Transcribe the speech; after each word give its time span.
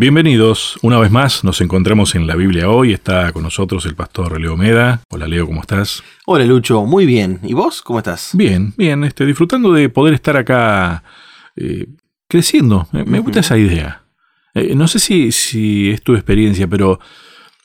Bienvenidos, 0.00 0.78
una 0.80 0.98
vez 0.98 1.10
más 1.10 1.44
nos 1.44 1.60
encontramos 1.60 2.14
en 2.14 2.26
la 2.26 2.34
Biblia 2.34 2.70
hoy, 2.70 2.94
está 2.94 3.30
con 3.32 3.42
nosotros 3.42 3.84
el 3.84 3.94
pastor 3.94 4.40
Leo 4.40 4.56
Meda. 4.56 5.02
Hola 5.10 5.28
Leo, 5.28 5.44
¿cómo 5.44 5.60
estás? 5.60 6.02
Hola 6.24 6.46
Lucho, 6.46 6.86
muy 6.86 7.04
bien. 7.04 7.38
¿Y 7.42 7.52
vos 7.52 7.82
cómo 7.82 7.98
estás? 7.98 8.30
Bien, 8.32 8.72
bien, 8.78 9.04
este, 9.04 9.26
disfrutando 9.26 9.74
de 9.74 9.90
poder 9.90 10.14
estar 10.14 10.38
acá 10.38 11.04
eh, 11.54 11.86
creciendo, 12.28 12.88
me, 12.92 13.18
gusta 13.18 13.40
esa 13.40 13.58
idea. 13.58 14.04
Eh, 14.54 14.74
no 14.74 14.88
sé 14.88 15.00
si, 15.00 15.32
si 15.32 15.90
es 15.90 16.00
tu 16.00 16.14
experiencia, 16.14 16.66
pero 16.66 16.98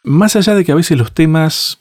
más 0.04 0.36
allá 0.36 0.56
de 0.56 0.66
que 0.66 0.74
a 0.74 0.76
veces 0.76 0.98
los 0.98 1.14
temas... 1.14 1.80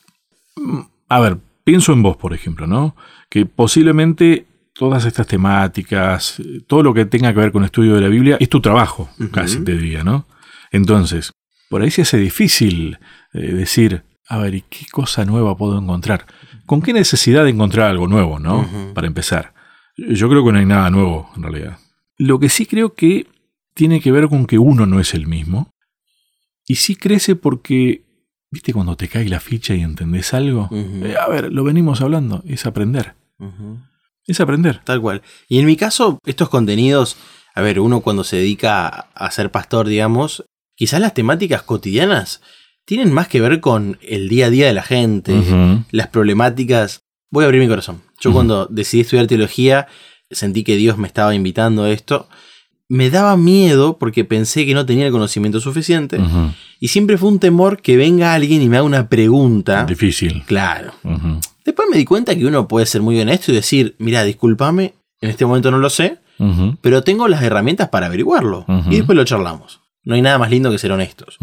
mm, 0.55 0.83
A 1.09 1.19
ver, 1.19 1.39
pienso 1.65 1.93
en 1.93 2.01
vos, 2.01 2.17
por 2.17 2.33
ejemplo, 2.33 2.69
¿no? 2.69 2.95
Que 3.29 3.45
posiblemente 3.45 4.47
todas 4.73 5.05
estas 5.05 5.27
temáticas, 5.27 6.39
eh, 6.39 6.61
todo 6.65 6.85
lo 6.85 6.95
que 6.95 7.07
tenga 7.07 7.35
que 7.35 7.41
ver 7.41 7.51
con 7.51 7.65
estudio 7.65 7.97
de 7.97 8.03
la 8.03 8.09
Biblia, 8.09 8.37
es 8.39 8.49
tu 8.49 8.61
trabajo, 8.61 9.11
casi 9.33 9.59
te 9.65 9.73
diría, 9.73 10.05
¿no? 10.05 10.27
Entonces, 10.75 11.33
por 11.71 11.83
ahí 11.83 11.91
se 11.91 12.03
hace 12.03 12.19
difícil 12.19 12.99
eh, 13.33 13.39
decir, 13.53 14.03
a 14.29 14.39
ver, 14.39 14.55
¿y 14.55 14.63
qué 14.63 14.87
cosa 14.91 15.25
nueva 15.25 15.57
puedo 15.57 15.79
encontrar? 15.79 16.27
¿Con 16.67 16.83
qué 16.83 16.93
necesidad 16.93 17.45
de 17.45 17.51
encontrar 17.51 17.91
algo 17.91 18.09
nuevo, 18.09 18.39
no? 18.39 18.69
Para 18.95 19.07
empezar. 19.07 19.55
Yo 19.97 20.29
creo 20.29 20.45
que 20.45 20.53
no 20.53 20.59
hay 20.59 20.67
nada 20.67 20.91
nuevo, 20.91 21.31
en 21.37 21.43
realidad. 21.43 21.79
Lo 22.19 22.39
que 22.41 22.49
sí 22.49 22.67
creo 22.67 22.95
que 22.95 23.27
tiene 23.75 24.01
que 24.01 24.11
ver 24.13 24.29
con 24.29 24.47
que 24.47 24.59
uno 24.59 24.87
no 24.87 24.99
es 25.01 25.15
el 25.15 25.27
mismo. 25.27 25.71
Y 26.67 26.77
sí 26.77 26.97
crece 26.97 27.37
porque, 27.37 28.03
viste, 28.51 28.73
cuando 28.73 28.97
te 28.97 29.09
cae 29.09 29.29
la 29.29 29.41
ficha 29.41 29.75
y 29.75 29.83
entendés 29.83 30.33
algo, 30.35 30.69
eh, 30.73 31.15
a 31.21 31.29
ver, 31.29 31.53
lo 31.53 31.63
venimos 31.65 32.01
hablando, 32.01 32.43
es 32.47 32.67
aprender. 32.67 33.15
Es 34.27 34.41
aprender. 34.41 34.81
Tal 34.85 35.01
cual. 35.01 35.23
Y 35.49 35.59
en 35.59 35.67
mi 35.67 35.77
caso, 35.77 36.19
estos 36.25 36.49
contenidos, 36.49 37.17
a 37.55 37.61
ver, 37.61 37.79
uno 37.79 38.01
cuando 38.01 38.25
se 38.25 38.37
dedica 38.37 38.89
a- 38.89 39.09
a 39.15 39.31
ser 39.31 39.51
pastor, 39.51 39.87
digamos, 39.87 40.45
quizás 40.75 41.01
las 41.01 41.15
temáticas 41.15 41.63
cotidianas 41.63 42.41
tienen 42.85 43.13
más 43.13 43.29
que 43.29 43.41
ver 43.41 43.61
con 43.61 43.99
el 44.03 44.29
día 44.29 44.47
a 44.47 44.51
día 44.51 44.67
de 44.67 44.75
la 44.75 44.83
gente, 44.83 45.35
las 45.91 46.09
problemáticas. 46.09 47.03
Voy 47.31 47.45
a 47.45 47.47
abrir 47.47 47.63
mi 47.63 47.69
corazón. 47.69 48.03
Yo 48.21 48.33
cuando 48.33 48.67
decidí 48.67 49.01
estudiar 49.01 49.27
teología, 49.27 49.87
sentí 50.31 50.65
que 50.65 50.77
Dios 50.77 50.99
me 50.99 51.07
estaba 51.07 51.35
invitando 51.35 51.85
a 51.85 51.91
esto. 51.91 52.29
Me 52.89 53.09
daba 53.09 53.37
miedo 53.37 53.97
porque 53.99 54.25
pensé 54.25 54.67
que 54.67 54.75
no 54.75 54.85
tenía 54.85 55.07
el 55.07 55.13
conocimiento 55.13 55.61
suficiente. 55.61 56.21
Y 56.79 56.89
siempre 56.89 57.17
fue 57.17 57.31
un 57.31 57.39
temor 57.39 57.81
que 57.81 57.97
venga 57.97 58.35
alguien 58.35 58.61
y 58.61 58.69
me 58.69 58.77
haga 58.77 58.85
una 58.85 59.09
pregunta. 59.09 59.85
Difícil. 59.85 60.43
Claro. 60.45 60.93
Después 61.65 61.89
me 61.91 61.97
di 61.97 62.05
cuenta 62.05 62.37
que 62.37 62.45
uno 62.45 62.69
puede 62.69 62.85
ser 62.85 63.01
muy 63.01 63.19
honesto 63.19 63.51
y 63.51 63.55
decir, 63.55 63.97
mira, 63.99 64.23
discúlpame, 64.23 64.95
en 65.23 65.31
este 65.31 65.47
momento 65.47 65.71
no 65.71 65.79
lo 65.79 65.89
sé, 65.89 66.19
pero 66.83 67.03
tengo 67.03 67.27
las 67.29 67.43
herramientas 67.43 67.89
para 67.89 68.07
averiguarlo. 68.07 68.67
Y 68.91 68.97
después 68.97 69.17
lo 69.17 69.25
charlamos. 69.25 69.81
No 70.05 70.15
hay 70.15 70.23
nada 70.23 70.39
más 70.39 70.51
lindo 70.51 70.71
que 70.71 70.79
ser 70.79 70.93
honestos. 70.93 71.39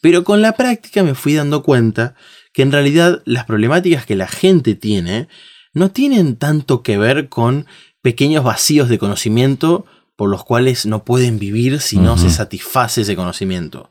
Pero 0.00 0.24
con 0.24 0.42
la 0.42 0.52
práctica 0.52 1.02
me 1.02 1.14
fui 1.14 1.34
dando 1.34 1.62
cuenta 1.62 2.14
que 2.52 2.62
en 2.62 2.72
realidad 2.72 3.22
las 3.24 3.44
problemáticas 3.44 4.04
que 4.06 4.16
la 4.16 4.26
gente 4.26 4.74
tiene 4.74 5.28
no 5.72 5.90
tienen 5.90 6.36
tanto 6.36 6.82
que 6.82 6.98
ver 6.98 7.28
con 7.28 7.66
pequeños 8.02 8.42
vacíos 8.42 8.88
de 8.88 8.98
conocimiento 8.98 9.86
por 10.16 10.28
los 10.28 10.44
cuales 10.44 10.84
no 10.84 11.04
pueden 11.04 11.38
vivir 11.38 11.80
si 11.80 11.96
no 11.96 12.18
se 12.18 12.28
satisface 12.28 13.02
ese 13.02 13.16
conocimiento, 13.16 13.88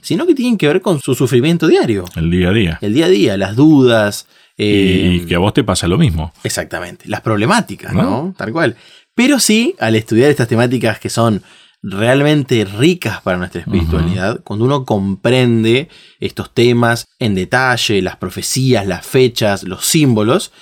sino 0.00 0.26
que 0.26 0.34
tienen 0.34 0.58
que 0.58 0.66
ver 0.66 0.80
con 0.80 0.98
su 1.00 1.14
sufrimiento 1.14 1.68
diario, 1.68 2.04
El 2.16 2.30
día 2.32 2.48
a 2.48 2.52
día. 2.52 2.78
el 2.80 2.94
día 2.94 3.06
a 3.06 3.08
día, 3.08 3.36
las 3.36 3.54
dudas. 3.54 4.26
eh, 4.56 5.20
y 5.22 5.26
que 5.26 5.36
a 5.36 5.38
vos 5.38 5.54
te 5.54 5.62
pasa 5.62 5.86
lo 5.86 5.96
mismo. 5.96 6.32
Exactamente, 6.42 7.04
las 7.08 7.20
problemáticas, 7.20 7.92
¿no? 7.92 8.02
¿No? 8.02 8.34
Tal 8.36 8.52
cual. 8.52 8.74
Pero 9.14 9.38
sí, 9.38 9.76
al 9.78 9.94
estudiar 9.94 10.30
estas 10.30 10.48
temáticas 10.48 10.98
que 10.98 11.10
son 11.10 11.42
realmente 11.82 12.64
ricas 12.64 13.20
para 13.22 13.38
nuestra 13.38 13.60
espiritualidad, 13.60 14.40
cuando 14.42 14.64
uno 14.64 14.84
comprende 14.84 15.88
estos 16.20 16.52
temas 16.52 17.06
en 17.18 17.34
detalle, 17.34 18.02
las 18.02 18.16
profecías, 18.16 18.86
las 18.86 19.06
fechas, 19.06 19.62
los 19.62 19.84
símbolos, 19.86 20.52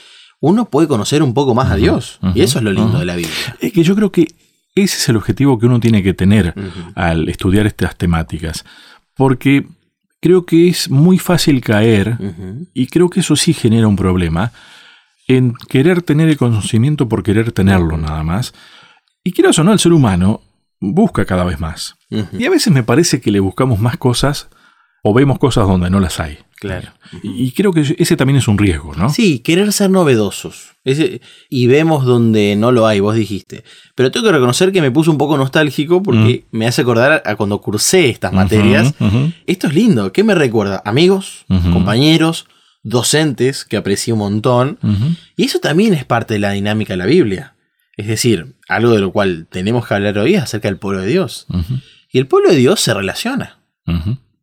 uno 0.40 0.68
puede 0.68 0.88
conocer 0.88 1.22
un 1.22 1.34
poco 1.34 1.54
más 1.54 1.70
a 1.70 1.76
Dios. 1.76 2.18
y 2.34 2.42
eso 2.42 2.58
es 2.58 2.64
lo 2.64 2.72
lindo 2.72 2.98
de 2.98 3.06
la 3.06 3.16
Biblia. 3.16 3.56
Es 3.60 3.72
que 3.72 3.82
yo 3.82 3.94
creo 3.94 4.12
que 4.12 4.34
ese 4.74 4.98
es 4.98 5.08
el 5.08 5.16
objetivo 5.16 5.58
que 5.58 5.66
uno 5.66 5.80
tiene 5.80 6.02
que 6.02 6.12
tener 6.12 6.54
al 6.94 7.28
estudiar 7.28 7.66
estas 7.66 7.96
temáticas. 7.96 8.64
Porque 9.14 9.66
creo 10.20 10.44
que 10.44 10.68
es 10.68 10.90
muy 10.90 11.18
fácil 11.18 11.62
caer, 11.62 12.18
y 12.74 12.86
creo 12.88 13.08
que 13.08 13.20
eso 13.20 13.36
sí 13.36 13.54
genera 13.54 13.88
un 13.88 13.96
problema, 13.96 14.52
en 15.28 15.54
querer 15.68 16.02
tener 16.02 16.28
el 16.28 16.36
conocimiento 16.36 17.08
por 17.08 17.22
querer 17.22 17.52
tenerlo 17.52 17.96
nada 17.96 18.22
más. 18.22 18.52
Y 19.24 19.32
quieras 19.32 19.58
o 19.58 19.64
no, 19.64 19.72
el 19.72 19.78
ser 19.78 19.92
humano 19.92 20.42
busca 20.80 21.24
cada 21.24 21.44
vez 21.44 21.60
más. 21.60 21.96
Y 22.10 22.44
a 22.46 22.50
veces 22.50 22.72
me 22.72 22.82
parece 22.82 23.20
que 23.20 23.30
le 23.30 23.40
buscamos 23.40 23.80
más 23.80 23.96
cosas 23.96 24.48
o 25.02 25.12
vemos 25.14 25.38
cosas 25.38 25.66
donde 25.66 25.90
no 25.90 26.00
las 26.00 26.20
hay. 26.20 26.38
Claro. 26.58 26.88
Y 27.22 27.44
y 27.44 27.52
creo 27.52 27.70
que 27.72 27.82
ese 27.98 28.16
también 28.16 28.38
es 28.38 28.48
un 28.48 28.56
riesgo, 28.56 28.94
¿no? 28.94 29.10
Sí, 29.10 29.40
querer 29.40 29.72
ser 29.74 29.90
novedosos. 29.90 30.70
Ese- 30.84 31.20
y 31.50 31.66
vemos 31.66 32.06
donde 32.06 32.56
no 32.56 32.72
lo 32.72 32.86
hay, 32.86 33.00
vos 33.00 33.14
dijiste. 33.14 33.62
Pero 33.94 34.10
tengo 34.10 34.24
que 34.26 34.32
reconocer 34.32 34.72
que 34.72 34.80
me 34.80 34.90
puso 34.90 35.10
un 35.10 35.18
poco 35.18 35.36
nostálgico 35.36 36.02
porque 36.02 36.46
me 36.52 36.66
hace 36.66 36.80
acordar 36.80 37.22
a 37.26 37.36
cuando 37.36 37.60
cursé 37.60 38.08
estas 38.08 38.32
materias. 38.32 38.94
Esto 39.46 39.66
es 39.66 39.74
lindo. 39.74 40.12
¿Qué 40.12 40.24
me 40.24 40.34
recuerda? 40.34 40.80
Amigos, 40.86 41.44
compañeros, 41.72 42.46
docentes 42.82 43.64
que 43.64 43.76
aprecié 43.76 44.12
un 44.14 44.20
montón. 44.20 44.78
Y 45.36 45.44
eso 45.44 45.58
también 45.60 45.92
es 45.92 46.04
parte 46.04 46.34
de 46.34 46.40
la 46.40 46.52
dinámica 46.52 46.94
de 46.94 46.98
la 46.98 47.06
Biblia. 47.06 47.54
Es 47.96 48.06
decir, 48.06 48.54
algo 48.68 48.92
de 48.92 49.00
lo 49.00 49.12
cual 49.12 49.46
tenemos 49.50 49.86
que 49.86 49.94
hablar 49.94 50.18
hoy 50.18 50.34
es 50.34 50.42
acerca 50.42 50.68
del 50.68 50.78
pueblo 50.78 51.00
de 51.00 51.08
Dios. 51.08 51.46
Y 52.10 52.18
el 52.18 52.26
pueblo 52.26 52.50
de 52.50 52.56
Dios 52.56 52.80
se 52.80 52.92
relaciona. 52.94 53.58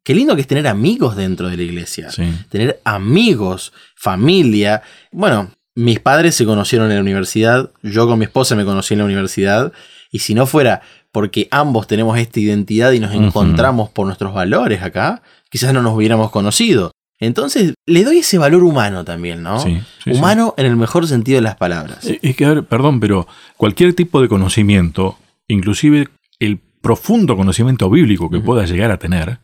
Qué 0.03 0.16
lindo 0.16 0.36
que 0.36 0.41
es 0.41 0.47
tener 0.47 0.68
amigos 0.68 1.16
dentro 1.16 1.50
de 1.50 1.58
la 1.58 1.64
iglesia. 1.64 2.12
Sí. 2.12 2.24
Tener 2.50 2.81
amigos, 2.84 3.72
familia. 3.96 4.81
Bueno, 5.12 5.52
mis 5.75 6.00
padres 6.00 6.36
se 6.36 6.46
conocieron 6.46 6.90
en 6.90 6.97
la 6.97 7.02
universidad, 7.02 7.72
yo 7.81 8.08
con 8.08 8.19
mi 8.19 8.25
esposa 8.25 8.56
me 8.56 8.66
conocí 8.66 8.94
en 8.94 9.00
la 9.00 9.06
universidad, 9.06 9.72
y 10.12 10.20
si 10.20 10.35
no 10.35 10.46
fuera 10.46 10.81
porque 11.12 11.47
ambos 11.52 11.88
tenemos 11.88 12.18
esta 12.18 12.40
identidad 12.40 12.91
y 12.91 13.00
nos 13.00 13.14
encontramos 13.14 13.90
por 13.90 14.06
nuestros 14.08 14.34
valores 14.34 14.81
acá, 14.81 15.22
quizás 15.50 15.74
no 15.74 15.81
nos 15.81 15.94
hubiéramos 15.96 16.31
conocido. 16.31 16.91
Entonces, 17.25 17.73
le 17.85 18.03
doy 18.03 18.19
ese 18.19 18.38
valor 18.38 18.63
humano 18.63 19.03
también, 19.06 19.41
¿no? 19.44 19.59
Sí, 19.59 19.79
sí, 20.03 20.11
humano 20.11 20.53
en 20.57 20.66
el 20.66 20.75
mejor 20.75 21.07
sentido 21.07 21.38
de 21.38 21.41
las 21.41 21.56
palabras. 21.56 22.06
Eh, 22.06 22.19
Es 22.22 22.35
que, 22.35 22.45
a 22.45 22.50
ver, 22.53 22.63
perdón, 22.66 23.00
pero 23.00 23.28
cualquier 23.57 23.94
tipo 23.94 24.22
de 24.22 24.28
conocimiento, 24.28 25.17
inclusive 25.47 26.07
el 26.39 26.59
profundo 26.81 27.35
conocimiento 27.38 27.89
bíblico 27.89 28.29
que 28.29 28.38
Ujú. 28.38 28.45
puedas 28.45 28.69
llegar 28.69 28.91
a 28.91 28.97
tener, 28.97 29.39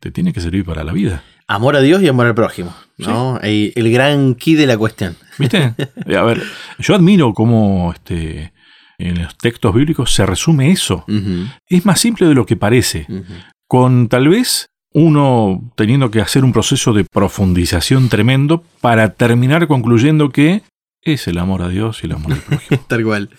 te 0.00 0.10
tiene 0.10 0.32
que 0.32 0.40
servir 0.40 0.64
para 0.64 0.84
la 0.84 0.92
vida. 0.92 1.22
Amor 1.46 1.76
a 1.76 1.80
Dios 1.80 2.02
y 2.02 2.08
amor 2.08 2.26
al 2.26 2.34
prójimo, 2.34 2.74
¿no? 2.98 3.38
El, 3.40 3.72
el 3.74 3.92
gran 3.92 4.34
key 4.34 4.54
de 4.54 4.66
la 4.66 4.78
cuestión. 4.78 5.16
¿Viste? 5.38 5.74
Eh, 6.06 6.16
a 6.16 6.22
ver, 6.22 6.42
yo 6.78 6.94
admiro 6.94 7.34
cómo 7.34 7.92
este, 7.92 8.52
en 8.98 9.22
los 9.22 9.36
textos 9.36 9.74
bíblicos 9.74 10.12
se 10.14 10.24
resume 10.24 10.70
eso. 10.70 11.04
Es 11.68 11.84
más 11.84 12.00
simple 12.00 12.26
de 12.26 12.34
lo 12.34 12.46
que 12.46 12.56
parece, 12.56 13.06
con 13.66 14.08
tal 14.08 14.28
vez 14.28 14.66
uno 14.94 15.62
teniendo 15.76 16.10
que 16.10 16.20
hacer 16.20 16.44
un 16.44 16.52
proceso 16.52 16.92
de 16.92 17.04
profundización 17.04 18.08
tremendo 18.08 18.62
para 18.80 19.14
terminar 19.14 19.66
concluyendo 19.66 20.30
que 20.30 20.62
es 21.02 21.26
el 21.26 21.38
amor 21.38 21.62
a 21.62 21.68
Dios 21.68 22.00
y 22.02 22.06
el 22.06 22.12
amor 22.12 22.32
al 22.32 22.40
prójimo. 22.40 22.84
Tal 22.88 23.04
cual. 23.04 23.30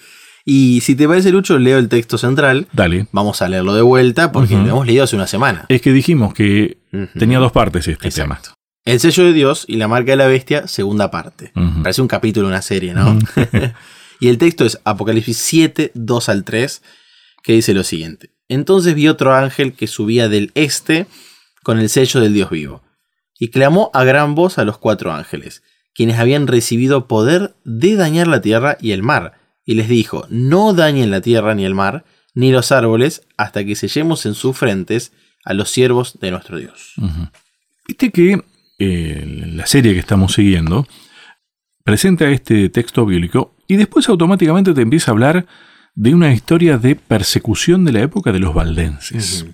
Y 0.45 0.81
si 0.81 0.95
te 0.95 1.07
parece, 1.07 1.31
Lucho, 1.31 1.57
leo 1.57 1.77
el 1.77 1.87
texto 1.87 2.17
central. 2.17 2.67
Dale. 2.73 3.07
Vamos 3.11 3.41
a 3.41 3.47
leerlo 3.47 3.73
de 3.73 3.81
vuelta 3.81 4.31
porque 4.31 4.55
lo 4.55 4.67
hemos 4.67 4.85
leído 4.85 5.05
hace 5.05 5.15
una 5.15 5.27
semana. 5.27 5.65
Es 5.69 5.81
que 5.81 5.93
dijimos 5.93 6.33
que 6.33 6.77
tenía 7.17 7.39
dos 7.39 7.53
partes 7.53 7.87
este 7.87 8.07
Exacto. 8.09 8.53
El 8.85 8.99
sello 8.99 9.23
de 9.23 9.31
Dios 9.31 9.63
y 9.69 9.77
la 9.77 9.87
marca 9.87 10.11
de 10.11 10.17
la 10.17 10.27
bestia, 10.27 10.67
segunda 10.67 11.09
parte. 11.09 11.51
tema. 11.53 11.83
Parece 11.83 12.01
un 12.01 12.09
capítulo 12.09 12.47
una 12.49 12.61
serie, 12.61 12.93
¿no? 12.93 13.17
Y 14.23 14.29
el 14.29 14.37
texto 14.37 14.63
es 14.65 14.79
Apocalipsis 14.85 15.37
7, 15.37 15.91
2 15.95 16.29
al 16.29 16.45
3, 16.45 16.81
que 17.43 17.51
dice 17.51 17.73
lo 17.73 17.83
siguiente. 17.83 18.29
Entonces 18.47 18.95
vi 18.95 19.09
otro 19.09 19.33
ángel 19.33 19.73
que 19.73 19.85
subía 19.85 20.29
del 20.29 20.51
este 20.55 21.07
con 21.63 21.79
el 21.79 21.89
sello 21.89 22.19
del 22.19 22.33
Dios 22.33 22.49
vivo, 22.49 22.83
y 23.39 23.49
clamó 23.49 23.89
a 23.93 24.03
gran 24.03 24.35
voz 24.35 24.57
a 24.57 24.65
los 24.65 24.77
cuatro 24.77 25.11
ángeles, 25.11 25.63
quienes 25.93 26.19
habían 26.19 26.47
recibido 26.47 27.07
poder 27.07 27.55
de 27.63 27.95
dañar 27.95 28.27
la 28.27 28.41
tierra 28.41 28.77
y 28.79 28.91
el 28.91 29.03
mar, 29.03 29.33
y 29.65 29.75
les 29.75 29.87
dijo, 29.87 30.27
no 30.29 30.73
dañen 30.73 31.11
la 31.11 31.21
tierra 31.21 31.55
ni 31.55 31.65
el 31.65 31.73
mar, 31.73 32.05
ni 32.35 32.51
los 32.51 32.71
árboles, 32.71 33.23
hasta 33.37 33.63
que 33.63 33.75
sellemos 33.75 34.25
en 34.25 34.33
sus 34.33 34.57
frentes 34.57 35.13
a 35.45 35.53
los 35.53 35.69
siervos 35.69 36.19
de 36.19 36.31
nuestro 36.31 36.57
Dios. 36.57 36.93
Viste 37.87 38.11
que 38.11 38.41
eh, 38.79 39.49
la 39.53 39.65
serie 39.65 39.93
que 39.93 39.99
estamos 39.99 40.33
siguiendo 40.33 40.87
presenta 41.83 42.29
este 42.29 42.69
texto 42.69 43.05
bíblico 43.05 43.55
y 43.67 43.75
después 43.75 44.09
automáticamente 44.09 44.73
te 44.73 44.81
empieza 44.81 45.11
a 45.11 45.13
hablar 45.13 45.45
de 45.95 46.13
una 46.13 46.33
historia 46.33 46.77
de 46.77 46.95
persecución 46.95 47.85
de 47.85 47.91
la 47.91 48.01
época 48.01 48.31
de 48.31 48.39
los 48.39 48.53
valdenses. 48.53 49.45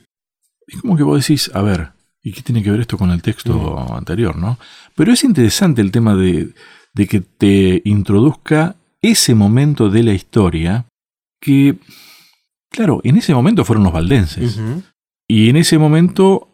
Es 0.67 0.81
como 0.81 0.95
que 0.95 1.03
vos 1.03 1.19
decís, 1.19 1.51
a 1.53 1.61
ver, 1.61 1.91
¿y 2.21 2.33
qué 2.33 2.41
tiene 2.41 2.63
que 2.63 2.71
ver 2.71 2.81
esto 2.81 2.97
con 2.97 3.11
el 3.11 3.21
texto 3.21 3.93
anterior, 3.93 4.35
no? 4.35 4.59
Pero 4.95 5.13
es 5.13 5.23
interesante 5.23 5.81
el 5.81 5.91
tema 5.91 6.15
de, 6.15 6.53
de 6.93 7.07
que 7.07 7.21
te 7.21 7.81
introduzca 7.85 8.75
ese 9.01 9.35
momento 9.35 9.89
de 9.89 10.03
la 10.03 10.13
historia 10.13 10.85
que, 11.39 11.77
claro, 12.69 12.99
en 13.03 13.17
ese 13.17 13.33
momento 13.33 13.63
fueron 13.63 13.83
los 13.83 13.93
valdenses. 13.93 14.59
Y 15.27 15.49
en 15.49 15.55
ese 15.55 15.77
momento, 15.77 16.49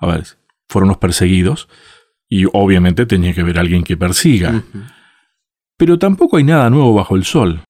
a 0.00 0.06
ver, 0.06 0.26
fueron 0.68 0.88
los 0.88 0.98
perseguidos 0.98 1.68
y 2.28 2.44
obviamente 2.52 3.06
tenía 3.06 3.32
que 3.34 3.42
haber 3.42 3.58
alguien 3.58 3.84
que 3.84 3.96
persiga. 3.96 4.64
Pero 5.76 5.98
tampoco 5.98 6.38
hay 6.38 6.44
nada 6.44 6.70
nuevo 6.70 6.94
bajo 6.94 7.14
el 7.14 7.24
sol. 7.24 7.62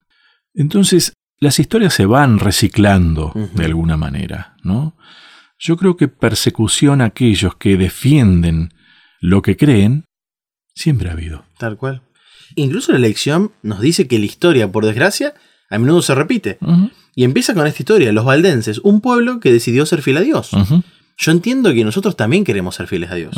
Entonces, 0.55 1.13
las 1.39 1.59
historias 1.59 1.93
se 1.93 2.07
van 2.07 2.39
reciclando 2.39 3.33
de 3.55 3.65
alguna 3.65 3.97
manera, 3.97 4.57
¿no? 4.63 4.97
Yo 5.59 5.77
creo 5.77 5.97
que 5.97 6.09
persecución 6.09 7.01
a 7.01 7.07
aquellos 7.07 7.57
que 7.57 7.77
defienden 7.77 8.73
lo 9.21 9.43
que 9.43 9.57
creen, 9.57 10.05
siempre 10.75 11.09
ha 11.09 11.13
habido. 11.13 11.45
Tal 11.59 11.77
cual. 11.77 12.03
Incluso 12.55 12.93
la 12.93 12.99
lección 12.99 13.53
nos 13.63 13.81
dice 13.81 14.07
que 14.07 14.19
la 14.19 14.27
historia, 14.27 14.71
por 14.71 14.85
desgracia, 14.85 15.35
a 15.71 15.79
menudo 15.79 16.03
se 16.03 16.15
repite. 16.15 16.59
Y 17.15 17.25
empieza 17.25 17.55
con 17.55 17.67
esta 17.67 17.83
historia, 17.83 18.13
los 18.13 18.25
valdenses, 18.25 18.79
un 18.85 19.01
pueblo 19.01 19.41
que 19.41 19.53
decidió 19.53 19.87
ser 19.87 20.03
fiel 20.03 20.19
a 20.19 20.21
Dios. 20.21 20.51
Yo 21.19 21.33
entiendo 21.33 21.73
que 21.73 21.85
nosotros 21.85 22.15
también 22.17 22.45
queremos 22.45 22.75
ser 22.75 22.87
fieles 22.87 23.11
a 23.11 23.15
Dios. 23.15 23.35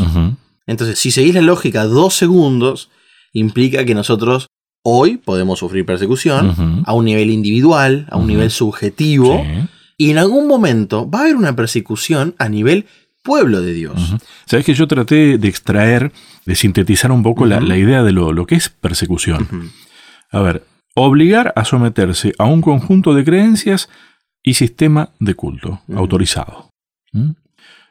Entonces, 0.66 0.98
si 0.98 1.10
seguís 1.10 1.34
la 1.34 1.42
lógica 1.42 1.84
dos 1.84 2.14
segundos, 2.14 2.90
implica 3.32 3.84
que 3.84 3.94
nosotros 3.94 4.48
hoy 4.82 5.16
podemos 5.16 5.60
sufrir 5.60 5.86
persecución 5.86 6.82
a 6.84 6.92
un 6.92 7.04
nivel 7.04 7.30
individual, 7.30 8.06
a 8.10 8.16
un 8.16 8.26
nivel 8.26 8.50
subjetivo, 8.50 9.44
Sí. 9.44 9.68
Y 9.98 10.10
en 10.10 10.18
algún 10.18 10.46
momento 10.46 11.10
va 11.10 11.18
a 11.18 11.22
haber 11.22 11.36
una 11.36 11.54
persecución 11.54 12.34
a 12.38 12.48
nivel 12.48 12.86
pueblo 13.22 13.60
de 13.60 13.74
Dios. 13.74 14.12
Ujú. 14.12 14.18
Sabes 14.46 14.64
que 14.64 14.72
yo 14.72 14.86
traté 14.86 15.36
de 15.36 15.48
extraer, 15.48 16.12
de 16.46 16.54
sintetizar 16.54 17.12
un 17.12 17.22
poco 17.22 17.44
la, 17.44 17.76
idea 17.76 18.02
de 18.02 18.12
lo, 18.12 18.32
lo 18.32 18.46
que 18.46 18.54
es 18.54 18.70
persecución. 18.70 19.72
A 20.30 20.40
ver, 20.40 20.64
obligar 20.94 21.52
a 21.56 21.64
someterse 21.64 22.32
a 22.38 22.44
un 22.44 22.62
conjunto 22.62 23.12
de 23.12 23.24
creencias 23.24 23.90
y 24.42 24.54
sistema 24.54 25.10
de 25.18 25.34
culto 25.34 25.82
autorizado. 25.94 26.70
¿Mm? 27.12 27.30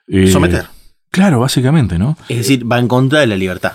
Eh, 0.07 0.27
Someter. 0.27 0.65
Claro, 1.11 1.39
básicamente, 1.39 1.99
¿no? 1.99 2.17
Es 2.29 2.37
decir, 2.37 2.69
va 2.69 2.79
en 2.79 2.87
contra 2.87 3.19
de 3.19 3.27
la 3.27 3.35
libertad. 3.35 3.73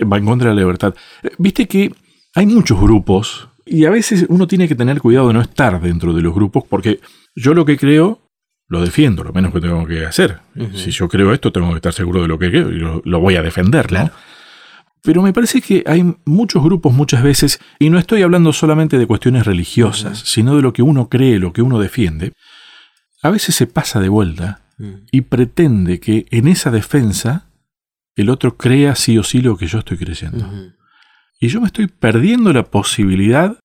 Va 0.00 0.18
en 0.18 0.24
contra 0.26 0.50
de 0.50 0.54
la 0.54 0.60
libertad. 0.60 0.94
Eh, 1.22 1.30
Viste 1.38 1.66
que 1.66 1.92
hay 2.34 2.46
muchos 2.46 2.80
grupos 2.80 3.48
y 3.64 3.84
a 3.84 3.90
veces 3.90 4.26
uno 4.28 4.46
tiene 4.46 4.68
que 4.68 4.74
tener 4.74 5.00
cuidado 5.00 5.28
de 5.28 5.34
no 5.34 5.40
estar 5.40 5.80
dentro 5.80 6.12
de 6.12 6.22
los 6.22 6.34
grupos 6.34 6.64
porque 6.68 7.00
yo 7.40 7.54
lo 7.54 7.64
que 7.64 7.76
creo 7.76 8.20
lo 8.68 8.80
defiendo, 8.82 9.24
lo 9.24 9.32
menos 9.32 9.52
que 9.52 9.60
tengo 9.60 9.84
que 9.86 10.06
hacer. 10.06 10.38
Si 10.74 10.90
yo 10.92 11.08
creo 11.08 11.32
esto, 11.32 11.50
tengo 11.50 11.70
que 11.70 11.76
estar 11.76 11.92
seguro 11.92 12.22
de 12.22 12.28
lo 12.28 12.38
que 12.38 12.50
creo 12.50 12.70
y 12.70 12.78
lo, 12.78 13.02
lo 13.04 13.18
voy 13.20 13.34
a 13.36 13.42
defender. 13.42 13.88
Pero 15.02 15.22
me 15.22 15.32
parece 15.32 15.60
que 15.60 15.82
hay 15.86 16.14
muchos 16.24 16.62
grupos 16.62 16.92
muchas 16.92 17.22
veces, 17.22 17.58
y 17.78 17.90
no 17.90 17.98
estoy 17.98 18.22
hablando 18.22 18.52
solamente 18.52 18.98
de 18.98 19.06
cuestiones 19.06 19.44
religiosas, 19.46 20.20
sino 20.20 20.54
de 20.56 20.62
lo 20.62 20.72
que 20.72 20.82
uno 20.82 21.08
cree, 21.08 21.38
lo 21.38 21.52
que 21.52 21.62
uno 21.62 21.80
defiende, 21.80 22.32
a 23.22 23.30
veces 23.30 23.54
se 23.54 23.66
pasa 23.66 24.00
de 24.00 24.08
vuelta 24.08 24.60
Mm. 24.80 24.94
y 25.12 25.20
pretende 25.20 26.00
que 26.00 26.26
en 26.30 26.48
esa 26.48 26.70
defensa 26.70 27.50
el 28.16 28.30
otro 28.30 28.56
crea 28.56 28.94
sí 28.94 29.18
o 29.18 29.22
sí 29.22 29.42
lo 29.42 29.58
que 29.58 29.66
yo 29.66 29.80
estoy 29.80 29.98
creyendo. 29.98 30.50
Y 31.38 31.48
yo 31.48 31.60
me 31.60 31.66
estoy 31.66 31.86
perdiendo 31.86 32.50
la 32.52 32.62
posibilidad 32.64 33.58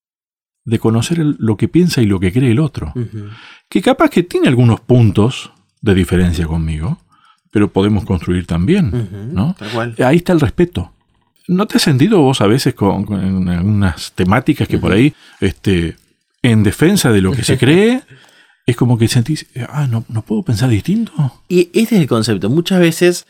de 0.65 0.79
conocer 0.79 1.19
el- 1.19 1.35
lo 1.39 1.56
que 1.57 1.67
piensa 1.67 2.01
y 2.01 2.06
lo 2.06 2.19
que 2.19 2.31
cree 2.33 2.51
el 2.51 2.59
otro. 2.59 2.94
Que 3.69 3.81
capaz 3.81 4.09
que 4.09 4.23
tiene 4.23 4.47
algunos 4.47 4.81
puntos 4.81 5.51
de 5.81 5.94
diferencia 5.94 6.45
conmigo, 6.47 6.97
pero 7.51 7.71
podemos 7.71 8.03
construir 8.06 8.45
también. 8.47 9.31
¿no? 9.33 9.56
Tal 9.57 9.69
cual. 9.69 9.95
Ahí 10.03 10.17
está 10.17 10.33
el 10.33 10.39
respeto. 10.39 10.91
¿No 11.47 11.67
te 11.67 11.77
has 11.77 11.83
sentido 11.83 12.19
vos 12.21 12.41
a 12.41 12.47
veces 12.47 12.73
con, 12.73 13.06
con 13.06 13.23
en 13.23 13.47
algunas 13.50 14.12
temáticas 14.13 14.67
que 14.67 14.79
por 14.79 14.91
ahí, 14.91 15.13
este, 15.39 15.95
en 16.41 16.63
defensa 16.63 17.11
de 17.11 17.21
lo 17.21 17.31
que 17.31 17.44
se 17.44 17.57
cree, 17.59 18.01
es 18.65 18.75
como 18.75 18.97
que 18.97 19.07
sentís, 19.07 19.45
ah, 19.69 19.85
no, 19.88 20.03
no 20.09 20.23
puedo 20.23 20.41
pensar 20.41 20.69
distinto? 20.69 21.11
Y 21.47 21.69
este 21.73 21.95
es 21.95 22.01
el 22.01 22.07
concepto. 22.07 22.50
Muchas 22.50 22.79
veces 22.79 23.27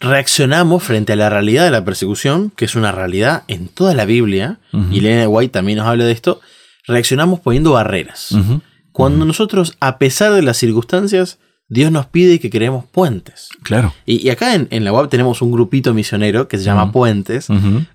reaccionamos 0.00 0.82
frente 0.82 1.12
a 1.12 1.16
la 1.16 1.30
realidad 1.30 1.64
de 1.64 1.70
la 1.70 1.84
persecución, 1.84 2.50
que 2.50 2.64
es 2.66 2.74
una 2.74 2.92
realidad 2.92 3.44
en 3.48 3.68
toda 3.68 3.94
la 3.94 4.04
Biblia, 4.04 4.58
y 4.90 4.98
Elena 4.98 5.28
White 5.28 5.52
también 5.52 5.78
nos 5.78 5.86
habla 5.86 6.04
de 6.04 6.12
esto, 6.12 6.40
reaccionamos 6.86 7.40
poniendo 7.40 7.72
barreras. 7.72 8.34
Cuando 8.92 9.24
nosotros, 9.24 9.76
a 9.80 9.98
pesar 9.98 10.32
de 10.32 10.42
las 10.42 10.56
circunstancias, 10.56 11.38
Dios 11.68 11.90
nos 11.90 12.06
pide 12.06 12.38
que 12.38 12.48
creemos 12.48 12.84
puentes. 12.84 13.48
Claro. 13.62 13.92
Y, 14.06 14.24
y 14.24 14.30
acá 14.30 14.54
en, 14.54 14.68
en 14.70 14.84
la 14.84 14.92
web 14.92 15.08
tenemos 15.08 15.42
un 15.42 15.50
grupito 15.50 15.92
misionero 15.92 16.48
que 16.48 16.58
se 16.58 16.64
llama. 16.64 16.92
Puentes, 16.92 17.48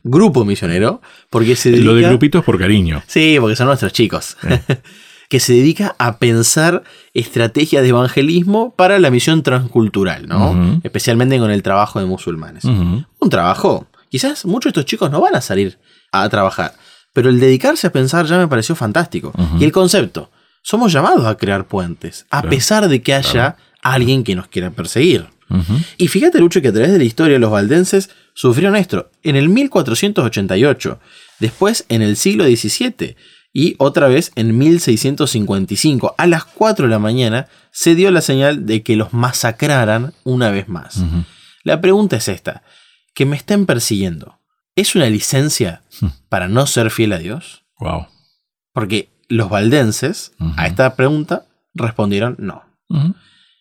grupo 0.04 0.46
misionero, 0.46 1.02
porque 1.30 1.56
se 1.56 1.72
dedica... 1.72 1.86
Lo 1.86 1.96
de 1.96 2.04
grupitos 2.04 2.44
por 2.44 2.60
cariño. 2.60 3.02
Sí, 3.08 3.38
porque 3.40 3.56
son 3.56 3.68
nuestros 3.68 3.94
chicos. 3.94 4.38
que 5.30 5.40
se 5.40 5.54
dedica 5.54 5.96
a 5.98 6.18
pensar 6.18 6.84
estrategias 7.14 7.84
de 7.84 7.90
evangelismo 7.90 8.76
para 8.76 9.00
la 9.00 9.10
misión 9.10 9.44
transcultural, 9.44 10.28
¿no? 10.28 10.82
Especialmente 10.84 11.40
con 11.40 11.52
el 11.52 11.64
trabajo 11.64 12.02
de 12.02 12.06
musulmanes. 12.06 12.66
Un 12.66 13.30
trabajo. 13.30 13.88
Quizás 14.10 14.46
muchos 14.46 14.66
de 14.66 14.82
estos 14.82 14.86
chicos 14.86 15.10
no 15.10 15.22
van 15.22 15.36
a 15.36 15.40
salir 15.40 15.80
a 16.12 16.28
trabajar, 16.28 16.74
pero 17.14 17.30
el 17.30 17.40
dedicarse 17.40 17.88
a 17.88 17.92
pensar 17.92 18.26
ya 18.26 18.38
me 18.38 18.48
pareció 18.48 18.76
fantástico. 18.76 19.34
Y 19.60 19.64
el 19.64 19.72
concepto, 19.72 20.30
somos 20.62 20.92
llamados 20.94 21.26
a 21.26 21.36
crear 21.38 21.66
puentes, 21.68 22.26
a 22.30 22.42
Claro. 22.42 22.50
pesar 22.50 22.88
de 22.88 23.02
que 23.02 23.14
haya 23.14 23.58
alguien 23.82 24.24
que 24.24 24.36
nos 24.36 24.48
quiera 24.48 24.70
perseguir. 24.72 25.28
Y 25.98 26.08
fíjate, 26.08 26.40
Lucho, 26.40 26.62
que 26.62 26.70
a 26.70 26.72
través 26.72 26.92
de 26.94 26.98
la 26.98 27.04
historia 27.04 27.38
los 27.38 27.52
valdenses 27.52 28.10
sufrieron 28.34 28.78
esto 28.78 29.10
en 29.24 29.36
el 29.36 29.50
1488, 29.50 31.00
después 31.40 31.86
en 31.90 32.02
el 32.02 32.16
siglo 32.16 32.46
XVII 32.46 33.16
y 33.54 33.76
otra 33.80 34.08
vez 34.08 34.32
en 34.36 34.58
1655. 34.58 36.16
A 36.18 36.28
las 36.28 36.46
4 36.46 36.86
de 36.86 36.92
la 36.92 37.00
mañana 37.00 37.48
se 37.72 37.96
dio 37.96 38.12
la 38.12 38.22
señal 38.22 38.66
de 38.66 38.84
que 38.84 38.96
los 38.96 39.14
masacraran 39.14 40.14
una 40.24 40.52
vez 40.52 40.68
más. 40.70 41.04
La 41.64 41.82
pregunta 41.82 42.16
es 42.18 42.28
esta, 42.28 42.64
que 43.14 43.26
me 43.26 43.36
estén 43.36 43.66
persiguiendo, 43.66 44.40
¿es 44.76 44.96
una 44.96 45.08
licencia 45.08 45.82
Hmm. 46.02 46.08
para 46.30 46.48
no 46.48 46.66
ser 46.68 46.90
fiel 46.92 47.14
a 47.14 47.18
Dios? 47.20 47.64
Wow. 47.80 48.08
Porque 48.74 49.10
los 49.28 49.50
valdenses 49.50 50.34
a 50.58 50.68
esta 50.68 50.96
pregunta 50.96 51.46
respondieron 51.74 52.36
no. 52.40 52.64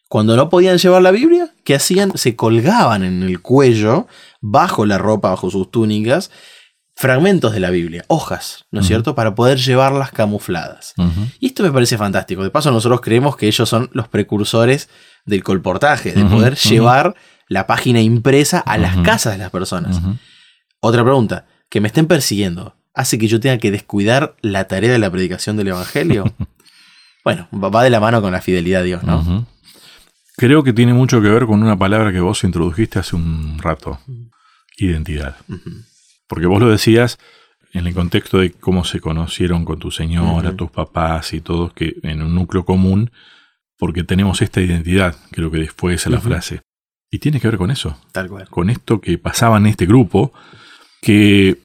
Cuando 0.08 0.34
no 0.36 0.48
podían 0.48 0.78
llevar 0.78 1.02
la 1.02 1.10
Biblia, 1.12 1.54
¿qué 1.64 1.76
hacían? 1.76 2.16
Se 2.16 2.34
colgaban 2.34 3.04
en 3.04 3.22
el 3.22 3.40
cuello, 3.40 4.08
bajo 4.40 4.84
la 4.86 4.98
ropa, 4.98 5.30
bajo 5.30 5.50
sus 5.50 5.70
túnicas, 5.70 6.30
fragmentos 6.96 7.52
de 7.52 7.60
la 7.60 7.70
Biblia, 7.70 8.04
hojas, 8.08 8.64
¿no 8.72 8.80
es 8.80 8.86
cierto? 8.88 9.14
Para 9.14 9.34
poder 9.36 9.58
llevarlas 9.58 10.10
camufladas. 10.10 10.94
Y 11.38 11.46
esto 11.46 11.62
me 11.62 11.70
parece 11.72 11.96
fantástico. 11.96 12.42
De 12.42 12.50
paso, 12.50 12.70
nosotros 12.72 13.00
creemos 13.00 13.36
que 13.36 13.46
ellos 13.46 13.68
son 13.68 13.88
los 13.92 14.08
precursores 14.08 14.88
del 15.26 15.44
colportaje, 15.44 16.12
de 16.12 16.24
poder 16.24 16.56
llevar 16.56 17.14
la 17.48 17.66
página 17.66 18.00
impresa 18.00 18.58
a 18.58 18.78
las 18.78 18.96
casas 18.98 19.32
de 19.34 19.38
las 19.38 19.50
personas. 19.50 20.00
Otra 20.80 21.02
pregunta, 21.02 21.46
que 21.68 21.80
me 21.80 21.88
estén 21.88 22.06
persiguiendo, 22.06 22.74
¿hace 22.94 23.18
que 23.18 23.28
yo 23.28 23.38
tenga 23.40 23.58
que 23.58 23.70
descuidar 23.70 24.36
la 24.40 24.66
tarea 24.66 24.90
de 24.90 24.98
la 24.98 25.10
predicación 25.10 25.56
del 25.56 25.68
Evangelio? 25.68 26.24
bueno, 27.24 27.48
va 27.52 27.82
de 27.82 27.90
la 27.90 28.00
mano 28.00 28.22
con 28.22 28.32
la 28.32 28.40
fidelidad 28.40 28.80
a 28.80 28.84
Dios, 28.84 29.02
¿no? 29.02 29.46
Creo 30.36 30.62
que 30.64 30.72
tiene 30.72 30.94
mucho 30.94 31.20
que 31.20 31.28
ver 31.28 31.44
con 31.44 31.62
una 31.62 31.78
palabra 31.78 32.12
que 32.12 32.20
vos 32.20 32.44
introdujiste 32.44 32.98
hace 32.98 33.14
un 33.14 33.58
rato. 33.58 34.00
Identidad. 34.78 35.36
Porque 36.26 36.46
vos 36.46 36.60
lo 36.60 36.70
decías 36.70 37.18
en 37.74 37.86
el 37.86 37.92
contexto 37.94 38.38
de 38.38 38.52
cómo 38.52 38.84
se 38.84 39.00
conocieron 39.00 39.66
con 39.66 39.78
tu 39.78 39.90
señora, 39.90 40.56
tus 40.56 40.70
papás 40.70 41.34
y 41.34 41.42
todos, 41.42 41.74
que 41.74 41.96
en 42.02 42.22
un 42.22 42.34
núcleo 42.34 42.64
común, 42.64 43.10
porque 43.76 44.02
tenemos 44.02 44.40
esta 44.40 44.62
identidad, 44.62 45.14
creo 45.30 45.50
que 45.50 45.66
fue 45.66 45.94
esa 45.94 46.08
la 46.08 46.20
frase. 46.20 46.62
Y 47.10 47.18
tiene 47.18 47.40
que 47.40 47.48
ver 47.48 47.58
con 47.58 47.70
eso, 47.70 47.98
Tal 48.12 48.28
cual. 48.28 48.48
con 48.48 48.70
esto 48.70 49.00
que 49.00 49.18
pasaba 49.18 49.58
en 49.58 49.66
este 49.66 49.84
grupo, 49.84 50.32
que 51.00 51.58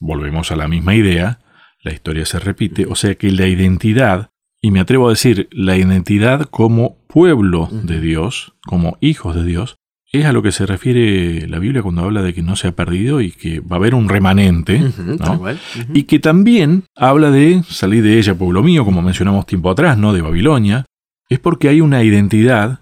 volvemos 0.00 0.50
a 0.52 0.56
la 0.56 0.68
misma 0.68 0.94
idea, 0.94 1.40
la 1.82 1.92
historia 1.92 2.26
se 2.26 2.38
repite, 2.38 2.86
o 2.86 2.94
sea 2.94 3.14
que 3.14 3.30
la 3.30 3.46
identidad, 3.46 4.30
y 4.60 4.70
me 4.70 4.80
atrevo 4.80 5.08
a 5.08 5.10
decir, 5.10 5.48
la 5.52 5.76
identidad 5.76 6.42
como 6.42 6.96
pueblo 7.06 7.68
de. 7.70 8.00
Dios, 8.00 8.54
como 8.66 8.96
hijos 9.00 9.34
de 9.34 9.44
Dios, 9.44 9.76
es 10.10 10.24
a 10.24 10.32
lo 10.32 10.42
que 10.42 10.52
se 10.52 10.64
refiere 10.64 11.46
la 11.48 11.58
Biblia 11.58 11.82
cuando 11.82 12.02
habla 12.02 12.22
de 12.22 12.32
que 12.32 12.42
no 12.42 12.56
se 12.56 12.68
ha 12.68 12.72
perdido 12.72 13.20
y 13.20 13.30
que 13.30 13.60
va 13.60 13.76
a 13.76 13.78
haber 13.78 13.94
un 13.94 14.08
remanente, 14.08 14.80
y 15.92 16.04
que 16.04 16.18
también 16.18 16.84
habla 16.96 17.30
de 17.30 17.62
salir 17.68 18.02
de 18.02 18.18
ella, 18.18 18.34
pueblo 18.34 18.62
mío, 18.62 18.84
como 18.84 19.02
mencionamos 19.02 19.46
tiempo 19.46 19.70
atrás, 19.70 19.98
¿no? 19.98 20.12
De 20.12 20.22
Babilonia, 20.22 20.86
es 21.28 21.38
porque 21.38 21.68
hay 21.68 21.80
una 21.80 22.02
identidad 22.02 22.80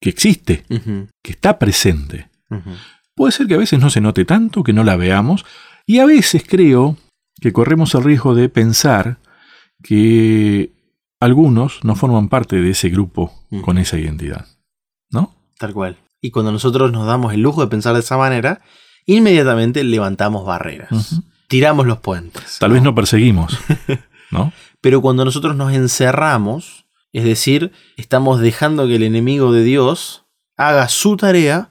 que 0.00 0.10
existe, 0.10 0.64
que 0.68 1.32
está 1.32 1.58
presente. 1.58 2.28
Puede 3.20 3.32
ser 3.32 3.48
que 3.48 3.52
a 3.52 3.58
veces 3.58 3.78
no 3.78 3.90
se 3.90 4.00
note 4.00 4.24
tanto, 4.24 4.62
que 4.62 4.72
no 4.72 4.82
la 4.82 4.96
veamos, 4.96 5.44
y 5.84 5.98
a 5.98 6.06
veces 6.06 6.42
creo 6.48 6.96
que 7.38 7.52
corremos 7.52 7.94
el 7.94 8.02
riesgo 8.02 8.34
de 8.34 8.48
pensar 8.48 9.18
que 9.82 10.72
algunos 11.20 11.84
no 11.84 11.96
forman 11.96 12.30
parte 12.30 12.62
de 12.62 12.70
ese 12.70 12.88
grupo 12.88 13.30
Ujú. 13.50 13.60
con 13.60 13.76
esa 13.76 13.98
identidad. 13.98 14.46
¿No? 15.10 15.34
Tal 15.58 15.74
cual. 15.74 15.98
Y 16.22 16.30
cuando 16.30 16.50
nosotros 16.50 16.92
nos 16.92 17.06
damos 17.06 17.34
el 17.34 17.42
lujo 17.42 17.60
de 17.60 17.66
pensar 17.66 17.92
de 17.92 18.00
esa 18.00 18.16
manera, 18.16 18.62
inmediatamente 19.04 19.84
levantamos 19.84 20.46
barreras. 20.46 21.20
Tiramos 21.46 21.86
los 21.86 21.98
puentes. 21.98 22.56
Tal 22.58 22.72
vez 22.72 22.82
no 22.82 22.94
perseguimos, 22.94 23.54
¿no? 24.30 24.50
Pero 24.80 25.02
cuando 25.02 25.26
nosotros 25.26 25.54
nos 25.56 25.74
encerramos 25.74 26.86
Es 27.12 27.24
decir, 27.24 27.70
estamos 27.98 28.40
dejando 28.40 28.86
que 28.86 28.96
el 28.96 29.02
enemigo 29.02 29.52
de 29.52 29.62
Dios 29.62 30.24
haga 30.56 30.88
su 30.88 31.18
tarea 31.18 31.68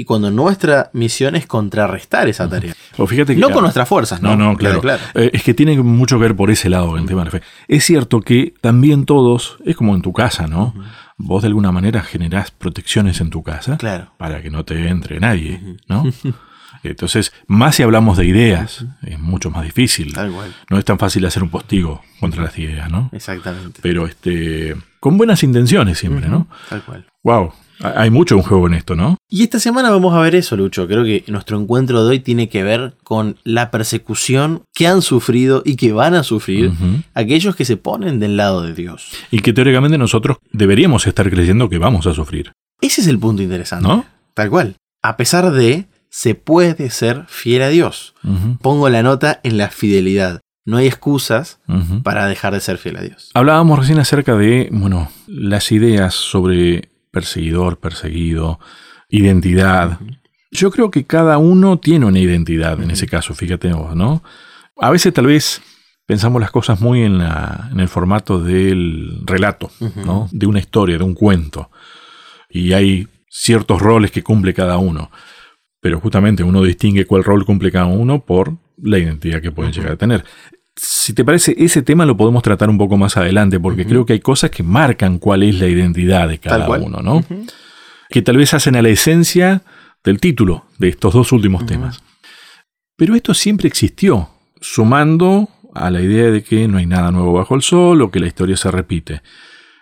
y 0.00 0.04
cuando 0.04 0.30
nuestra 0.30 0.88
misión 0.94 1.36
es 1.36 1.46
contrarrestar 1.46 2.26
esa 2.26 2.48
tarea. 2.48 2.72
O 2.96 3.06
fíjate 3.06 3.34
que, 3.34 3.40
No 3.40 3.50
con 3.50 3.62
nuestras 3.62 3.86
fuerzas, 3.86 4.22
¿no? 4.22 4.34
No, 4.34 4.52
no, 4.52 4.56
claro. 4.56 4.80
Eh, 5.14 5.30
es 5.34 5.42
que 5.42 5.52
tiene 5.52 5.76
mucho 5.82 6.16
que 6.16 6.22
ver 6.22 6.34
por 6.34 6.50
ese 6.50 6.70
lado 6.70 6.96
el 6.96 7.04
tema 7.04 7.20
de 7.20 7.24
la 7.26 7.30
fe. 7.32 7.42
Es 7.68 7.84
cierto 7.84 8.22
que 8.22 8.54
también 8.62 9.04
todos, 9.04 9.58
es 9.66 9.76
como 9.76 9.94
en 9.94 10.00
tu 10.00 10.14
casa, 10.14 10.46
¿no? 10.46 10.74
Vos 11.18 11.42
de 11.42 11.48
alguna 11.48 11.70
manera 11.70 12.02
generás 12.02 12.50
protecciones 12.50 13.20
en 13.20 13.28
tu 13.28 13.42
casa 13.42 13.76
Claro. 13.76 14.10
para 14.16 14.40
que 14.40 14.48
no 14.50 14.64
te 14.64 14.88
entre 14.88 15.20
nadie, 15.20 15.60
¿no? 15.86 16.04
Entonces, 16.82 17.32
más 17.46 17.74
si 17.76 17.82
hablamos 17.82 18.16
de 18.16 18.24
ideas, 18.24 18.86
es 19.02 19.18
mucho 19.18 19.50
más 19.50 19.64
difícil. 19.64 20.14
Tal 20.14 20.30
cual. 20.32 20.54
No 20.70 20.78
es 20.78 20.84
tan 20.86 20.98
fácil 20.98 21.26
hacer 21.26 21.42
un 21.42 21.50
postigo 21.50 22.00
contra 22.20 22.42
las 22.42 22.58
ideas, 22.58 22.90
¿no? 22.90 23.10
Exactamente. 23.12 23.80
Pero 23.82 24.06
este, 24.06 24.74
con 24.98 25.18
buenas 25.18 25.42
intenciones 25.42 25.98
siempre, 25.98 26.26
¿no? 26.26 26.48
Tal 26.70 26.82
cual. 26.84 27.04
Wow, 27.22 27.52
hay 27.82 28.10
mucho 28.10 28.34
en 28.36 28.42
juego 28.42 28.66
en 28.66 28.74
esto, 28.74 28.94
¿no? 28.94 29.16
Y 29.28 29.42
esta 29.42 29.58
semana 29.58 29.90
vamos 29.90 30.14
a 30.14 30.20
ver 30.20 30.34
eso, 30.34 30.56
Lucho. 30.56 30.86
Creo 30.86 31.04
que 31.04 31.24
nuestro 31.28 31.58
encuentro 31.58 32.04
de 32.04 32.10
hoy 32.10 32.20
tiene 32.20 32.48
que 32.48 32.62
ver 32.62 32.94
con 33.02 33.36
la 33.44 33.70
persecución 33.70 34.62
que 34.74 34.86
han 34.86 35.02
sufrido 35.02 35.62
y 35.64 35.76
que 35.76 35.92
van 35.92 36.14
a 36.14 36.22
sufrir 36.22 36.72
aquellos 37.14 37.56
que 37.56 37.64
se 37.64 37.76
ponen 37.76 38.20
del 38.20 38.36
lado 38.36 38.62
de 38.62 38.74
Dios. 38.74 39.10
Y 39.30 39.40
que 39.40 39.52
teóricamente 39.52 39.98
nosotros 39.98 40.38
deberíamos 40.52 41.06
estar 41.06 41.28
creyendo 41.30 41.68
que 41.68 41.78
vamos 41.78 42.06
a 42.06 42.14
sufrir, 42.14 42.52
Ese 42.80 43.00
es 43.00 43.06
el 43.06 43.18
punto 43.18 43.42
interesante. 43.42 43.86
¿no? 43.86 44.04
Tal 44.34 44.50
cual. 44.50 44.76
A 45.02 45.16
pesar 45.16 45.50
de, 45.50 45.86
se 46.10 46.34
puede 46.34 46.90
ser 46.90 47.24
fiel 47.28 47.62
a 47.62 47.68
Dios. 47.68 48.14
Pongo 48.60 48.88
la 48.88 49.02
nota 49.02 49.40
en 49.42 49.56
la 49.56 49.68
fidelidad. 49.70 50.40
No 50.66 50.76
hay 50.76 50.86
excusas 50.86 51.60
para 52.02 52.26
dejar 52.26 52.52
de 52.52 52.60
ser 52.60 52.76
fiel 52.76 52.96
a 52.96 53.02
Dios. 53.02 53.30
Hablábamos 53.34 53.78
recién 53.78 53.98
acerca 53.98 54.36
de, 54.36 54.68
bueno, 54.70 55.10
las 55.26 55.72
ideas 55.72 56.14
sobre 56.14 56.89
perseguidor, 57.10 57.78
perseguido, 57.78 58.58
identidad. 59.08 59.98
Yo 60.50 60.70
creo 60.70 60.90
que 60.90 61.04
cada 61.04 61.38
uno 61.38 61.78
tiene 61.78 62.06
una 62.06 62.18
identidad 62.18 62.82
en 62.82 62.90
ese 62.90 63.06
caso, 63.06 63.34
fíjate 63.34 63.72
vos, 63.72 63.94
¿no? 63.94 64.22
A 64.76 64.90
veces 64.90 65.12
tal 65.12 65.26
vez 65.26 65.62
pensamos 66.06 66.40
las 66.40 66.50
cosas 66.50 66.80
muy 66.80 67.02
en, 67.02 67.18
la- 67.18 67.68
en 67.70 67.78
el 67.80 67.88
formato 67.88 68.40
del 68.42 69.20
relato, 69.26 69.70
¿no? 70.04 70.28
De 70.32 70.46
una 70.46 70.58
historia, 70.58 70.98
de 70.98 71.04
un 71.04 71.14
cuento. 71.14 71.70
Y 72.48 72.72
hay 72.72 73.06
ciertos 73.28 73.80
roles 73.80 74.10
que 74.10 74.22
cumple 74.24 74.52
cada 74.54 74.78
uno. 74.78 75.10
Pero 75.80 76.00
justamente 76.00 76.42
uno 76.42 76.62
distingue 76.62 77.06
cuál 77.06 77.22
rol 77.24 77.44
cumple 77.46 77.70
cada 77.70 77.86
uno 77.86 78.24
por 78.24 78.56
la 78.82 78.98
identidad 78.98 79.40
que 79.40 79.52
pueden 79.52 79.72
llegar 79.72 79.92
a 79.92 79.96
tener. 79.96 80.24
Si 80.76 81.12
te 81.12 81.24
parece, 81.24 81.54
ese 81.58 81.82
tema 81.82 82.06
lo 82.06 82.16
podemos 82.16 82.42
tratar 82.42 82.70
un 82.70 82.78
poco 82.78 82.96
más 82.96 83.16
adelante, 83.16 83.58
porque 83.58 83.84
creo 83.84 84.06
que 84.06 84.14
hay 84.14 84.20
cosas 84.20 84.50
que 84.50 84.62
marcan 84.62 85.18
cuál 85.18 85.42
es 85.42 85.58
la 85.58 85.66
identidad 85.66 86.28
de 86.28 86.38
cada 86.38 86.68
uno, 86.78 87.00
¿no? 87.02 87.24
Que 88.08 88.22
tal 88.22 88.36
vez 88.36 88.54
hacen 88.54 88.76
a 88.76 88.82
la 88.82 88.88
esencia 88.88 89.62
del 90.04 90.20
título 90.20 90.64
de 90.78 90.88
estos 90.88 91.12
dos 91.12 91.32
últimos 91.32 91.66
temas. 91.66 92.02
Pero 92.96 93.14
esto 93.14 93.34
siempre 93.34 93.68
existió, 93.68 94.30
sumando 94.60 95.48
a 95.74 95.90
la 95.90 96.00
idea 96.00 96.30
de 96.30 96.42
que 96.42 96.68
no 96.68 96.78
hay 96.78 96.86
nada 96.86 97.10
nuevo 97.10 97.32
bajo 97.32 97.54
el 97.54 97.62
sol 97.62 98.02
o 98.02 98.10
que 98.10 98.20
la 98.20 98.26
historia 98.26 98.56
se 98.56 98.70
repite. 98.70 99.22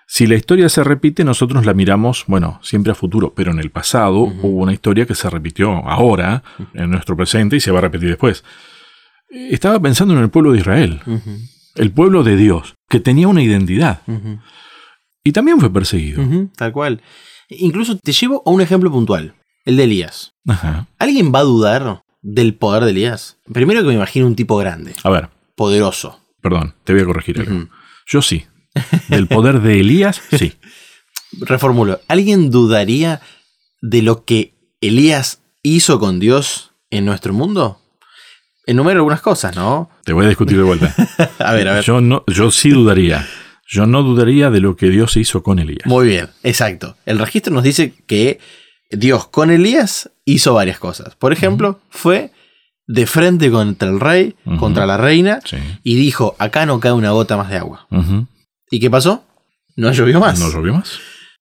Si 0.06 0.26
la 0.26 0.36
historia 0.36 0.70
se 0.70 0.82
repite, 0.84 1.22
nosotros 1.22 1.66
la 1.66 1.74
miramos, 1.74 2.24
bueno, 2.26 2.60
siempre 2.62 2.92
a 2.92 2.94
futuro, 2.94 3.34
pero 3.36 3.52
en 3.52 3.58
el 3.58 3.70
pasado 3.70 4.20
hubo 4.20 4.62
una 4.62 4.72
historia 4.72 5.04
que 5.04 5.14
se 5.14 5.28
repitió 5.28 5.70
ahora, 5.86 6.42
en 6.72 6.90
nuestro 6.90 7.14
presente, 7.14 7.56
y 7.56 7.60
se 7.60 7.70
va 7.70 7.80
a 7.80 7.82
repetir 7.82 8.08
después. 8.08 8.42
Estaba 9.30 9.80
pensando 9.80 10.14
en 10.14 10.20
el 10.20 10.30
pueblo 10.30 10.52
de 10.52 10.58
Israel, 10.58 11.00
el 11.74 11.92
pueblo 11.92 12.22
de 12.22 12.36
Dios, 12.36 12.74
que 12.88 13.00
tenía 13.00 13.28
una 13.28 13.42
identidad 13.42 14.02
y 15.22 15.32
también 15.32 15.60
fue 15.60 15.72
perseguido. 15.72 16.22
Tal 16.56 16.72
cual. 16.72 17.02
Incluso 17.50 17.96
te 17.98 18.12
llevo 18.12 18.42
a 18.46 18.50
un 18.50 18.60
ejemplo 18.60 18.90
puntual. 18.90 19.34
El 19.64 19.76
de 19.76 19.84
Elías. 19.84 20.32
Ajá. 20.46 20.86
¿Alguien 20.98 21.32
va 21.34 21.40
a 21.40 21.44
dudar 21.44 22.02
del 22.22 22.54
poder 22.54 22.84
de 22.84 22.90
Elías? 22.90 23.38
Primero 23.52 23.82
que 23.82 23.88
me 23.88 23.94
imagino 23.94 24.26
un 24.26 24.36
tipo 24.36 24.56
grande, 24.56 24.94
A 25.02 25.10
ver, 25.10 25.28
poderoso. 25.56 26.20
perdón, 26.40 26.74
te 26.84 26.94
voy 26.94 27.02
a 27.02 27.06
corregir 27.06 27.40
algo. 27.40 27.68
Yo 28.06 28.22
sí. 28.22 28.46
Del 29.08 29.26
poder 29.26 29.60
de 29.60 29.80
Elías, 29.80 30.22
sí. 30.38 30.54
Reformulo. 31.40 32.00
¿Alguien 32.08 32.50
dudaría 32.50 33.20
de 33.82 34.00
lo 34.02 34.24
que 34.24 34.54
Elías 34.80 35.42
hizo 35.62 35.98
con 36.00 36.18
Dios 36.20 36.72
en 36.90 37.04
nuestro 37.04 37.34
mundo? 37.34 37.80
Enumero 38.68 38.98
algunas 39.00 39.20
cosas, 39.22 39.56
¿no? 39.56 39.88
Te 40.04 40.12
voy 40.12 40.26
a 40.26 40.28
discutir 40.28 40.56
de 40.58 40.62
vuelta. 40.62 40.94
A 41.38 41.52
ver, 41.54 41.68
a 41.68 41.72
ver. 41.74 41.84
Yo, 41.84 42.00
no, 42.00 42.22
yo 42.26 42.50
sí 42.50 42.70
dudaría. 42.70 43.26
Yo 43.66 43.86
no 43.86 44.02
dudaría 44.02 44.50
de 44.50 44.60
lo 44.60 44.76
que 44.76 44.90
Dios 44.90 45.16
hizo 45.16 45.42
con 45.42 45.58
Elías. 45.58 45.86
Muy 45.86 46.06
bien, 46.06 46.28
exacto. 46.42 46.96
El 47.06 47.18
registro 47.18 47.52
nos 47.52 47.64
dice 47.64 47.94
que 48.06 48.38
Dios 48.90 49.26
con 49.28 49.50
Elías 49.50 50.10
hizo 50.24 50.52
varias 50.54 50.78
cosas. 50.78 51.14
Por 51.16 51.32
ejemplo, 51.32 51.80
fue 51.90 52.30
de 52.86 53.06
frente 53.06 53.50
contra 53.50 53.88
el 53.88 54.00
rey, 54.00 54.34
contra 54.58 54.86
la 54.86 54.96
reina, 54.96 55.40
Sí. 55.44 55.56
y 55.82 55.96
dijo, 55.96 56.36
acá 56.38 56.64
no 56.66 56.78
cae 56.80 56.92
una 56.92 57.10
gota 57.10 57.36
más 57.36 57.48
de 57.50 57.56
agua. 57.58 57.86
¿Y 58.70 58.80
qué 58.80 58.90
pasó? 58.90 59.24
No 59.76 59.92
llovió 59.92 60.20
más. 60.20 60.38
¿No 60.40 60.50
llovió 60.50 60.74
más? 60.74 60.98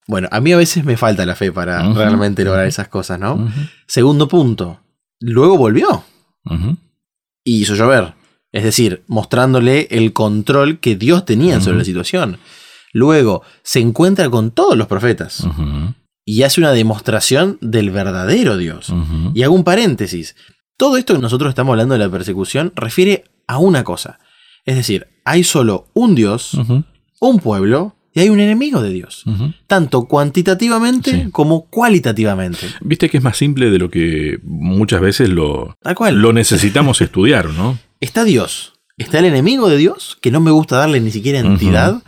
Bueno, 0.08 0.30
a 0.32 0.40
mí 0.40 0.54
a 0.54 0.58
veces 0.58 0.86
me 0.86 0.96
falta 0.96 1.26
la 1.26 1.36
fe 1.36 1.52
para 1.52 1.94
realmente 1.94 2.44
lograr 2.46 2.66
esas 2.68 2.88
cosas, 2.88 3.20
¿no? 3.20 3.52
Segundo 3.86 4.28
punto, 4.30 4.80
luego 5.20 5.58
volvió. 5.58 6.04
Y 7.48 7.62
hizo 7.62 7.76
llover. 7.76 8.14
Es 8.52 8.66
decir, 8.66 9.06
mostrándole 9.08 9.88
el 9.90 10.12
control 10.12 10.80
que 10.80 10.98
Dios 10.98 11.24
tenía 11.24 11.62
sobre 11.62 11.78
la 11.78 11.86
situación. 11.86 12.40
Luego 12.92 13.42
se 13.64 13.80
encuentra 13.80 14.30
con 14.30 14.52
todos 14.52 14.78
los 14.78 14.88
profetas 14.88 15.48
y 16.26 16.44
hace 16.44 16.60
una 16.60 16.72
demostración 16.72 17.58
del 17.62 17.90
verdadero 17.90 18.58
Dios. 18.58 18.94
Y 19.34 19.44
hago 19.44 19.56
un 19.56 19.64
paréntesis. 19.64 20.36
Todo 20.76 20.98
esto 20.98 21.14
que 21.14 21.22
nosotros 21.22 21.50
estamos 21.50 21.72
hablando 21.72 21.94
de 21.94 22.00
la 22.00 22.10
persecución 22.10 22.74
refiere 22.76 23.24
a 23.48 23.60
una 23.60 23.86
cosa. 23.86 24.20
Es 24.66 24.76
decir, 24.76 25.08
hay 25.24 25.46
solo 25.46 25.88
un 25.94 26.16
Dios, 26.16 26.58
un 27.22 27.40
pueblo 27.40 27.96
y 28.18 28.22
hay 28.22 28.30
un 28.30 28.40
enemigo 28.40 28.82
de 28.82 28.90
Dios. 28.90 29.24
Tanto 29.68 30.06
cuantitativamente 30.06 31.12
Sí. 31.12 31.30
como 31.32 31.68
cualitativamente. 31.68 32.66
Viste 32.82 33.12
que 33.12 33.18
es 33.18 33.24
más 33.24 33.38
simple 33.38 33.70
de 33.70 33.78
lo 33.78 33.92
que 33.92 34.40
muchas 34.44 35.02
veces 35.02 35.30
lo, 35.30 35.78
lo 36.12 36.34
necesitamos 36.34 37.00
estudiar, 37.02 37.52
¿no? 37.52 37.78
Está 38.00 38.24
Dios. 38.24 38.74
Está 38.98 39.20
el 39.20 39.26
enemigo 39.26 39.70
de 39.70 39.78
Dios, 39.78 40.18
que 40.20 40.32
no 40.32 40.40
me 40.40 40.50
gusta 40.50 40.78
darle 40.78 41.00
ni 41.00 41.12
siquiera 41.12 41.38
entidad. 41.38 42.02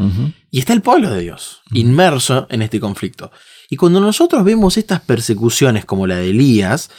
Y 0.50 0.58
está 0.58 0.74
el 0.74 0.82
pueblo 0.82 1.12
de 1.12 1.22
Dios, 1.22 1.62
inmerso 1.74 2.48
en 2.50 2.64
este 2.64 2.80
conflicto. 2.80 3.32
Y 3.70 3.76
cuando 3.76 4.00
nosotros 4.00 4.44
vemos 4.44 4.78
estas 4.78 5.00
persecuciones 5.02 5.86
como 5.86 6.08
la 6.08 6.16
de 6.16 6.32
Elías, 6.32 6.90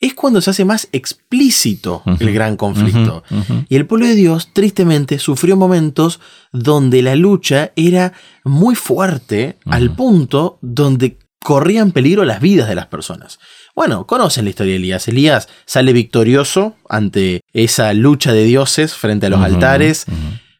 es 0.00 0.14
cuando 0.14 0.40
se 0.40 0.50
hace 0.50 0.64
más 0.64 0.88
explícito 0.92 2.02
el 2.18 2.32
gran 2.32 2.56
conflicto. 2.56 3.22
Y 3.68 3.76
el 3.76 3.86
pueblo 3.86 4.06
de 4.06 4.14
Dios, 4.14 4.50
tristemente, 4.52 5.18
sufrió 5.18 5.56
momentos 5.56 6.20
donde 6.52 7.02
la 7.02 7.14
lucha 7.14 7.72
era 7.76 8.14
muy 8.44 8.74
fuerte 8.74 9.58
al 9.66 9.94
punto 9.94 10.58
donde 10.62 11.18
corrían 11.42 11.92
peligro 11.92 12.24
las 12.24 12.40
vidas 12.40 12.68
de 12.68 12.74
las 12.74 12.86
personas. 12.86 13.38
Bueno, 13.74 14.06
conocen 14.06 14.44
la 14.44 14.50
historia 14.50 14.72
de 14.72 14.78
Elías. 14.78 15.08
Elías 15.08 15.48
sale 15.66 15.92
victorioso 15.92 16.76
ante 16.88 17.42
esa 17.52 17.92
lucha 17.92 18.32
de 18.32 18.44
dioses 18.44 18.94
frente 18.94 19.26
a 19.26 19.30
los 19.30 19.40
altares, 19.40 20.06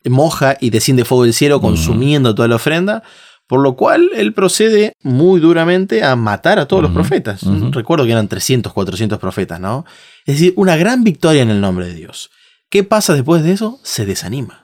moja 0.04 0.56
y 0.60 0.70
desciende 0.70 1.04
fuego 1.04 1.24
del 1.24 1.34
cielo 1.34 1.60
consumiendo 1.60 2.34
toda 2.34 2.48
la 2.48 2.56
ofrenda, 2.56 3.02
por 3.50 3.60
lo 3.60 3.74
cual 3.74 4.10
él 4.14 4.32
procede 4.32 4.92
muy 5.02 5.40
duramente 5.40 6.04
a 6.04 6.14
matar 6.14 6.60
a 6.60 6.66
todos 6.68 6.84
los 6.84 6.92
profetas. 6.92 7.40
Recuerdo 7.72 8.04
que 8.04 8.12
eran 8.12 8.28
300, 8.28 8.72
400 8.72 9.18
profetas, 9.18 9.58
¿no? 9.58 9.84
Es 10.24 10.36
decir, 10.36 10.52
una 10.54 10.76
gran 10.76 11.02
victoria 11.02 11.42
en 11.42 11.50
el 11.50 11.60
nombre 11.60 11.88
de 11.88 11.94
Dios. 11.94 12.30
¿Qué 12.68 12.84
pasa 12.84 13.12
después 13.12 13.42
de 13.42 13.50
eso? 13.50 13.80
Se 13.82 14.06
desanima. 14.06 14.62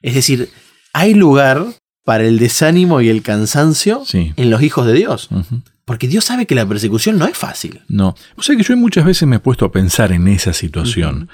Es 0.00 0.14
decir, 0.14 0.48
hay 0.92 1.14
lugar 1.14 1.66
para 2.04 2.22
el 2.22 2.38
desánimo 2.38 3.00
y 3.00 3.08
el 3.08 3.22
cansancio 3.22 4.04
Sí. 4.06 4.32
en 4.36 4.48
los 4.48 4.62
hijos 4.62 4.86
de 4.86 4.92
Dios. 4.92 5.28
Porque 5.84 6.06
Dios 6.06 6.24
sabe 6.24 6.46
que 6.46 6.54
la 6.54 6.66
persecución 6.66 7.18
no 7.18 7.26
es 7.26 7.36
fácil. 7.36 7.80
No. 7.88 8.14
O 8.36 8.42
sea 8.44 8.54
que 8.56 8.62
yo 8.62 8.76
muchas 8.76 9.04
veces 9.04 9.26
me 9.26 9.36
he 9.36 9.40
puesto 9.40 9.64
a 9.64 9.72
pensar 9.72 10.12
en 10.12 10.28
esa 10.28 10.52
situación. 10.52 11.28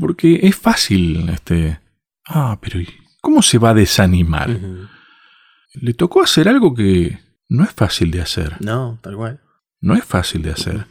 Porque 0.00 0.40
es 0.42 0.56
fácil, 0.56 1.28
este. 1.28 1.80
Ah, 2.26 2.56
pero 2.62 2.80
¿y 2.80 2.88
¿cómo 3.20 3.42
se 3.42 3.58
va 3.58 3.70
a 3.70 3.74
desanimar? 3.74 4.58
Le 5.74 5.94
tocó 5.94 6.22
hacer 6.22 6.48
algo 6.48 6.74
que 6.74 7.18
no 7.48 7.64
es 7.64 7.72
fácil 7.72 8.10
de 8.10 8.20
hacer. 8.20 8.56
No, 8.60 8.98
tal 9.02 9.16
cual. 9.16 9.40
No 9.80 9.94
es 9.94 10.04
fácil 10.04 10.42
de 10.42 10.52
hacer. 10.52 10.86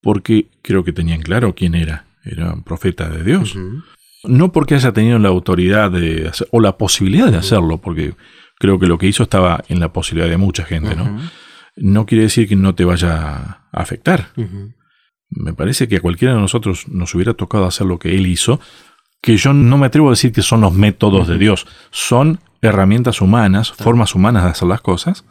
Porque 0.00 0.48
creo 0.62 0.84
que 0.84 0.92
tenían 0.92 1.22
claro 1.22 1.54
quién 1.54 1.74
era. 1.74 2.06
Era 2.24 2.52
un 2.52 2.62
profeta 2.62 3.08
de 3.08 3.22
Dios. 3.22 3.54
No 4.24 4.52
porque 4.52 4.74
haya 4.74 4.92
tenido 4.92 5.18
la 5.18 5.28
autoridad 5.28 5.90
de 5.90 6.28
hacer, 6.28 6.48
o 6.50 6.60
la 6.60 6.76
posibilidad 6.76 7.30
de 7.30 7.38
hacerlo, 7.38 7.78
porque 7.78 8.14
creo 8.58 8.78
que 8.78 8.86
lo 8.86 8.98
que 8.98 9.06
hizo 9.06 9.22
estaba 9.22 9.64
en 9.68 9.80
la 9.80 9.92
posibilidad 9.92 10.28
de 10.28 10.36
mucha 10.36 10.64
gente, 10.64 10.96
¿no? 10.96 11.18
No 11.76 12.04
quiere 12.04 12.24
decir 12.24 12.48
que 12.48 12.56
no 12.56 12.74
te 12.74 12.84
vaya 12.84 13.14
a 13.16 13.68
afectar. 13.72 14.32
Me 15.30 15.54
parece 15.54 15.88
que 15.88 15.96
a 15.96 16.00
cualquiera 16.00 16.34
de 16.34 16.40
nosotros 16.40 16.88
nos 16.88 17.14
hubiera 17.14 17.34
tocado 17.34 17.64
hacer 17.64 17.86
lo 17.86 17.98
que 17.98 18.16
él 18.16 18.26
hizo, 18.26 18.60
que 19.22 19.36
yo 19.36 19.52
no 19.52 19.78
me 19.78 19.86
atrevo 19.86 20.08
a 20.08 20.12
decir 20.12 20.32
que 20.32 20.42
son 20.42 20.62
los 20.62 20.72
métodos 20.72 21.28
de 21.28 21.38
Dios, 21.38 21.66
son 21.90 22.40
herramientas 22.62 23.20
humanas, 23.20 23.72
formas 23.72 24.14
humanas 24.14 24.44
de 24.44 24.50
hacer 24.50 24.68
las 24.68 24.80
cosas, 24.80 25.24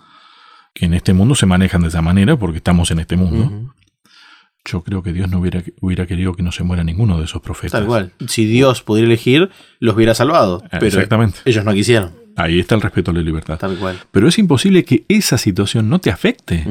que 0.73 0.85
en 0.85 0.93
este 0.93 1.13
mundo 1.13 1.35
se 1.35 1.45
manejan 1.45 1.81
de 1.81 1.87
esa 1.89 2.01
manera 2.01 2.37
porque 2.37 2.57
estamos 2.57 2.91
en 2.91 2.99
este 2.99 3.15
mundo. 3.17 3.73
Yo 4.65 4.83
creo 4.83 5.01
que 5.01 5.13
Dios 5.13 5.29
no 5.29 5.39
hubiera, 5.39 5.63
hubiera 5.81 6.05
querido 6.05 6.33
que 6.33 6.43
no 6.43 6.51
se 6.51 6.63
muera 6.63 6.83
ninguno 6.83 7.17
de 7.17 7.25
esos 7.25 7.41
profetas. 7.41 7.71
Tal 7.71 7.85
cual. 7.87 8.11
Si 8.27 8.45
Dios 8.45 8.83
pudiera 8.83 9.07
elegir, 9.07 9.49
los 9.79 9.95
hubiera 9.95 10.13
salvado. 10.13 10.61
Eh, 10.65 10.67
Pero 10.71 10.87
Exactamente. 10.87 11.39
ellos 11.45 11.63
no 11.65 11.73
quisieron. 11.73 12.11
Ahí 12.35 12.59
está 12.59 12.75
el 12.75 12.81
respeto 12.81 13.11
a 13.11 13.13
la 13.13 13.21
libertad. 13.21 13.57
Tal 13.57 13.77
cual. 13.77 13.99
Pero 14.11 14.27
es 14.27 14.37
imposible 14.37 14.85
que 14.85 15.05
esa 15.07 15.37
situación 15.37 15.89
no 15.89 15.99
te 15.99 16.11
afecte. 16.11 16.63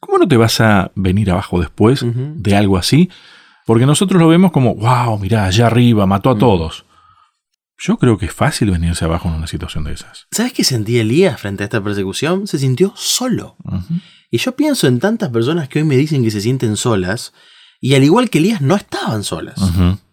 ¿Cómo 0.00 0.18
no 0.18 0.28
te 0.28 0.36
vas 0.36 0.60
a 0.60 0.92
venir 0.94 1.30
abajo 1.30 1.60
después 1.60 2.04
de 2.04 2.56
algo 2.56 2.76
así? 2.76 3.10
Porque 3.66 3.86
nosotros 3.86 4.20
lo 4.20 4.28
vemos 4.28 4.50
como, 4.52 4.74
wow, 4.74 5.18
mirá, 5.18 5.44
allá 5.46 5.66
arriba, 5.68 6.06
mató 6.06 6.30
a 6.30 6.38
todos. 6.38 6.84
Yo 7.82 7.96
creo 7.96 8.18
que 8.18 8.26
es 8.26 8.32
fácil 8.32 8.70
venirse 8.70 9.06
abajo 9.06 9.28
en 9.28 9.36
una 9.36 9.46
situación 9.46 9.84
de 9.84 9.94
esas. 9.94 10.26
¿Sabes 10.30 10.52
qué 10.52 10.64
sentía 10.64 11.00
Elías 11.00 11.40
frente 11.40 11.62
a 11.62 11.64
esta 11.64 11.82
persecución? 11.82 12.46
Se 12.46 12.58
sintió 12.58 12.92
solo. 12.94 13.56
Y 14.30 14.36
yo 14.36 14.54
pienso 14.54 14.86
en 14.86 15.00
tantas 15.00 15.30
personas 15.30 15.68
que 15.68 15.78
hoy 15.78 15.86
me 15.86 15.96
dicen 15.96 16.22
que 16.22 16.30
se 16.30 16.42
sienten 16.42 16.76
solas, 16.76 17.32
y 17.80 17.94
al 17.94 18.04
igual 18.04 18.28
que 18.28 18.38
Elías, 18.38 18.60
no 18.60 18.76
estaban 18.76 19.24
solas. 19.24 19.58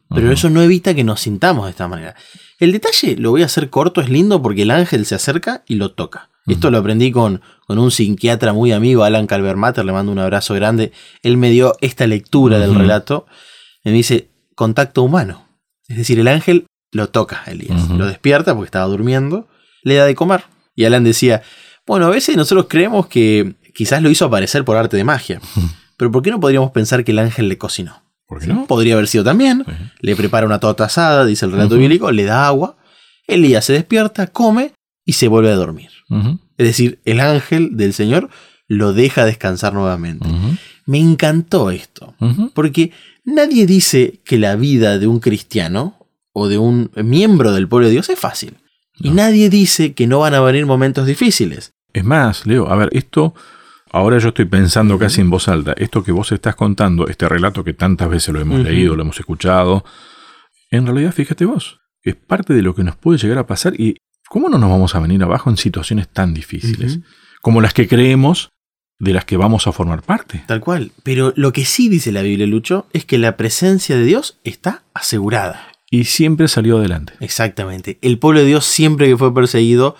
Pero 0.09 0.31
eso 0.31 0.49
no 0.49 0.61
evita 0.61 0.95
que 0.95 1.03
nos 1.03 1.19
sintamos 1.19 1.65
de 1.65 1.71
esta 1.71 1.89
manera. 1.89 2.15
El 2.59 2.71
detalle, 2.71 3.17
lo 3.17 3.31
voy 3.31 3.43
a 3.43 3.47
hacer 3.47 3.69
corto, 3.69 3.99
es 3.99 4.09
lindo 4.09 4.41
porque 4.41 4.61
el 4.61 4.71
ángel 4.71 5.05
se 5.05 5.15
acerca 5.15 5.63
y 5.67 5.75
lo 5.75 5.91
toca. 5.91 6.29
Esto 6.47 6.71
lo 6.71 6.77
aprendí 6.77 7.11
con, 7.11 7.41
con 7.67 7.77
un 7.77 7.91
psiquiatra 7.91 8.53
muy 8.53 8.71
amigo, 8.71 9.03
Alan 9.03 9.27
Calvermatter, 9.27 9.83
le 9.83 9.91
mando 9.91 10.13
un 10.13 10.19
abrazo 10.19 10.53
grande. 10.53 10.93
Él 11.21 11.35
me 11.35 11.49
dio 11.49 11.75
esta 11.81 12.07
lectura 12.07 12.57
del 12.59 12.73
relato. 12.73 13.25
Y 13.83 13.89
me 13.89 13.95
dice, 13.95 14.29
contacto 14.55 15.03
humano. 15.03 15.45
Es 15.89 15.97
decir, 15.97 16.19
el 16.19 16.29
ángel 16.29 16.65
lo 16.91 17.09
toca 17.09 17.43
a 17.45 17.51
Elías, 17.51 17.89
lo 17.89 18.05
despierta 18.05 18.53
porque 18.53 18.67
estaba 18.67 18.85
durmiendo, 18.85 19.47
le 19.83 19.95
da 19.95 20.05
de 20.05 20.15
comer. 20.15 20.43
Y 20.75 20.85
Alan 20.85 21.03
decía, 21.03 21.41
bueno, 21.85 22.05
a 22.05 22.09
veces 22.09 22.35
nosotros 22.35 22.67
creemos 22.69 23.07
que 23.07 23.55
quizás 23.73 24.01
lo 24.01 24.09
hizo 24.09 24.25
aparecer 24.25 24.63
por 24.65 24.77
arte 24.77 24.97
de 24.97 25.03
magia. 25.03 25.41
Pero 25.97 26.11
¿por 26.11 26.21
qué 26.21 26.29
no 26.29 26.39
podríamos 26.39 26.71
pensar 26.71 27.03
que 27.03 27.11
el 27.11 27.19
ángel 27.19 27.49
le 27.49 27.57
cocinó? 27.57 28.03
¿Por 28.27 28.39
qué 28.39 28.47
no? 28.47 28.67
Podría 28.67 28.93
haber 28.93 29.07
sido 29.07 29.23
también. 29.23 29.65
Le 29.99 30.15
prepara 30.15 30.45
una 30.45 30.59
torta 30.59 30.85
asada, 30.85 31.25
dice 31.25 31.45
el 31.45 31.53
relato 31.53 31.77
bíblico, 31.77 32.11
le 32.11 32.25
da 32.25 32.45
agua. 32.45 32.77
Elías 33.25 33.65
se 33.65 33.73
despierta, 33.73 34.27
come 34.27 34.73
y 35.05 35.13
se 35.13 35.27
vuelve 35.27 35.49
a 35.49 35.55
dormir. 35.55 35.89
Es 36.57 36.67
decir, 36.67 36.99
el 37.05 37.19
ángel 37.19 37.77
del 37.77 37.93
Señor 37.93 38.29
lo 38.67 38.93
deja 38.93 39.25
descansar 39.25 39.73
nuevamente. 39.73 40.27
Me 40.85 40.99
encantó 40.99 41.71
esto, 41.71 42.15
porque 42.53 42.91
nadie 43.23 43.65
dice 43.65 44.19
que 44.25 44.37
la 44.37 44.55
vida 44.55 44.99
de 44.99 45.07
un 45.07 45.19
cristiano 45.19 45.96
o 46.39 46.47
de 46.47 46.59
un 46.59 46.91
miembro 46.95 47.51
del 47.51 47.67
pueblo 47.67 47.87
de 47.87 47.93
Dios 47.93 48.09
es 48.09 48.19
fácil. 48.19 48.57
Y 48.99 49.09
nadie 49.09 49.49
dice 49.49 49.93
que 49.93 50.05
no 50.05 50.19
van 50.19 50.35
a 50.35 50.39
venir 50.41 50.67
momentos 50.67 51.07
difíciles. 51.07 51.73
Es 51.93 52.03
más, 52.03 52.45
Leo, 52.45 52.69
a 52.69 52.75
ver, 52.75 52.89
esto, 52.91 53.33
ahora 53.91 54.19
yo 54.19 54.29
estoy 54.29 54.45
pensando 54.45 54.99
casi 54.99 55.21
en 55.21 55.31
voz 55.31 55.47
alta, 55.47 55.73
esto 55.77 56.03
que 56.03 56.11
vos 56.11 56.31
estás 56.31 56.55
contando, 56.55 57.07
este 57.07 57.27
relato 57.27 57.63
que 57.63 57.73
tantas 57.73 58.07
veces 58.07 58.35
lo 58.35 58.39
hemos 58.39 58.59
leído, 58.59 58.95
lo 58.95 59.01
hemos 59.01 59.19
escuchado, 59.19 59.83
en 60.69 60.85
realidad, 60.85 61.11
fíjate 61.11 61.45
vos, 61.45 61.79
es 62.03 62.15
parte 62.15 62.53
de 62.53 62.61
lo 62.61 62.75
que 62.75 62.83
nos 62.83 62.95
puede 62.95 63.17
llegar 63.17 63.39
a 63.39 63.47
pasar 63.47 63.73
y 63.79 63.95
cómo 64.29 64.47
no 64.47 64.59
nos 64.59 64.69
vamos 64.69 64.93
a 64.93 64.99
venir 64.99 65.23
abajo 65.23 65.49
en 65.49 65.57
situaciones 65.57 66.07
tan 66.07 66.35
difíciles, 66.35 66.99
como 67.41 67.61
las 67.61 67.73
que 67.73 67.87
creemos 67.87 68.51
de 68.99 69.13
las 69.13 69.25
que 69.25 69.37
vamos 69.37 69.65
a 69.65 69.71
formar 69.71 70.03
parte. 70.03 70.43
Tal 70.45 70.59
cual. 70.59 70.91
Pero 71.01 71.33
lo 71.35 71.51
que 71.51 71.65
sí 71.65 71.89
dice 71.89 72.11
la 72.11 72.21
Biblia, 72.21 72.45
Lucho, 72.45 72.85
es 72.93 73.05
que 73.05 73.17
la 73.17 73.37
presencia 73.37 73.95
de 73.95 74.05
Dios 74.05 74.39
está 74.43 74.83
asegurada. 74.93 75.71
Y 75.89 76.03
siempre 76.05 76.47
salió 76.47 76.77
adelante. 76.79 77.13
Exactamente. 77.19 77.97
El 78.01 78.19
pueblo 78.19 78.41
de 78.41 78.45
Dios 78.47 78.65
siempre 78.65 79.07
que 79.07 79.17
fue 79.17 79.33
perseguido 79.33 79.95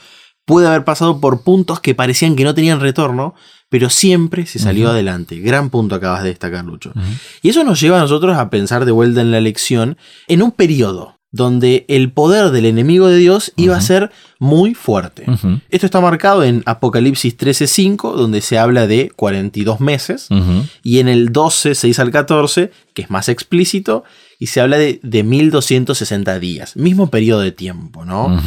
puede 0.46 0.67
haber 0.67 0.84
pasado 0.84 1.20
por 1.20 1.44
puntos 1.44 1.79
que 1.79 1.96
parecían 1.96 2.36
que 2.36 2.43
no 2.43 2.54
tenían 2.54 2.80
retorno, 2.80 3.36
pero 3.69 3.89
siempre 3.89 4.45
se 4.45 4.60
salió 4.60 4.89
adelante. 4.89 5.39
Gran 5.39 5.69
punto 5.69 5.95
acabas 5.95 6.23
de 6.23 6.30
destacar, 6.30 6.63
Lucho. 6.65 6.93
Y 7.41 7.50
eso 7.50 7.63
nos 7.65 7.80
lleva 7.82 7.97
a 7.97 8.02
nosotros 8.02 8.38
a 8.38 8.50
pensar 8.50 8.86
de 8.86 8.91
vuelta 8.93 9.21
en 9.21 9.32
la 9.32 9.41
lección 9.41 9.97
en 10.28 10.41
un 10.41 10.52
periodo 10.52 11.15
donde 11.32 11.86
el 11.89 12.12
poder 12.13 12.52
del 12.52 12.63
enemigo 12.65 13.08
de 13.08 13.17
Dios 13.17 13.52
iba 13.58 13.76
a 13.76 13.82
ser 13.82 14.12
muy 14.39 14.73
fuerte. 14.73 15.26
Esto 15.69 15.86
está 15.86 16.00
marcado 16.00 16.43
en 16.45 16.63
Apocalipsis 16.65 17.36
13:5, 17.38 18.15
donde 18.15 18.39
se 18.39 18.58
habla 18.58 18.88
de 18.88 19.12
42 19.15 19.82
meses, 19.82 20.28
Ujú. 20.32 20.65
y 20.84 21.00
en 21.00 21.10
el 21.10 21.34
12, 21.34 21.76
6 21.76 22.00
al 22.00 22.12
14, 22.12 22.71
que 22.93 23.02
es 23.02 23.10
más 23.10 23.28
explícito, 23.28 24.06
y 24.39 24.47
se 24.47 24.62
habla 24.62 24.78
de, 24.78 25.00
de 25.04 25.23
1260 25.23 26.39
días, 26.39 26.76
mismo 26.76 27.10
periodo 27.10 27.41
de 27.41 27.52
tiempo, 27.52 28.06
¿no? 28.06 28.39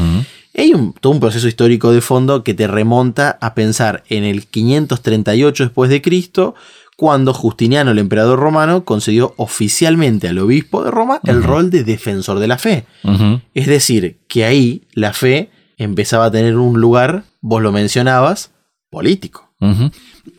Hay 0.56 0.72
un, 0.74 0.92
todo 0.92 1.12
un 1.12 1.20
proceso 1.20 1.48
histórico 1.48 1.92
de 1.92 2.00
fondo 2.00 2.42
que 2.42 2.54
te 2.54 2.66
remonta 2.66 3.38
a 3.40 3.54
pensar 3.54 4.02
en 4.08 4.24
el 4.24 4.46
538 4.46 5.64
después 5.64 5.90
de 5.90 6.02
Cristo, 6.02 6.54
cuando 6.96 7.32
Justiniano, 7.32 7.92
el 7.92 7.98
emperador 7.98 8.38
romano, 8.38 8.84
concedió 8.84 9.32
oficialmente 9.36 10.28
al 10.28 10.38
obispo 10.38 10.84
de 10.84 10.90
Roma 10.90 11.20
el 11.24 11.42
rol 11.42 11.70
de 11.70 11.82
defensor 11.82 12.38
de 12.40 12.48
la 12.48 12.58
fe. 12.58 12.84
Es 13.54 13.66
decir, 13.66 14.18
que 14.28 14.44
ahí 14.44 14.82
la 14.92 15.12
fe 15.12 15.50
empezaba 15.78 16.26
a 16.26 16.30
tener 16.30 16.56
un 16.56 16.78
lugar, 16.78 17.24
vos 17.40 17.62
lo 17.62 17.72
mencionabas, 17.72 18.50
político. 18.90 19.50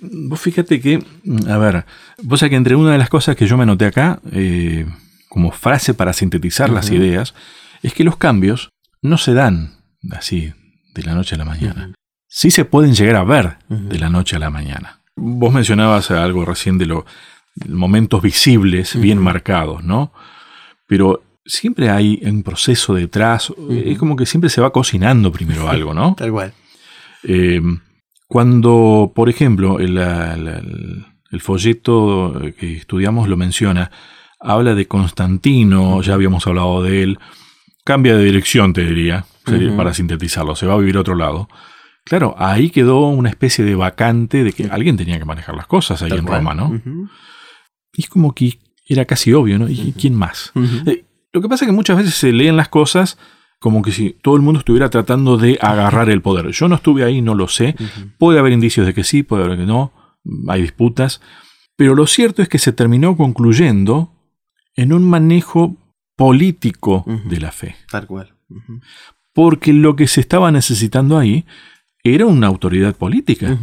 Vos 0.01 0.39
fíjate 0.39 0.79
que, 0.81 1.03
a 1.47 1.57
ver, 1.57 1.85
vos 2.21 2.39
sabés 2.39 2.51
que 2.51 2.57
entre 2.57 2.75
una 2.75 2.91
de 2.91 2.97
las 2.99 3.09
cosas 3.09 3.35
que 3.35 3.47
yo 3.47 3.57
me 3.57 3.63
anoté 3.63 3.85
acá, 3.85 4.19
eh, 4.31 4.85
como 5.33 5.51
frase 5.51 5.93
para 5.93 6.11
sintetizar 6.11 6.69
las 6.69 6.91
ideas, 6.97 7.33
es 7.81 7.93
que 7.93 8.03
los 8.03 8.17
cambios 8.17 8.69
no 9.01 9.17
se 9.17 9.33
dan 9.33 9.77
así 10.11 10.51
de 10.93 11.03
la 11.03 11.13
noche 11.15 11.35
a 11.35 11.37
la 11.37 11.45
mañana. 11.45 11.93
Sí 12.27 12.51
se 12.51 12.65
pueden 12.65 12.93
llegar 12.93 13.15
a 13.15 13.23
ver 13.23 13.57
de 13.69 13.97
la 13.97 14.09
noche 14.09 14.35
a 14.35 14.39
la 14.39 14.49
mañana. 14.49 14.99
Vos 15.15 15.53
mencionabas 15.53 16.11
algo 16.11 16.43
recién 16.43 16.77
de 16.77 16.85
los 16.87 17.05
momentos 17.67 18.21
visibles, 18.21 18.99
bien 18.99 19.19
marcados, 19.19 19.83
¿no? 19.85 20.11
Pero 20.85 21.23
siempre 21.45 21.89
hay 21.89 22.19
un 22.23 22.43
proceso 22.43 22.93
detrás, 22.93 23.53
es 23.69 23.97
como 23.97 24.15
que 24.17 24.25
siempre 24.25 24.49
se 24.49 24.59
va 24.61 24.71
cocinando 24.73 25.31
primero 25.31 25.69
algo, 25.69 25.93
¿no? 25.93 26.15
Tal 26.17 26.31
cual. 26.31 26.53
Eh, 27.23 27.61
cuando, 28.27 29.11
por 29.15 29.29
ejemplo, 29.29 29.79
el, 29.79 29.97
el- 29.97 31.05
el 31.31 31.39
folleto 31.41 32.33
que 32.59 32.75
estudiamos 32.77 33.29
lo 33.29 33.37
menciona, 33.37 33.89
habla 34.41 34.75
de 34.75 34.87
Constantino, 34.87 36.01
ya 36.01 36.13
habíamos 36.13 36.45
hablado 36.47 36.83
de 36.83 37.03
él, 37.03 37.19
cambia 37.83 38.15
de 38.15 38.23
dirección, 38.23 38.73
te 38.73 38.85
diría, 38.85 39.25
para 39.75 39.93
sintetizarlo, 39.93 40.55
se 40.55 40.65
va 40.65 40.73
a 40.73 40.77
vivir 40.77 40.97
a 40.97 41.01
otro 41.01 41.15
lado. 41.15 41.47
Claro, 42.03 42.35
ahí 42.37 42.69
quedó 42.69 43.07
una 43.09 43.29
especie 43.29 43.63
de 43.63 43.75
vacante 43.75 44.43
de 44.43 44.53
que 44.53 44.65
alguien 44.65 44.97
tenía 44.97 45.19
que 45.19 45.25
manejar 45.25 45.55
las 45.55 45.67
cosas 45.67 46.01
ahí 46.01 46.09
Tal 46.09 46.19
en 46.19 46.25
cual. 46.25 46.39
Roma, 46.39 46.53
¿no? 46.55 46.81
Y 47.93 48.01
es 48.01 48.09
como 48.09 48.33
que 48.33 48.59
era 48.87 49.05
casi 49.05 49.33
obvio, 49.33 49.59
¿no? 49.59 49.69
¿Y 49.69 49.93
quién 49.97 50.15
más? 50.15 50.51
Eh, 50.85 51.05
Lo 51.31 51.41
que 51.41 51.47
pasa 51.47 51.65
es 51.65 51.69
que 51.69 51.75
muchas 51.75 51.97
veces 51.97 52.15
se 52.15 52.31
leen 52.31 52.57
las 52.57 52.69
cosas 52.69 53.17
como 53.59 53.83
que 53.83 53.91
si 53.91 54.09
todo 54.21 54.35
el 54.35 54.41
mundo 54.41 54.59
estuviera 54.59 54.89
tratando 54.89 55.37
de 55.37 55.59
agarrar 55.61 56.09
el 56.09 56.23
poder. 56.23 56.49
Yo 56.49 56.67
no 56.67 56.75
estuve 56.75 57.03
ahí, 57.03 57.21
no 57.21 57.35
lo 57.35 57.47
sé. 57.47 57.75
Puede 58.17 58.39
haber 58.39 58.53
indicios 58.53 58.87
de 58.87 58.95
que 58.95 59.03
sí, 59.03 59.21
puede 59.21 59.43
haber 59.43 59.59
que 59.59 59.65
no. 59.67 59.93
Hay 60.47 60.63
disputas. 60.63 61.21
Pero 61.75 61.93
lo 61.93 62.07
cierto 62.07 62.41
es 62.41 62.49
que 62.49 62.57
se 62.57 62.73
terminó 62.73 63.15
concluyendo 63.15 64.11
en 64.75 64.93
un 64.93 65.03
manejo 65.03 65.75
político 66.15 67.05
de 67.25 67.39
la 67.39 67.51
fe. 67.51 67.75
Tal 67.89 68.07
cual. 68.07 68.33
Porque 69.33 69.73
lo 69.73 69.95
que 69.95 70.07
se 70.07 70.21
estaba 70.21 70.51
necesitando 70.51 71.17
ahí 71.17 71.45
era 72.03 72.25
una 72.25 72.47
autoridad 72.47 72.95
política. 72.95 73.57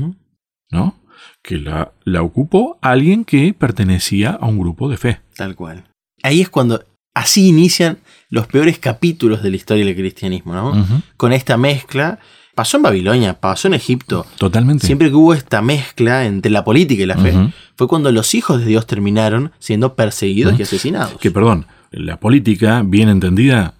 ¿no? 0.70 0.94
Que 1.42 1.58
la, 1.58 1.92
la 2.04 2.22
ocupó 2.22 2.78
alguien 2.82 3.24
que 3.24 3.54
pertenecía 3.54 4.30
a 4.30 4.46
un 4.46 4.58
grupo 4.58 4.88
de 4.88 4.96
fe. 4.96 5.20
Tal 5.36 5.54
cual. 5.54 5.84
Ahí 6.22 6.40
es 6.40 6.48
cuando 6.48 6.84
así 7.14 7.48
inician 7.48 7.98
los 8.28 8.46
peores 8.46 8.78
capítulos 8.78 9.42
de 9.42 9.50
la 9.50 9.56
historia 9.56 9.84
del 9.84 9.96
cristianismo, 9.96 10.54
¿no? 10.54 11.02
Con 11.16 11.32
esta 11.32 11.56
mezcla. 11.56 12.18
Pasó 12.58 12.76
en 12.76 12.82
Babilonia, 12.82 13.34
pasó 13.38 13.68
en 13.68 13.74
Egipto. 13.74 14.26
Totalmente. 14.36 14.84
Siempre 14.84 15.10
que 15.10 15.14
hubo 15.14 15.32
esta 15.32 15.62
mezcla 15.62 16.26
entre 16.26 16.50
la 16.50 16.64
política 16.64 17.04
y 17.04 17.06
la 17.06 17.16
fe, 17.16 17.32
fue 17.76 17.86
cuando 17.86 18.10
los 18.10 18.34
hijos 18.34 18.58
de 18.58 18.66
Dios 18.66 18.84
terminaron 18.84 19.52
siendo 19.60 19.94
perseguidos 19.94 20.58
y 20.58 20.64
asesinados. 20.64 21.20
Que, 21.20 21.30
perdón, 21.30 21.66
la 21.92 22.18
política, 22.18 22.82
bien 22.84 23.10
entendida, 23.10 23.74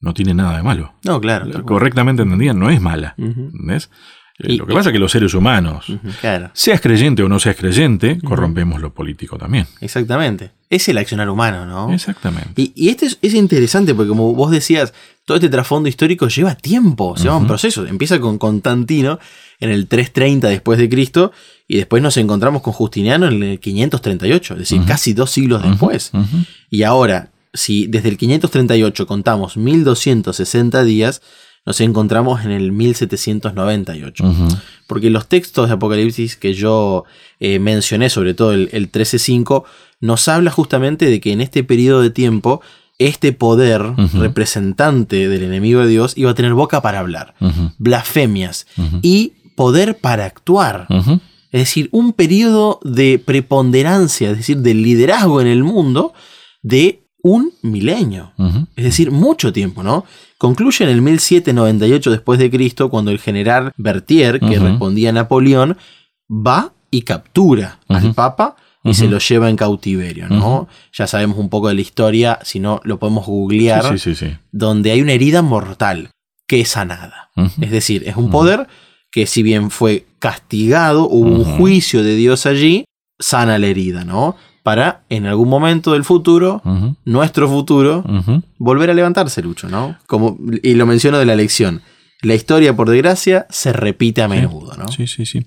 no 0.00 0.14
tiene 0.14 0.32
nada 0.32 0.56
de 0.56 0.62
malo. 0.62 0.94
No, 1.04 1.20
claro. 1.20 1.66
Correctamente 1.66 2.22
entendida, 2.22 2.54
no 2.54 2.70
es 2.70 2.80
mala. 2.80 3.14
Ujú. 3.18 3.50
¿Entendés? 3.52 3.90
Eh, 4.40 4.54
Y- 4.54 4.56
lo 4.56 4.66
que 4.66 4.74
pasa 4.74 4.88
es 4.88 4.92
que 4.92 4.98
los 4.98 5.12
seres 5.12 5.32
humanos, 5.34 5.86
Claro, 6.20 6.50
seas 6.54 6.80
creyente 6.80 7.22
o 7.22 7.28
no 7.28 7.38
seas 7.38 7.54
creyente, 7.56 8.18
corrompemos 8.20 8.80
lo 8.80 8.92
político 8.92 9.38
también. 9.38 9.66
exactamente. 9.80 10.50
Es 10.70 10.88
el 10.88 10.98
accionar 10.98 11.28
humano, 11.30 11.66
¿no? 11.66 11.92
Exactamente. 11.94 12.50
Y, 12.60 12.72
y 12.74 12.88
este 12.88 13.06
es, 13.06 13.18
es 13.22 13.32
interesante 13.34 13.94
porque 13.94 14.08
como 14.08 14.34
vos 14.34 14.50
decías, 14.50 14.92
todo 15.24 15.36
este 15.36 15.48
trasfondo 15.48 15.88
histórico 15.88 16.26
lleva 16.26 16.56
tiempo, 16.56 17.14
lleva 17.14 17.36
un 17.36 17.42
Ujú. 17.44 17.48
proceso. 17.48 17.86
Empieza 17.86 18.18
con 18.18 18.38
Constantino 18.38 19.20
en 19.60 19.70
el 19.70 19.86
330 19.86 20.48
después 20.48 20.78
de 20.80 20.88
Cristo 20.88 21.30
y 21.68 21.76
después 21.76 22.02
nos 22.02 22.16
encontramos 22.16 22.60
con 22.62 22.72
Justiniano 22.72 23.28
en 23.28 23.40
el 23.44 23.60
538, 23.60 24.54
es 24.54 24.58
decir, 24.58 24.82
casi 24.84 25.12
dos 25.12 25.30
siglos 25.30 25.62
después. 25.62 26.10
Y 26.70 26.82
ahora, 26.82 27.30
si 27.52 27.86
desde 27.86 28.08
el 28.08 28.16
538 28.18 29.06
contamos 29.06 29.56
1260 29.56 30.82
días, 30.82 31.22
nos 31.66 31.80
encontramos 31.80 32.44
en 32.44 32.50
el 32.50 32.72
1798. 32.72 34.24
Ujú. 34.24 34.48
Porque 34.86 35.10
los 35.10 35.28
textos 35.28 35.68
de 35.68 35.74
Apocalipsis 35.74 36.36
que 36.36 36.54
yo 36.54 37.04
eh, 37.40 37.58
mencioné, 37.58 38.10
sobre 38.10 38.34
todo 38.34 38.52
el, 38.52 38.68
el 38.72 38.90
13.5, 38.92 39.64
nos 40.00 40.28
habla 40.28 40.50
justamente 40.50 41.06
de 41.06 41.20
que 41.20 41.32
en 41.32 41.40
este 41.40 41.64
periodo 41.64 42.02
de 42.02 42.10
tiempo, 42.10 42.60
este 42.98 43.32
poder 43.32 43.82
representante 44.14 45.28
del 45.28 45.42
enemigo 45.42 45.80
de 45.80 45.88
Dios 45.88 46.12
iba 46.16 46.30
a 46.30 46.34
tener 46.34 46.54
boca 46.54 46.80
para 46.80 47.00
hablar, 47.00 47.34
blasfemias 47.78 48.66
y 49.02 49.32
poder 49.56 49.98
para 49.98 50.26
actuar. 50.26 50.86
Es 51.50 51.60
decir, 51.60 51.88
un 51.92 52.12
periodo 52.12 52.80
de 52.84 53.18
preponderancia, 53.18 54.30
es 54.30 54.36
decir, 54.36 54.58
de 54.58 54.74
liderazgo 54.74 55.40
en 55.40 55.46
el 55.46 55.64
mundo 55.64 56.12
de 56.62 57.03
un 57.24 57.52
milenio. 57.62 58.32
Es 58.76 58.84
decir, 58.84 59.10
mucho 59.10 59.50
tiempo, 59.52 59.82
¿no? 59.82 60.04
Concluye 60.36 60.84
en 60.84 60.90
el 60.90 61.00
1798 61.00 62.10
después 62.10 62.38
de 62.38 62.50
Cristo 62.50 62.90
cuando 62.90 63.10
el 63.10 63.18
general 63.18 63.72
Berthier, 63.78 64.38
que 64.40 64.58
respondía 64.58 65.08
a 65.08 65.12
Napoleón, 65.12 65.78
va 66.30 66.74
y 66.90 67.02
captura 67.02 67.78
al. 67.88 68.12
Papa 68.14 68.56
y 68.84 68.92
se 68.92 69.08
lo 69.08 69.18
lleva 69.18 69.48
en 69.48 69.56
cautiverio, 69.56 70.28
¿no? 70.28 70.68
Ya 70.92 71.06
sabemos 71.06 71.38
un 71.38 71.48
poco 71.48 71.68
de 71.68 71.74
la 71.74 71.80
historia, 71.80 72.38
si 72.42 72.60
no 72.60 72.80
lo 72.84 72.98
podemos 72.98 73.24
googlear, 73.24 73.82
Sí, 73.92 73.98
sí, 73.98 74.14
sí. 74.14 74.26
sí. 74.28 74.36
donde 74.52 74.90
hay 74.90 75.00
una 75.00 75.12
herida 75.12 75.40
mortal 75.40 76.10
que 76.46 76.60
es 76.60 76.68
sanada. 76.68 77.30
Es 77.58 77.70
decir, 77.70 78.02
es 78.06 78.16
un 78.16 78.30
poder 78.30 78.66
que 79.10 79.26
si 79.26 79.42
bien 79.42 79.70
fue 79.70 80.04
castigado, 80.18 81.08
hubo 81.08 81.26
un 81.28 81.44
juicio 81.56 82.02
de 82.02 82.16
Dios 82.16 82.44
allí, 82.44 82.84
sana 83.18 83.58
la 83.58 83.68
herida, 83.68 84.04
¿no? 84.04 84.36
Para 84.64 85.02
en 85.10 85.26
algún 85.26 85.50
momento 85.50 85.92
del 85.92 86.04
futuro, 86.04 86.62
nuestro 87.04 87.48
futuro, 87.48 88.02
volver 88.58 88.90
a 88.90 88.94
levantarse, 88.94 89.42
Lucho, 89.42 89.68
¿no? 89.68 89.96
Como, 90.06 90.38
y 90.62 90.74
lo 90.74 90.86
menciono 90.86 91.18
de 91.18 91.26
la 91.26 91.36
lección. 91.36 91.82
La 92.22 92.34
historia, 92.34 92.74
por 92.74 92.88
desgracia, 92.88 93.46
se 93.50 93.74
repite 93.74 94.22
a 94.22 94.28
menudo, 94.28 94.72
¿no? 94.78 94.88
Sí, 94.88 95.06
sí, 95.06 95.26
sí. 95.26 95.46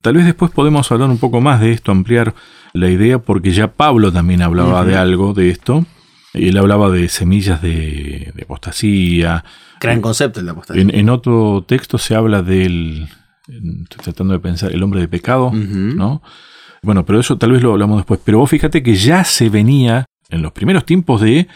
Tal 0.00 0.14
vez 0.14 0.24
después 0.24 0.50
podemos 0.52 0.90
hablar 0.90 1.10
un 1.10 1.18
poco 1.18 1.42
más 1.42 1.60
de 1.60 1.72
esto, 1.72 1.92
ampliar 1.92 2.34
la 2.72 2.88
idea, 2.88 3.18
porque 3.18 3.52
ya 3.52 3.72
Pablo 3.72 4.10
también 4.10 4.40
hablaba 4.40 4.86
de 4.86 4.96
algo 4.96 5.34
de 5.34 5.50
esto. 5.50 5.84
Él 6.32 6.56
hablaba 6.56 6.90
de 6.90 7.08
semillas 7.10 7.60
de, 7.60 8.32
de 8.34 8.42
apostasía. 8.42 9.44
Gran 9.80 10.00
concepto 10.00 10.40
el 10.40 10.46
de 10.46 10.52
apostasía. 10.52 10.82
En, 10.82 10.94
en 10.94 11.10
otro 11.10 11.64
texto 11.68 11.98
se 11.98 12.14
habla 12.14 12.40
del, 12.40 13.06
estoy 13.48 14.02
tratando 14.02 14.32
de 14.32 14.40
pensar, 14.40 14.72
el 14.72 14.82
hombre 14.82 15.00
de 15.00 15.08
pecado. 15.08 15.50
¿no? 15.52 16.22
Bueno, 16.82 17.04
pero 17.04 17.20
eso 17.20 17.36
tal 17.38 17.52
vez 17.52 17.62
lo 17.62 17.72
hablamos 17.72 17.98
después. 17.98 18.20
Pero 18.24 18.38
vos 18.38 18.50
fíjate 18.50 18.82
que 18.82 18.94
ya 18.94 19.24
se 19.24 19.48
venía 19.48 20.06
en 20.28 20.42
los 20.42 20.52
primeros 20.52 20.84
tiempos 20.86 21.20
de 21.20 21.46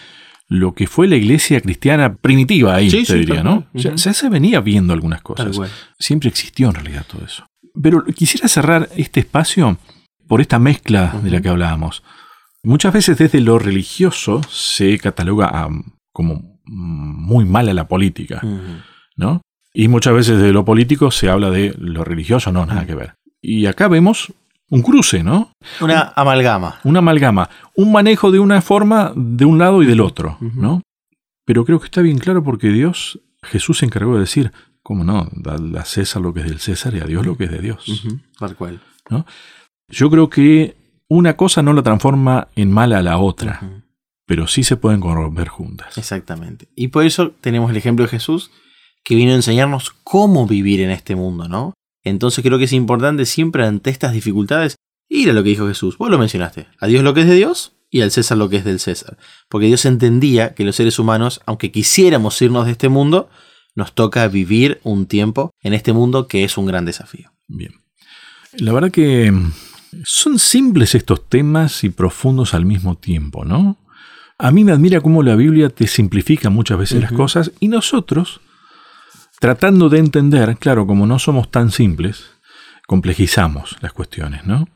lo 0.48 0.74
que 0.74 0.86
fue 0.86 1.08
la 1.08 1.16
iglesia 1.16 1.60
cristiana 1.60 2.16
primitiva 2.16 2.74
ahí, 2.74 2.90
Sí, 2.90 2.98
te 3.04 3.04
sí, 3.14 3.18
diría, 3.20 3.42
¿no? 3.42 3.66
Ya, 3.72 3.96
se 3.96 4.28
venía 4.28 4.60
viendo 4.60 4.92
algunas 4.92 5.22
cosas. 5.22 5.58
Siempre 5.98 6.28
existió 6.28 6.68
en 6.68 6.74
realidad 6.74 7.06
todo 7.10 7.24
eso. 7.24 7.46
Pero 7.82 8.04
quisiera 8.04 8.46
cerrar 8.48 8.88
este 8.96 9.20
espacio 9.20 9.78
por 10.28 10.40
esta 10.40 10.58
mezcla 10.58 11.18
de 11.22 11.30
la 11.30 11.40
que 11.40 11.48
hablábamos. 11.48 12.02
Muchas 12.62 12.92
veces 12.92 13.18
desde 13.18 13.40
lo 13.40 13.58
religioso 13.58 14.42
se 14.50 14.98
cataloga 14.98 15.46
a- 15.48 15.68
como 16.12 16.60
muy 16.66 17.44
mala 17.44 17.72
la 17.74 17.88
política. 17.88 18.40
¿no? 19.16 19.40
Y 19.72 19.88
muchas 19.88 20.14
veces 20.14 20.38
de 20.40 20.52
lo 20.52 20.64
político 20.64 21.10
se 21.10 21.28
habla 21.28 21.50
de 21.50 21.74
lo 21.78 22.04
religioso, 22.04 22.52
no, 22.52 22.64
nada 22.66 22.86
que 22.86 22.94
ver. 22.94 23.14
Y 23.42 23.66
acá 23.66 23.88
vemos 23.88 24.32
un 24.70 24.82
cruce, 24.82 25.22
¿no? 25.22 25.52
Una 25.80 26.12
amalgama. 26.16 26.80
Una 26.84 26.98
amalgama, 27.00 27.48
un 27.76 27.92
manejo 27.92 28.30
de 28.30 28.38
una 28.38 28.60
forma 28.62 29.12
de 29.14 29.44
un 29.44 29.58
lado 29.58 29.82
y 29.82 29.86
del 29.86 30.00
otro. 30.00 30.38
¿no? 30.40 30.82
Pero 31.44 31.64
creo 31.64 31.78
que 31.78 31.86
está 31.86 32.00
bien 32.00 32.18
claro 32.18 32.42
porque 32.42 32.68
Dios, 32.68 33.20
Jesús 33.42 33.78
se 33.78 33.86
encargó 33.86 34.14
de 34.14 34.20
decir, 34.20 34.52
¿cómo 34.82 35.04
no? 35.04 35.28
Dale 35.32 35.78
a 35.78 35.84
César 35.84 36.22
lo 36.22 36.32
que 36.32 36.40
es 36.40 36.46
del 36.46 36.60
César 36.60 36.94
y 36.94 37.00
a 37.00 37.04
Dios 37.04 37.24
lo 37.24 37.36
que 37.36 37.44
es 37.44 37.50
de 37.50 37.60
Dios. 37.60 38.02
Tal 38.38 38.56
cual. 38.56 38.80
Yo 39.88 40.10
creo 40.10 40.30
que 40.30 40.76
una 41.08 41.36
cosa 41.36 41.62
no 41.62 41.72
la 41.72 41.82
transforma 41.82 42.48
en 42.56 42.70
mala 42.72 42.98
a 42.98 43.02
la 43.02 43.18
otra, 43.18 43.82
pero 44.26 44.46
sí 44.46 44.64
se 44.64 44.76
pueden 44.76 45.00
corromper 45.00 45.48
juntas. 45.48 45.98
Exactamente. 45.98 46.68
Y 46.74 46.88
por 46.88 47.04
eso 47.04 47.32
tenemos 47.40 47.70
el 47.70 47.76
ejemplo 47.76 48.04
de 48.04 48.10
Jesús 48.10 48.50
que 49.04 49.14
vino 49.14 49.32
a 49.32 49.36
enseñarnos 49.36 49.90
cómo 50.02 50.46
vivir 50.46 50.80
en 50.80 50.90
este 50.90 51.14
mundo, 51.14 51.46
¿no? 51.46 51.74
Entonces 52.04 52.44
creo 52.44 52.58
que 52.58 52.64
es 52.64 52.72
importante 52.72 53.26
siempre 53.26 53.64
ante 53.64 53.90
estas 53.90 54.12
dificultades 54.12 54.76
ir 55.08 55.30
a 55.30 55.32
lo 55.32 55.42
que 55.42 55.50
dijo 55.50 55.66
Jesús. 55.66 55.98
Vos 55.98 56.10
lo 56.10 56.18
mencionaste. 56.18 56.66
A 56.78 56.86
Dios 56.86 57.02
lo 57.02 57.14
que 57.14 57.22
es 57.22 57.26
de 57.26 57.34
Dios 57.34 57.72
y 57.90 58.02
al 58.02 58.10
César 58.10 58.38
lo 58.38 58.48
que 58.48 58.56
es 58.56 58.64
del 58.64 58.80
César. 58.80 59.18
Porque 59.48 59.66
Dios 59.66 59.84
entendía 59.84 60.54
que 60.54 60.64
los 60.64 60.76
seres 60.76 60.98
humanos, 60.98 61.40
aunque 61.46 61.72
quisiéramos 61.72 62.40
irnos 62.42 62.66
de 62.66 62.72
este 62.72 62.88
mundo, 62.88 63.30
nos 63.74 63.94
toca 63.94 64.26
vivir 64.28 64.80
un 64.84 65.06
tiempo 65.06 65.50
en 65.62 65.74
este 65.74 65.92
mundo 65.92 66.28
que 66.28 66.44
es 66.44 66.58
un 66.58 66.66
gran 66.66 66.84
desafío. 66.84 67.32
Bien. 67.48 67.72
La 68.58 68.72
verdad 68.72 68.90
que 68.90 69.30
mm, 69.32 69.52
son 70.04 70.38
simples 70.38 70.94
estos 70.94 71.28
temas 71.28 71.84
y 71.84 71.90
profundos 71.90 72.54
al 72.54 72.64
mismo 72.64 72.96
tiempo, 72.96 73.44
¿no? 73.44 73.78
A 74.38 74.50
mí 74.50 74.64
me 74.64 74.72
admira 74.72 75.00
cómo 75.00 75.22
la 75.22 75.36
Biblia 75.36 75.70
te 75.70 75.86
simplifica 75.86 76.50
muchas 76.50 76.78
veces 76.78 77.00
las 77.00 77.12
cosas 77.12 77.52
y 77.60 77.68
nosotros, 77.68 78.40
tratando 79.44 79.90
de 79.90 79.98
entender, 79.98 80.56
claro, 80.56 80.86
como 80.86 81.06
no 81.06 81.18
somos 81.18 81.50
tan 81.50 81.70
simples, 81.70 82.30
complejizamos 82.86 83.76
las 83.82 83.92
cuestiones, 83.92 84.46
¿no? 84.46 84.68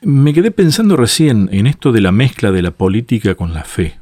Me 0.00 0.32
quedé 0.32 0.50
pensando 0.50 0.96
recién 0.96 1.50
en 1.52 1.66
esto 1.66 1.92
de 1.92 2.00
la 2.00 2.10
mezcla 2.10 2.50
de 2.50 2.62
la 2.62 2.70
política 2.70 3.34
con 3.34 3.52
la 3.52 3.62
fe. 3.62 4.00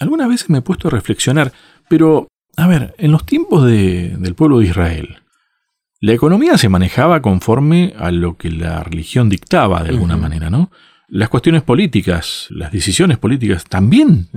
Algunas 0.00 0.30
veces 0.30 0.48
me 0.48 0.58
he 0.58 0.62
puesto 0.62 0.88
a 0.88 0.92
reflexionar, 0.92 1.52
pero, 1.90 2.26
a 2.56 2.66
ver, 2.66 2.94
en 2.96 3.12
los 3.12 3.26
tiempos 3.26 3.66
de- 3.66 4.16
del 4.18 4.34
pueblo 4.34 4.60
de 4.60 4.68
Israel, 4.68 5.18
la 6.00 6.14
economía 6.14 6.56
se 6.56 6.70
manejaba 6.70 7.20
conforme 7.20 7.92
a 7.98 8.10
lo 8.12 8.38
que 8.38 8.50
la 8.50 8.82
religión 8.82 9.28
dictaba 9.28 9.82
de 9.82 9.90
alguna 9.90 10.16
manera, 10.16 10.48
¿no? 10.48 10.70
Las 11.08 11.28
cuestiones 11.28 11.60
políticas, 11.64 12.46
las 12.48 12.72
decisiones 12.72 13.18
políticas 13.18 13.64
también. 13.64 14.28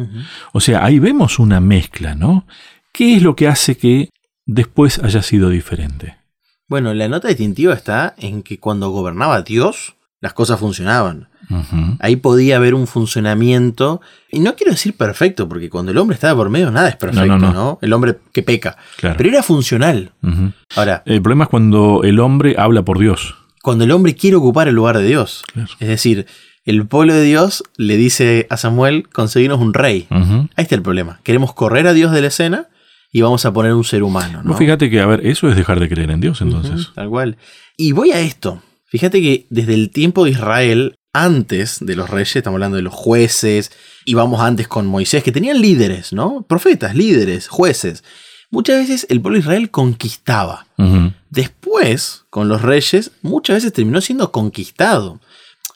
O 0.52 0.60
sea, 0.60 0.84
ahí 0.84 1.00
vemos 1.00 1.40
una 1.40 1.62
mezcla, 1.62 2.14
¿no? 2.14 2.46
¿Qué 2.92 3.16
es 3.16 3.22
lo 3.24 3.38
que 3.38 3.48
hace 3.48 3.78
que 3.78 4.10
después 4.46 5.00
haya 5.00 5.22
sido 5.22 5.50
diferente? 5.50 6.18
Bueno, 6.68 6.94
la 6.94 7.08
nota 7.08 7.28
distintiva 7.28 7.74
está 7.74 8.16
en 8.18 8.42
que 8.42 8.60
cuando 8.60 8.90
gobernaba 8.90 9.42
Dios, 9.44 9.96
las 10.22 10.34
cosas 10.34 10.60
funcionaban. 10.60 11.30
Ahí 12.00 12.16
podía 12.16 12.56
haber 12.56 12.74
un 12.74 12.88
funcionamiento, 12.88 14.02
y 14.32 14.40
no 14.40 14.56
quiero 14.56 14.72
decir 14.72 14.98
perfecto, 14.98 15.48
porque 15.48 15.70
cuando 15.70 15.92
el 15.92 15.98
hombre 16.00 16.16
estaba 16.16 16.36
por 16.36 16.50
medio 16.50 16.72
nada 16.72 16.90
es 16.90 16.96
perfecto, 16.96 17.28
No, 17.28 17.38
¿no? 17.38 17.48
no, 17.48 17.54
no. 17.54 17.80
El 17.84 17.94
hombre 17.94 18.18
que 18.34 18.42
peca. 18.42 18.78
Claro. 18.98 19.16
Pero 19.18 19.30
era 19.30 19.44
funcional. 19.44 20.12
Ahora, 20.76 21.04
El 21.06 21.22
problema 21.22 21.44
es 21.44 21.50
cuando 21.52 22.02
el 22.04 22.20
hombre 22.20 22.56
habla 22.58 22.82
por 22.84 22.98
Dios. 22.98 23.36
cuando 23.62 23.84
el 23.84 23.92
hombre 23.92 24.16
quiere 24.16 24.36
ocupar 24.38 24.68
el 24.68 24.74
lugar 24.76 24.98
de 24.98 25.06
Dios, 25.06 25.44
Claro. 25.54 25.70
es 25.80 25.88
decir, 25.88 26.26
el 26.66 26.88
pueblo 26.88 27.14
de 27.14 27.22
Dios 27.22 27.64
le 27.78 27.96
dice 27.96 28.48
a 28.50 28.58
Samuel, 28.58 29.08
conseguirnos 29.10 29.60
un 29.60 29.76
rey. 29.76 30.08
Ahí 30.10 30.48
está 30.58 30.74
el 30.74 30.82
problema. 30.82 31.20
Queremos 31.22 31.54
correr 31.54 31.86
a 31.86 31.94
Dios 31.94 32.12
de 32.12 32.22
la 32.22 32.28
escena 32.30 32.70
y 33.16 33.22
vamos 33.22 33.46
a 33.46 33.54
poner 33.54 33.74
un 33.74 33.86
ser 33.86 34.04
humano, 34.04 34.44
¿no? 34.44 34.50
Vos 34.50 34.58
fíjate 34.58 34.90
que, 34.90 35.00
a 35.00 35.06
ver, 35.06 35.26
eso 35.26 35.48
es 35.48 35.56
dejar 35.56 35.80
de 35.80 35.88
creer 35.88 36.12
en 36.12 36.20
Dios 36.20 36.42
entonces. 36.42 36.90
Tal 36.96 37.08
cual. 37.08 37.38
Y 37.78 37.94
voy 37.94 38.12
a 38.12 38.20
esto. 38.20 38.62
Fíjate 38.88 39.22
que 39.22 39.48
desde 39.50 39.74
el 39.74 39.90
tiempo 39.90 40.26
de 40.26 40.32
Israel, 40.32 40.96
antes 41.14 41.78
de 41.80 41.96
los 41.96 42.10
reyes, 42.10 42.36
estamos 42.36 42.58
hablando 42.58 42.76
de 42.76 42.84
los 42.84 42.94
jueces, 42.94 43.72
y 44.04 44.16
vamos 44.16 44.42
antes 44.42 44.68
con 44.68 44.86
Moisés, 44.86 45.24
que 45.24 45.32
tenían 45.32 45.62
líderes, 45.62 46.12
¿no? 46.12 46.42
Profetas, 46.42 46.94
líderes, 46.94 47.48
jueces. 47.48 48.04
Muchas 48.52 48.80
veces 48.80 49.08
el 49.10 49.22
pueblo 49.22 49.38
de 49.38 49.44
Israel 49.44 49.72
conquistaba. 49.72 50.68
Después, 51.30 52.26
con 52.30 52.50
los 52.50 52.64
reyes, 52.64 53.12
muchas 53.22 53.56
veces 53.56 53.72
terminó 53.72 54.02
siendo 54.02 54.34
conquistado. 54.34 55.22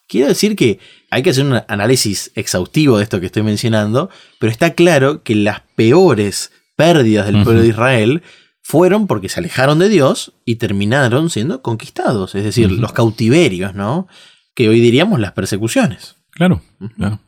Quiero 0.09 0.27
decir 0.27 0.57
que 0.57 0.79
hay 1.09 1.23
que 1.23 1.29
hacer 1.29 1.45
un 1.45 1.61
análisis 1.69 2.31
exhaustivo 2.35 2.97
de 2.97 3.03
esto 3.03 3.21
que 3.21 3.27
estoy 3.27 3.43
mencionando, 3.43 4.09
pero 4.39 4.51
está 4.51 4.73
claro 4.73 5.23
que 5.23 5.35
las 5.35 5.61
peores 5.77 6.51
pérdidas 6.79 7.25
del 7.25 7.43
pueblo 7.43 7.61
de 7.61 7.67
Israel 7.67 8.23
fueron 8.61 9.05
porque 9.05 9.27
se 9.27 9.41
alejaron 9.41 9.79
de 9.79 9.89
Dios 9.89 10.31
y 10.45 10.55
terminaron 10.55 11.29
siendo 11.29 11.61
conquistados, 11.61 12.35
es 12.35 12.45
decir, 12.45 12.71
los 12.71 12.93
cautiverios, 12.93 13.75
¿no? 13.75 14.07
Que 14.53 14.69
hoy 14.69 14.79
diríamos 14.79 15.19
las 15.19 15.33
persecuciones. 15.33 16.15
Claro, 16.31 16.61
claro. 16.95 17.19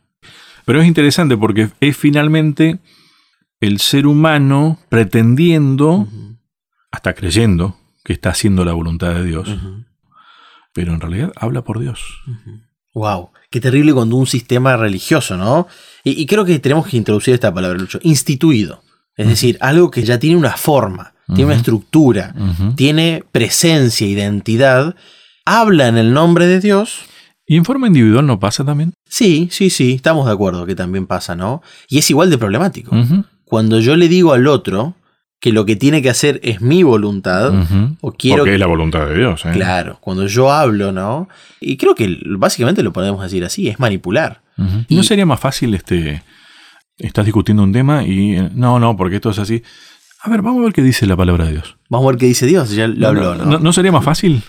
Pero 0.63 0.79
es 0.79 0.87
interesante 0.87 1.35
porque 1.35 1.67
es 1.81 1.97
finalmente 1.97 2.79
el 3.59 3.79
ser 3.81 4.07
humano 4.07 4.79
pretendiendo, 4.87 6.07
hasta 6.89 7.13
creyendo, 7.13 7.75
que 8.05 8.13
está 8.13 8.29
haciendo 8.29 8.63
la 8.63 8.71
voluntad 8.71 9.13
de 9.15 9.25
Dios, 9.25 9.49
pero 10.71 10.93
en 10.93 11.01
realidad 11.01 11.33
habla 11.35 11.65
por 11.65 11.81
Dios. 11.81 12.01
Wow, 12.93 13.31
qué 13.49 13.59
terrible 13.59 13.93
cuando 13.93 14.15
un 14.15 14.27
sistema 14.27 14.77
religioso, 14.77 15.35
¿no? 15.35 15.67
Y, 16.05 16.21
y 16.21 16.25
creo 16.25 16.45
que 16.45 16.57
tenemos 16.59 16.87
que 16.87 16.95
introducir 16.95 17.33
esta 17.33 17.53
palabra, 17.53 17.77
Lucho, 17.77 17.99
instituido. 18.01 18.81
Es 19.17 19.27
decir, 19.27 19.57
algo 19.61 19.91
que 19.91 20.03
ya 20.03 20.19
tiene 20.19 20.37
una 20.37 20.55
forma, 20.57 21.13
tiene 21.27 21.45
una 21.45 21.55
estructura, 21.55 22.33
tiene 22.75 23.23
presencia, 23.31 24.07
identidad, 24.07 24.95
habla 25.45 25.87
en 25.87 25.97
el 25.97 26.13
nombre 26.13 26.47
de 26.47 26.59
Dios. 26.59 27.01
¿Y 27.45 27.57
en 27.57 27.65
forma 27.65 27.87
individual 27.87 28.25
no 28.25 28.39
pasa 28.39 28.63
también? 28.63 28.93
Sí, 29.07 29.49
sí, 29.51 29.69
sí, 29.69 29.93
estamos 29.93 30.25
de 30.25 30.31
acuerdo 30.31 30.65
que 30.65 30.75
también 30.75 31.07
pasa, 31.07 31.35
¿no? 31.35 31.61
Y 31.89 31.99
es 31.99 32.09
igual 32.09 32.29
de 32.29 32.37
problemático. 32.37 32.95
Cuando 33.43 33.79
yo 33.79 33.95
le 33.95 34.07
digo 34.07 34.33
al 34.33 34.47
otro, 34.47 34.95
que 35.41 35.51
lo 35.51 35.65
que 35.65 35.75
tiene 35.75 36.03
que 36.03 36.09
hacer 36.09 36.39
es 36.43 36.61
mi 36.61 36.83
voluntad, 36.83 37.51
o 37.99 38.11
quiero 38.11 38.43
Porque 38.43 38.53
es 38.53 38.59
la 38.59 38.67
voluntad 38.67 39.07
de 39.07 39.17
Dios. 39.17 39.43
¿eh? 39.45 39.49
Claro, 39.53 39.97
cuando 39.99 40.27
yo 40.27 40.51
hablo, 40.51 40.91
¿no? 40.91 41.27
Y 41.59 41.77
creo 41.77 41.95
que 41.95 42.19
básicamente 42.37 42.83
lo 42.83 42.93
podemos 42.93 43.21
decir 43.23 43.43
así, 43.43 43.67
es 43.67 43.79
manipular. 43.79 44.41
¿Y 44.87 44.95
no 44.95 45.01
sería 45.01 45.25
más 45.25 45.39
fácil, 45.39 45.73
este, 45.73 46.21
estás 46.97 47.25
discutiendo 47.25 47.63
un 47.63 47.71
tema 47.71 48.03
y 48.05 48.35
eh, 48.37 48.49
no, 48.53 48.79
no, 48.79 48.95
porque 48.95 49.15
esto 49.17 49.29
es 49.31 49.39
así. 49.39 49.63
A 50.23 50.29
ver, 50.29 50.41
vamos 50.43 50.61
a 50.61 50.65
ver 50.65 50.73
qué 50.73 50.83
dice 50.83 51.07
la 51.07 51.17
palabra 51.17 51.45
de 51.45 51.53
Dios. 51.53 51.77
Vamos 51.89 52.07
a 52.07 52.11
ver 52.11 52.19
qué 52.19 52.27
dice 52.27 52.45
Dios, 52.45 52.69
ya 52.71 52.87
lo 52.87 53.07
habló, 53.07 53.35
¿no? 53.35 53.45
¿No, 53.45 53.59
no 53.59 53.73
sería 53.73 53.91
más 53.91 54.03
fácil? 54.03 54.43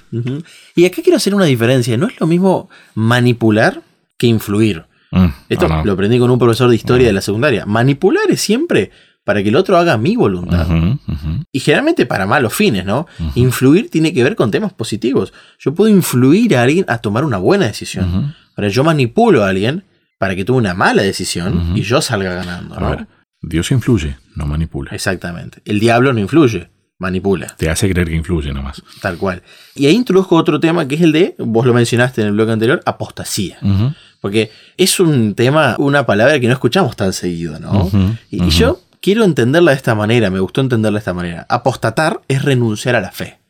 Y 0.74 0.84
acá 0.84 1.00
quiero 1.02 1.16
hacer 1.16 1.34
una 1.34 1.46
diferencia, 1.46 1.96
no 1.96 2.06
es 2.06 2.20
lo 2.20 2.26
mismo 2.26 2.68
manipular 2.94 3.82
que 4.18 4.26
influir. 4.26 4.84
Mm, 5.10 5.26
Esto 5.48 5.68
no, 5.68 5.84
lo 5.84 5.92
aprendí 5.92 6.18
con 6.18 6.30
un 6.30 6.38
profesor 6.38 6.68
de 6.68 6.76
historia 6.76 7.06
de 7.06 7.12
la 7.12 7.20
secundaria. 7.22 7.64
Manipular 7.66 8.24
es 8.30 8.40
siempre 8.40 8.90
para 9.24 9.42
que 9.42 9.48
el 9.50 9.56
otro 9.56 9.76
haga 9.78 9.96
mi 9.96 10.16
voluntad. 10.16 10.66
Y 11.52 11.60
generalmente 11.60 12.06
para 12.06 12.26
malos 12.26 12.52
fines, 12.54 12.84
¿no? 12.84 13.06
Influir 13.34 13.88
tiene 13.88 14.12
que 14.12 14.22
ver 14.22 14.36
con 14.36 14.50
temas 14.50 14.72
positivos. 14.72 15.32
Yo 15.58 15.74
puedo 15.74 15.90
influir 15.90 16.56
a 16.56 16.62
alguien 16.62 16.84
a 16.88 16.98
tomar 16.98 17.24
una 17.24 17.38
buena 17.38 17.66
decisión. 17.66 18.34
Ahora 18.56 18.68
yo 18.68 18.84
manipulo 18.84 19.44
a 19.44 19.48
alguien 19.48 19.84
para 20.22 20.36
que 20.36 20.44
tome 20.44 20.58
una 20.58 20.72
mala 20.74 21.02
decisión 21.02 21.76
y 21.76 21.82
yo 21.82 22.00
salga 22.00 22.32
ganando, 22.32 22.76
A 22.76 22.80
¿no? 22.80 22.90
ver, 22.90 23.06
Dios 23.40 23.72
influye, 23.72 24.16
no 24.36 24.46
manipula. 24.46 24.92
Exactamente. 24.92 25.60
El 25.64 25.80
diablo 25.80 26.12
no 26.12 26.20
influye, 26.20 26.70
manipula, 27.00 27.48
Te 27.58 27.68
hace 27.68 27.90
creer 27.90 28.06
que 28.06 28.14
influye 28.14 28.52
nomás. 28.52 28.80
tal 29.00 29.16
cual. 29.18 29.42
Y 29.74 29.86
ahí 29.86 29.94
introduzco 29.96 30.36
otro 30.36 30.60
tema 30.60 30.86
que 30.86 30.94
es 30.94 31.00
el 31.00 31.10
de, 31.10 31.34
vos 31.38 31.66
lo 31.66 31.74
mencionaste 31.74 32.20
en 32.20 32.28
el 32.28 32.34
bloque 32.34 32.52
anterior, 32.52 32.80
apostasía. 32.86 33.58
Porque 34.20 34.52
es 34.76 35.00
un 35.00 35.34
tema, 35.34 35.74
una 35.80 36.06
palabra 36.06 36.38
que 36.38 36.46
no 36.46 36.52
escuchamos 36.52 36.94
tan 36.94 37.12
seguido, 37.12 37.58
¿no? 37.58 37.90
Y, 38.30 38.48
yo 38.50 38.80
quiero 39.00 39.24
entenderla 39.24 39.72
de 39.72 39.76
esta 39.76 39.96
manera, 39.96 40.30
me 40.30 40.38
gustó 40.38 40.60
entenderla 40.60 40.98
de 40.98 41.00
esta 41.00 41.14
manera. 41.14 41.44
Apostatar 41.48 42.20
es 42.28 42.42
renunciar 42.44 42.94
a 42.94 43.00
la 43.00 43.10
fe, 43.10 43.40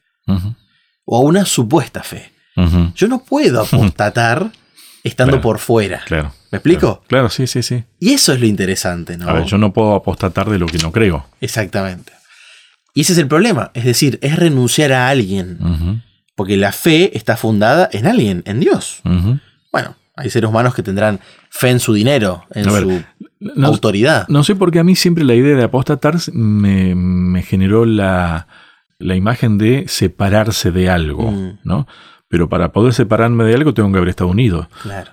o 1.05 1.19
a 1.19 1.21
una 1.21 1.45
supuesta 1.45 2.03
fe. 2.03 2.33
Yo 2.95 3.09
no 3.09 3.23
puedo 3.23 3.61
apostatar 3.61 4.51
estando 5.05 5.33
Claro. 5.33 5.43
por 5.43 5.59
fuera. 5.59 6.01
Claro. 6.07 6.33
¿Me 6.53 6.59
explico? 6.59 6.81
Claro, 6.81 7.03
Claro, 7.09 7.29
sí, 7.31 7.47
sí, 7.49 7.63
sí. 7.63 7.83
Y 7.99 8.13
eso 8.13 8.33
es 8.33 8.41
lo 8.41 8.47
interesante, 8.47 9.17
¿no? 9.17 9.29
A 9.29 9.33
ver, 9.33 9.45
yo 9.45 9.59
no 9.59 9.73
puedo 9.73 9.95
apostatar 9.95 10.49
de 10.51 10.59
lo 10.59 10.67
que 10.67 10.79
no 10.79 10.93
creo. 10.93 11.27
Exactamente. 11.41 12.13
Y 12.95 13.01
ese 13.01 13.15
es 13.15 13.19
el 13.19 13.27
problema. 13.27 13.71
Es 13.75 13.85
decir, 13.85 14.19
es 14.23 14.37
renunciar 14.37 14.93
a 14.93 15.09
alguien. 15.09 15.59
Porque 16.37 16.57
la 16.57 16.73
fe 16.73 17.17
está 17.17 17.37
fundada 17.37 17.89
en 17.93 18.07
alguien, 18.07 18.43
en 18.47 18.61
Dios. 18.61 19.01
Bueno, 19.73 19.97
hay 20.15 20.29
seres 20.31 20.49
humanos 20.51 20.75
que 20.75 20.83
tendrán 20.83 21.21
fe 21.51 21.71
en 21.71 21.81
su 21.81 21.95
dinero, 21.95 22.45
en 22.55 22.65
ver, 22.73 22.83
su 22.83 23.03
No, 23.41 23.67
autoridad. 23.69 24.27
no 24.29 24.45
sé 24.45 24.55
por 24.55 24.71
qué 24.71 24.79
a 24.79 24.85
mí 24.85 24.95
siempre 24.95 25.25
la 25.25 25.35
idea 25.35 25.57
de 25.57 25.65
apostatar 25.65 26.17
me, 26.35 26.95
me 26.95 27.43
generó 27.43 27.85
la, 27.87 28.47
la 28.99 29.17
imagen 29.17 29.57
de 29.59 29.85
separarse 29.89 30.71
de 30.71 30.91
algo, 30.91 31.31
Mm. 31.31 31.59
¿no? 31.65 31.87
Pero 32.29 32.49
para 32.49 32.73
poder 32.73 32.93
separarme 32.95 33.45
de 33.45 33.55
algo 33.55 33.73
tengo 33.75 33.91
que 33.91 33.97
haber 33.99 34.11
estado 34.11 34.31
unido, 34.31 34.69
Claro. 34.83 35.13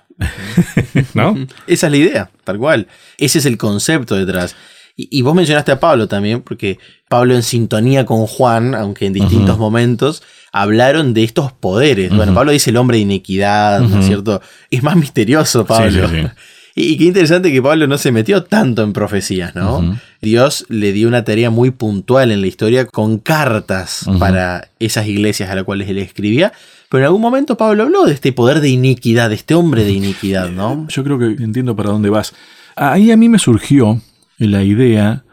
¿No? 1.14 1.36
Esa 1.68 1.88
es 1.88 1.92
la 1.92 1.98
idea, 1.98 2.32
tal 2.44 2.58
cual. 2.58 2.88
Ese 3.18 3.40
es 3.40 3.46
el 3.46 3.58
concepto 3.58 4.16
detrás. 4.16 4.56
Y, 4.96 5.22
vos 5.22 5.34
mencionaste 5.34 5.72
a 5.72 5.80
Pablo 5.80 6.10
también, 6.10 6.42
porque 6.42 6.78
Pablo 7.08 7.34
en 7.34 7.42
sintonía 7.42 8.06
con 8.06 8.28
Juan, 8.28 8.76
aunque 8.76 9.06
en 9.06 9.14
distintos 9.14 9.58
momentos, 9.58 10.24
hablaron 10.52 11.14
de 11.14 11.24
estos 11.24 11.54
poderes. 11.54 12.14
Bueno. 12.14 12.34
Pablo 12.34 12.52
dice 12.52 12.72
el 12.72 12.76
hombre 12.76 12.98
de 12.98 13.04
iniquidad, 13.04 13.80
¿no 13.80 14.00
es 14.02 14.06
cierto? 14.06 14.42
Es 14.70 14.84
más 14.84 14.98
misterioso 14.98 15.66
Pablo. 15.66 16.10
Sí, 16.10 16.16
sí, 16.16 16.22
sí. 16.22 16.28
Y, 16.76 16.94
y 16.94 16.98
qué 16.98 17.06
interesante 17.06 17.52
que 17.52 17.62
Pablo 17.62 17.88
no 17.88 17.98
se 17.98 18.12
metió 18.12 18.44
tanto 18.44 18.84
en 18.84 18.94
profecías, 18.94 19.56
¿no? 19.56 20.00
Dios 20.22 20.66
le 20.70 20.94
dio 20.94 21.08
una 21.08 21.24
tarea 21.24 21.50
muy 21.50 21.72
puntual 21.72 22.32
en 22.32 22.42
la 22.42 22.48
historia 22.48 22.86
con 22.86 23.18
cartas 23.18 24.06
para 24.20 24.70
esas 24.80 25.08
iglesias 25.08 25.50
a 25.50 25.56
las 25.56 25.64
cuales 25.64 25.90
él 25.90 25.98
escribía. 25.98 26.54
Pero 26.90 27.04
en 27.04 27.06
algún 27.06 27.22
momento 27.22 27.56
Pablo 27.56 27.84
habló 27.84 28.06
de 28.06 28.14
este 28.14 28.34
poder 28.34 28.62
de 28.62 28.70
iniquidad, 28.70 29.30
de 29.30 29.36
este 29.36 29.54
hombre 29.54 29.84
de 29.84 29.92
iniquidad, 29.92 30.50
¿no? 30.50 30.88
Yo 30.90 31.04
creo 31.04 31.20
que 31.20 31.26
entiendo 31.44 31.76
para 31.76 31.92
dónde 31.92 32.10
vas. 32.10 32.34
Ahí 32.76 33.12
a 33.12 33.18
mí 33.18 33.30
me 33.30 33.38
surgió 33.40 34.02
la 34.38 34.64
idea 34.64 35.24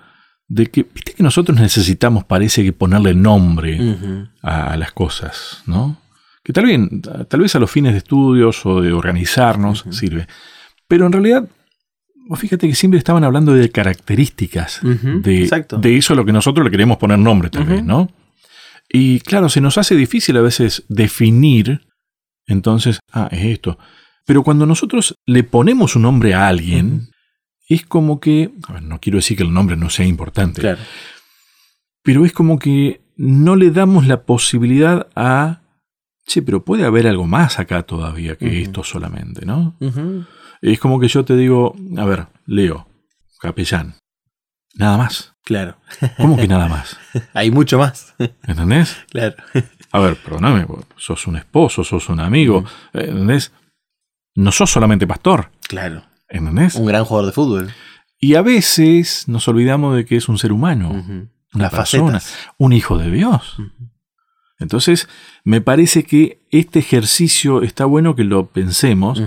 de 0.48 0.66
que, 0.66 0.82
viste 0.82 1.12
que 1.14 1.22
nosotros 1.22 1.58
necesitamos, 1.58 2.24
parece 2.24 2.62
que 2.62 2.72
ponerle 2.72 3.14
nombre 3.14 3.80
a, 4.42 4.72
a 4.72 4.76
las 4.76 4.92
cosas, 4.92 5.62
¿no? 5.66 5.98
Que 6.44 6.52
tal 6.52 6.66
vez, 6.66 6.78
tal 7.28 7.40
vez 7.40 7.54
a 7.56 7.58
los 7.58 7.70
fines 7.70 7.92
de 7.92 7.98
estudios 7.98 8.64
o 8.66 8.80
de 8.80 8.92
organizarnos 8.92 9.84
sirve. 9.90 10.28
Pero 10.86 11.06
en 11.06 11.12
realidad, 11.12 11.48
vos 12.28 12.38
fíjate 12.38 12.68
que 12.68 12.74
siempre 12.74 12.98
estaban 12.98 13.24
hablando 13.24 13.54
de 13.54 13.70
características 13.70 14.80
de, 14.82 15.48
de 15.78 15.96
eso 15.96 16.12
a 16.12 16.16
lo 16.16 16.24
que 16.24 16.32
nosotros 16.32 16.64
le 16.64 16.70
queremos 16.70 16.98
poner 16.98 17.18
nombre 17.18 17.50
tal 17.50 17.64
vez. 17.64 17.82
¿no? 17.82 18.08
Y 18.88 19.20
claro, 19.20 19.48
se 19.48 19.60
nos 19.60 19.78
hace 19.78 19.94
difícil 19.96 20.36
a 20.36 20.42
veces 20.42 20.84
definir, 20.88 21.86
entonces, 22.46 23.00
ah, 23.12 23.28
es 23.32 23.44
esto. 23.44 23.78
Pero 24.24 24.42
cuando 24.42 24.66
nosotros 24.66 25.14
le 25.26 25.42
ponemos 25.44 25.96
un 25.96 26.02
nombre 26.02 26.34
a 26.34 26.48
alguien, 26.48 27.08
es 27.68 27.84
como 27.84 28.20
que, 28.20 28.52
a 28.68 28.74
ver, 28.74 28.82
no 28.82 29.00
quiero 29.00 29.16
decir 29.18 29.36
que 29.36 29.42
el 29.42 29.52
nombre 29.52 29.76
no 29.76 29.90
sea 29.90 30.06
importante, 30.06 30.60
Claro. 30.60 30.80
pero 32.02 32.24
es 32.24 32.32
como 32.32 32.58
que 32.58 33.00
no 33.16 33.56
le 33.56 33.70
damos 33.70 34.06
la 34.06 34.22
posibilidad 34.24 35.08
a, 35.16 35.62
che, 36.26 36.42
pero 36.42 36.64
puede 36.64 36.84
haber 36.84 37.06
algo 37.08 37.26
más 37.26 37.58
acá 37.58 37.82
todavía 37.84 38.36
que 38.36 38.62
esto 38.62 38.84
solamente, 38.84 39.44
¿no? 39.46 39.76
Es 40.60 40.78
como 40.78 41.00
que 41.00 41.08
yo 41.08 41.24
te 41.24 41.36
digo, 41.36 41.74
a 41.96 42.04
ver, 42.04 42.26
Leo, 42.46 42.88
capellán, 43.40 43.94
nada 44.74 44.96
más. 44.98 45.34
Claro. 45.46 45.76
¿Cómo 46.16 46.36
que 46.36 46.48
nada 46.48 46.66
más? 46.68 46.98
Hay 47.32 47.52
mucho 47.52 47.78
más. 47.78 48.14
¿Entendés? 48.46 48.96
claro. 49.10 49.36
A 49.92 50.00
ver, 50.00 50.16
perdóname, 50.16 50.66
sos 50.96 51.26
un 51.28 51.36
esposo, 51.36 51.84
sos 51.84 52.08
un 52.08 52.18
amigo, 52.20 52.64
¿entendés? 52.92 53.52
No 54.34 54.50
sos 54.52 54.70
solamente 54.70 55.06
pastor, 55.06 55.50
Claro. 55.68 56.02
¿entendés? 56.28 56.74
Un 56.74 56.86
gran 56.86 57.04
jugador 57.04 57.26
de 57.26 57.32
fútbol. 57.32 57.70
Y 58.18 58.34
a 58.34 58.42
veces 58.42 59.28
nos 59.28 59.46
olvidamos 59.46 59.94
de 59.96 60.04
que 60.04 60.16
es 60.16 60.28
un 60.28 60.36
ser 60.36 60.50
humano, 60.52 60.90
una 60.90 61.28
Las 61.52 61.70
persona, 61.72 62.18
facetas. 62.20 62.50
un 62.58 62.72
hijo 62.72 62.98
de 62.98 63.10
Dios. 63.12 63.56
Entonces, 64.58 65.08
me 65.44 65.60
parece 65.60 66.02
que 66.04 66.40
este 66.50 66.78
ejercicio 66.80 67.62
está 67.62 67.84
bueno 67.84 68.16
que 68.16 68.24
lo 68.24 68.46
pensemos. 68.46 69.22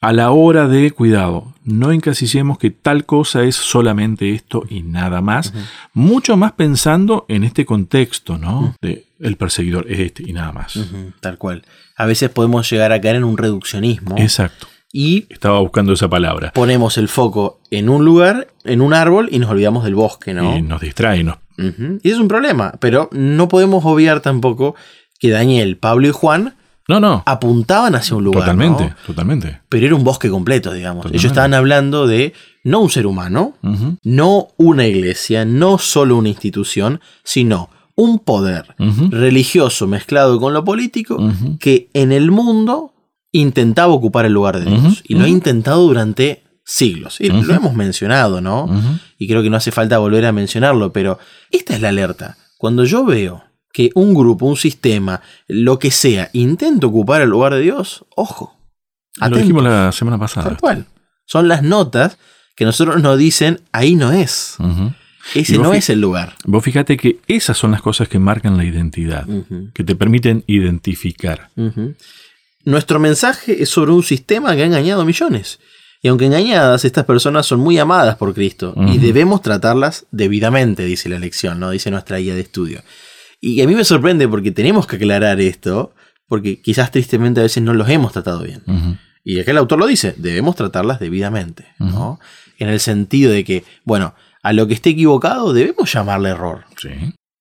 A 0.00 0.12
la 0.12 0.30
hora 0.30 0.68
de 0.68 0.90
cuidado. 0.90 1.54
No 1.64 1.90
encasillemos 1.92 2.58
que 2.58 2.70
tal 2.70 3.06
cosa 3.06 3.42
es 3.42 3.56
solamente 3.56 4.30
esto 4.34 4.64
y 4.68 4.82
nada 4.82 5.20
más. 5.20 5.52
Mucho 5.94 6.36
más 6.36 6.52
pensando 6.52 7.24
en 7.28 7.44
este 7.44 7.64
contexto, 7.66 8.38
¿no? 8.38 8.74
De 8.82 9.06
el 9.18 9.36
perseguidor 9.36 9.86
es 9.90 9.98
este 10.00 10.22
y 10.28 10.32
nada 10.32 10.52
más. 10.52 10.78
Tal 11.20 11.38
cual. 11.38 11.62
A 11.96 12.04
veces 12.06 12.28
podemos 12.30 12.70
llegar 12.70 12.92
a 12.92 13.00
caer 13.00 13.16
en 13.16 13.24
un 13.24 13.38
reduccionismo 13.38 14.16
Exacto. 14.18 14.66
y 14.92 15.26
Estaba 15.30 15.58
buscando 15.60 15.94
esa 15.94 16.08
palabra. 16.08 16.52
ponemos 16.52 16.98
el 16.98 17.08
foco 17.08 17.60
en 17.70 17.88
un 17.88 18.04
lugar, 18.04 18.48
en 18.64 18.82
un 18.82 18.92
árbol 18.92 19.28
y 19.32 19.38
nos 19.38 19.50
olvidamos 19.50 19.84
del 19.84 19.94
bosque, 19.94 20.34
¿no? 20.34 20.56
Y 20.56 20.62
nos 20.62 20.80
distrae, 20.82 21.24
Ujú. 21.24 21.98
Y 22.02 22.10
es 22.10 22.18
un 22.18 22.28
problema, 22.28 22.74
pero 22.80 23.08
no 23.12 23.48
podemos 23.48 23.82
obviar 23.86 24.20
tampoco 24.20 24.74
que 25.18 25.30
Daniel, 25.30 25.78
Pablo 25.78 26.06
y 26.08 26.10
Juan 26.10 26.54
No, 26.88 27.00
no. 27.00 27.22
apuntaban 27.26 27.94
hacia 27.94 28.16
un 28.16 28.24
lugar. 28.24 28.42
totalmente, 28.42 28.84
¿no? 28.84 28.94
totalmente. 29.06 29.60
Pero 29.68 29.86
era 29.86 29.94
un 29.94 30.04
bosque 30.04 30.30
completo, 30.30 30.72
digamos. 30.72 31.02
Totalmente. 31.02 31.18
Ellos 31.18 31.32
estaban 31.32 31.54
hablando 31.54 32.06
de 32.06 32.32
no 32.64 32.80
un 32.80 32.90
ser 32.90 33.06
humano, 33.06 33.54
no 34.02 34.48
una 34.56 34.86
iglesia, 34.86 35.44
no 35.44 35.78
solo 35.78 36.16
una 36.16 36.28
institución, 36.28 37.00
sino 37.24 37.70
un 37.94 38.18
poder 38.18 38.74
religioso 39.10 39.86
mezclado 39.86 40.38
con 40.38 40.52
lo 40.52 40.64
político 40.64 41.18
que 41.58 41.88
en 41.94 42.12
el 42.12 42.30
mundo 42.30 42.92
intentaba 43.32 43.92
ocupar 43.92 44.24
el 44.26 44.32
lugar 44.32 44.58
de 44.60 44.70
Dios. 44.70 45.02
Y 45.06 45.14
lo 45.14 45.24
ha 45.24 45.28
intentado 45.28 45.82
durante 45.82 46.42
siglos. 46.64 47.20
Y 47.20 47.28
lo 47.28 47.54
hemos 47.54 47.74
mencionado, 47.74 48.40
¿no? 48.40 48.68
Y 49.18 49.26
creo 49.28 49.42
que 49.42 49.50
no 49.50 49.56
hace 49.56 49.72
falta 49.72 49.98
volver 49.98 50.26
a 50.26 50.32
mencionarlo, 50.32 50.92
pero 50.92 51.18
esta 51.50 51.74
es 51.74 51.80
la 51.80 51.88
alerta. 51.88 52.36
Cuando 52.58 52.84
yo 52.84 53.04
veo 53.04 53.42
que 53.76 53.90
un 53.94 54.14
grupo, 54.14 54.46
un 54.46 54.56
sistema, 54.56 55.20
lo 55.48 55.78
que 55.78 55.90
sea, 55.90 56.30
intenta 56.32 56.86
ocupar 56.86 57.20
el 57.20 57.28
lugar 57.28 57.52
de 57.52 57.60
Dios, 57.60 58.06
ojo. 58.16 58.58
Lo 59.18 59.26
atentos, 59.26 59.42
dijimos 59.42 59.64
la 59.64 59.92
semana 59.92 60.18
pasada. 60.18 60.48
Tal 60.48 60.56
cual. 60.56 60.86
Son 61.26 61.46
las 61.46 61.62
notas 61.62 62.16
que 62.56 62.64
nosotros 62.64 63.02
nos 63.02 63.18
dicen, 63.18 63.60
ahí 63.72 63.94
no 63.94 64.12
es. 64.12 64.56
Ese 65.34 65.58
no 65.58 65.74
es 65.74 65.90
el 65.90 66.00
lugar. 66.00 66.36
Vos 66.46 66.64
fíjate 66.64 66.96
que 66.96 67.20
esas 67.26 67.58
son 67.58 67.70
las 67.70 67.82
cosas 67.82 68.08
que 68.08 68.18
marcan 68.18 68.56
la 68.56 68.64
identidad, 68.64 69.26
que 69.74 69.84
te 69.84 69.94
permiten 69.94 70.42
identificar. 70.46 71.50
Nuestro 72.64 72.98
mensaje 72.98 73.62
es 73.62 73.68
sobre 73.68 73.92
un 73.92 74.02
sistema 74.02 74.56
que 74.56 74.62
ha 74.62 74.66
engañado 74.66 75.02
a 75.02 75.04
millones. 75.04 75.58
Y 76.00 76.08
aunque 76.08 76.24
engañadas, 76.24 76.86
estas 76.86 77.04
personas 77.04 77.44
son 77.44 77.60
muy 77.60 77.78
amadas 77.78 78.16
por 78.16 78.32
Cristo 78.32 78.74
y 78.74 78.96
debemos 78.96 79.42
tratarlas 79.42 80.06
debidamente, 80.12 80.86
dice 80.86 81.10
la 81.10 81.18
lección, 81.18 81.60
¿no? 81.60 81.72
Dice 81.72 81.90
nuestra 81.90 82.16
guía 82.16 82.34
de 82.34 82.40
estudio. 82.40 82.80
Y 83.40 83.60
a 83.60 83.66
mí 83.66 83.74
me 83.74 83.84
sorprende 83.84 84.26
porque 84.28 84.50
tenemos 84.50 84.86
que 84.86 84.96
aclarar 84.96 85.40
esto, 85.40 85.94
porque 86.26 86.60
quizás 86.60 86.90
tristemente 86.90 87.40
a 87.40 87.44
veces 87.44 87.62
no 87.62 87.74
los 87.74 87.88
hemos 87.88 88.12
tratado 88.12 88.42
bien. 88.42 88.62
Y 89.24 89.40
acá 89.40 89.50
el 89.50 89.58
autor 89.58 89.78
lo 89.78 89.86
dice, 89.86 90.14
debemos 90.16 90.56
tratarlas 90.56 91.00
debidamente, 91.00 91.66
¿no? 91.78 92.18
En 92.58 92.68
el 92.68 92.80
sentido 92.80 93.32
de 93.32 93.44
que, 93.44 93.64
bueno, 93.84 94.14
A 94.46 94.52
lo 94.52 94.68
que 94.68 94.74
esté 94.74 94.90
equivocado 94.90 95.52
debemos 95.52 95.92
llamarle 95.92 96.28
error. 96.28 96.66
Sí. 96.80 96.90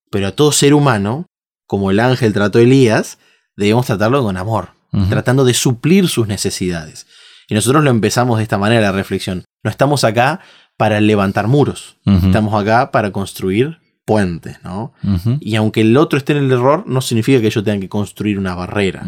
Pero 0.10 0.26
a 0.26 0.32
todo 0.32 0.52
ser 0.52 0.74
humano, 0.74 1.28
como 1.68 1.92
el 1.92 2.00
ángel 2.00 2.34
trató 2.34 2.58
a 2.58 2.64
Elías, 2.64 3.20
debemos 3.56 3.86
tratarlo 3.86 4.24
con 4.24 4.38
amor, 4.38 4.70
tratando 5.10 5.46
de 5.46 5.54
suplir 5.54 6.08
sus 6.08 6.28
necesidades. 6.28 7.06
Y 7.48 7.54
nosotros 7.54 7.84
lo 7.84 7.92
empezamos 7.92 8.38
de 8.38 8.44
esta 8.44 8.58
manera 8.58 8.82
la 8.82 8.92
reflexión. 8.92 9.46
No 9.64 9.70
estamos 9.70 10.04
acá 10.04 10.40
para 10.78 11.00
levantar 11.00 11.46
muros, 11.46 11.98
estamos 12.08 12.60
acá 12.60 12.90
para 12.90 13.12
construir 13.12 13.78
puentes, 14.06 14.58
¿no? 14.64 14.94
Y 15.40 15.56
aunque 15.56 15.82
el 15.82 15.98
otro 15.98 16.18
esté 16.18 16.34
en 16.34 16.46
el 16.46 16.52
error, 16.52 16.84
no 16.88 17.02
significa 17.02 17.42
que 17.42 17.50
yo 17.50 17.64
tenga 17.64 17.82
que 17.82 17.90
construir 17.90 18.38
una 18.38 18.56
barrera. 18.56 19.04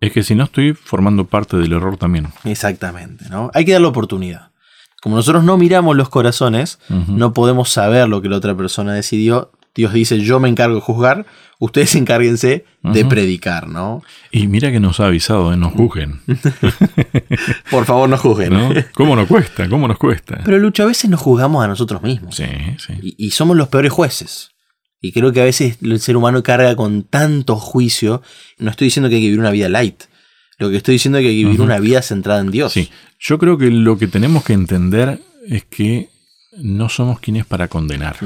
Es 0.00 0.12
que 0.12 0.22
si 0.22 0.34
no 0.34 0.44
estoy 0.44 0.74
formando 0.74 1.26
parte 1.26 1.56
del 1.56 1.72
error 1.72 1.96
también. 1.96 2.26
Exactamente, 2.44 3.28
¿no? 3.30 3.50
Hay 3.54 3.64
que 3.64 3.72
dar 3.72 3.80
la 3.80 3.88
oportunidad. 3.88 4.50
Como 5.00 5.16
nosotros 5.16 5.42
no 5.42 5.56
miramos 5.56 5.96
los 5.96 6.08
corazones, 6.08 6.78
no 7.08 7.32
podemos 7.32 7.70
saber 7.70 8.08
lo 8.08 8.20
que 8.20 8.28
la 8.28 8.36
otra 8.36 8.56
persona 8.56 8.92
decidió. 8.92 9.52
Dios 9.74 9.92
dice, 9.92 10.20
yo 10.20 10.38
me 10.38 10.48
encargo 10.48 10.76
de 10.76 10.80
juzgar, 10.80 11.26
ustedes 11.58 11.94
encárguense 11.96 12.64
de 12.82 13.04
predicar, 13.04 13.68
¿no? 13.68 14.02
Y 14.30 14.46
mira 14.46 14.70
que 14.70 14.80
nos 14.80 15.00
ha 15.00 15.06
avisado, 15.06 15.52
¿eh? 15.52 15.56
no 15.56 15.70
juzguen. 15.70 16.20
Por 17.70 17.84
favor, 17.84 18.08
no 18.08 18.18
juzguen. 18.18 18.52
¿no? 18.52 18.70
¿Cómo 18.94 19.16
nos 19.16 19.28
cuesta? 19.28 19.68
¿Cómo 19.68 19.88
nos 19.88 19.98
cuesta? 19.98 20.40
Pero 20.44 20.58
Lucho, 20.58 20.82
a 20.82 20.86
veces 20.86 21.08
nos 21.10 21.20
juzgamos 21.20 21.64
a 21.64 21.68
nosotros 21.68 22.02
mismos. 22.02 22.36
Sí, 22.36 22.44
sí. 22.78 22.94
Y, 23.02 23.26
y 23.26 23.30
somos 23.30 23.56
los 23.56 23.68
peores 23.68 23.92
jueces. 23.92 24.50
Y 25.00 25.12
creo 25.12 25.32
que 25.32 25.40
a 25.40 25.44
veces 25.44 25.78
el 25.82 25.98
ser 26.00 26.16
humano 26.16 26.42
carga 26.42 26.76
con 26.76 27.02
tanto 27.02 27.56
juicio. 27.56 28.22
No 28.58 28.70
estoy 28.70 28.86
diciendo 28.86 29.08
que 29.08 29.16
hay 29.16 29.22
que 29.22 29.26
vivir 29.26 29.40
una 29.40 29.50
vida 29.50 29.68
light. 29.68 30.04
Lo 30.58 30.70
que 30.70 30.76
estoy 30.76 30.92
diciendo 30.94 31.18
es 31.18 31.24
que 31.24 31.30
hay 31.30 31.40
que 31.40 31.44
vivir 31.44 31.60
una 31.60 31.80
vida 31.80 32.02
centrada 32.02 32.40
en 32.40 32.52
Dios. 32.52 32.72
Sí, 32.72 32.88
yo 33.18 33.36
creo 33.38 33.58
que 33.58 33.68
lo 33.70 33.98
que 33.98 34.06
tenemos 34.06 34.44
que 34.44 34.52
entender 34.52 35.20
es 35.48 35.64
que 35.64 36.08
no 36.56 36.88
somos 36.88 37.18
quienes 37.18 37.46
para 37.46 37.66
condenar. 37.66 38.16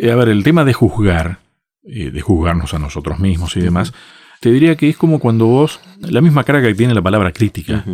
Eh, 0.00 0.10
A 0.10 0.16
ver, 0.16 0.28
el 0.28 0.42
tema 0.44 0.64
de 0.64 0.72
juzgar, 0.72 1.40
eh, 1.84 2.10
de 2.10 2.20
juzgarnos 2.20 2.74
a 2.74 2.78
nosotros 2.78 3.18
mismos 3.18 3.56
y 3.56 3.60
demás, 3.60 3.92
te 4.40 4.50
diría 4.50 4.76
que 4.76 4.88
es 4.88 4.96
como 4.96 5.18
cuando 5.18 5.46
vos, 5.46 5.80
la 6.00 6.20
misma 6.20 6.44
carga 6.44 6.68
que 6.68 6.74
tiene 6.74 6.94
la 6.94 7.02
palabra 7.02 7.32
crítica. 7.32 7.84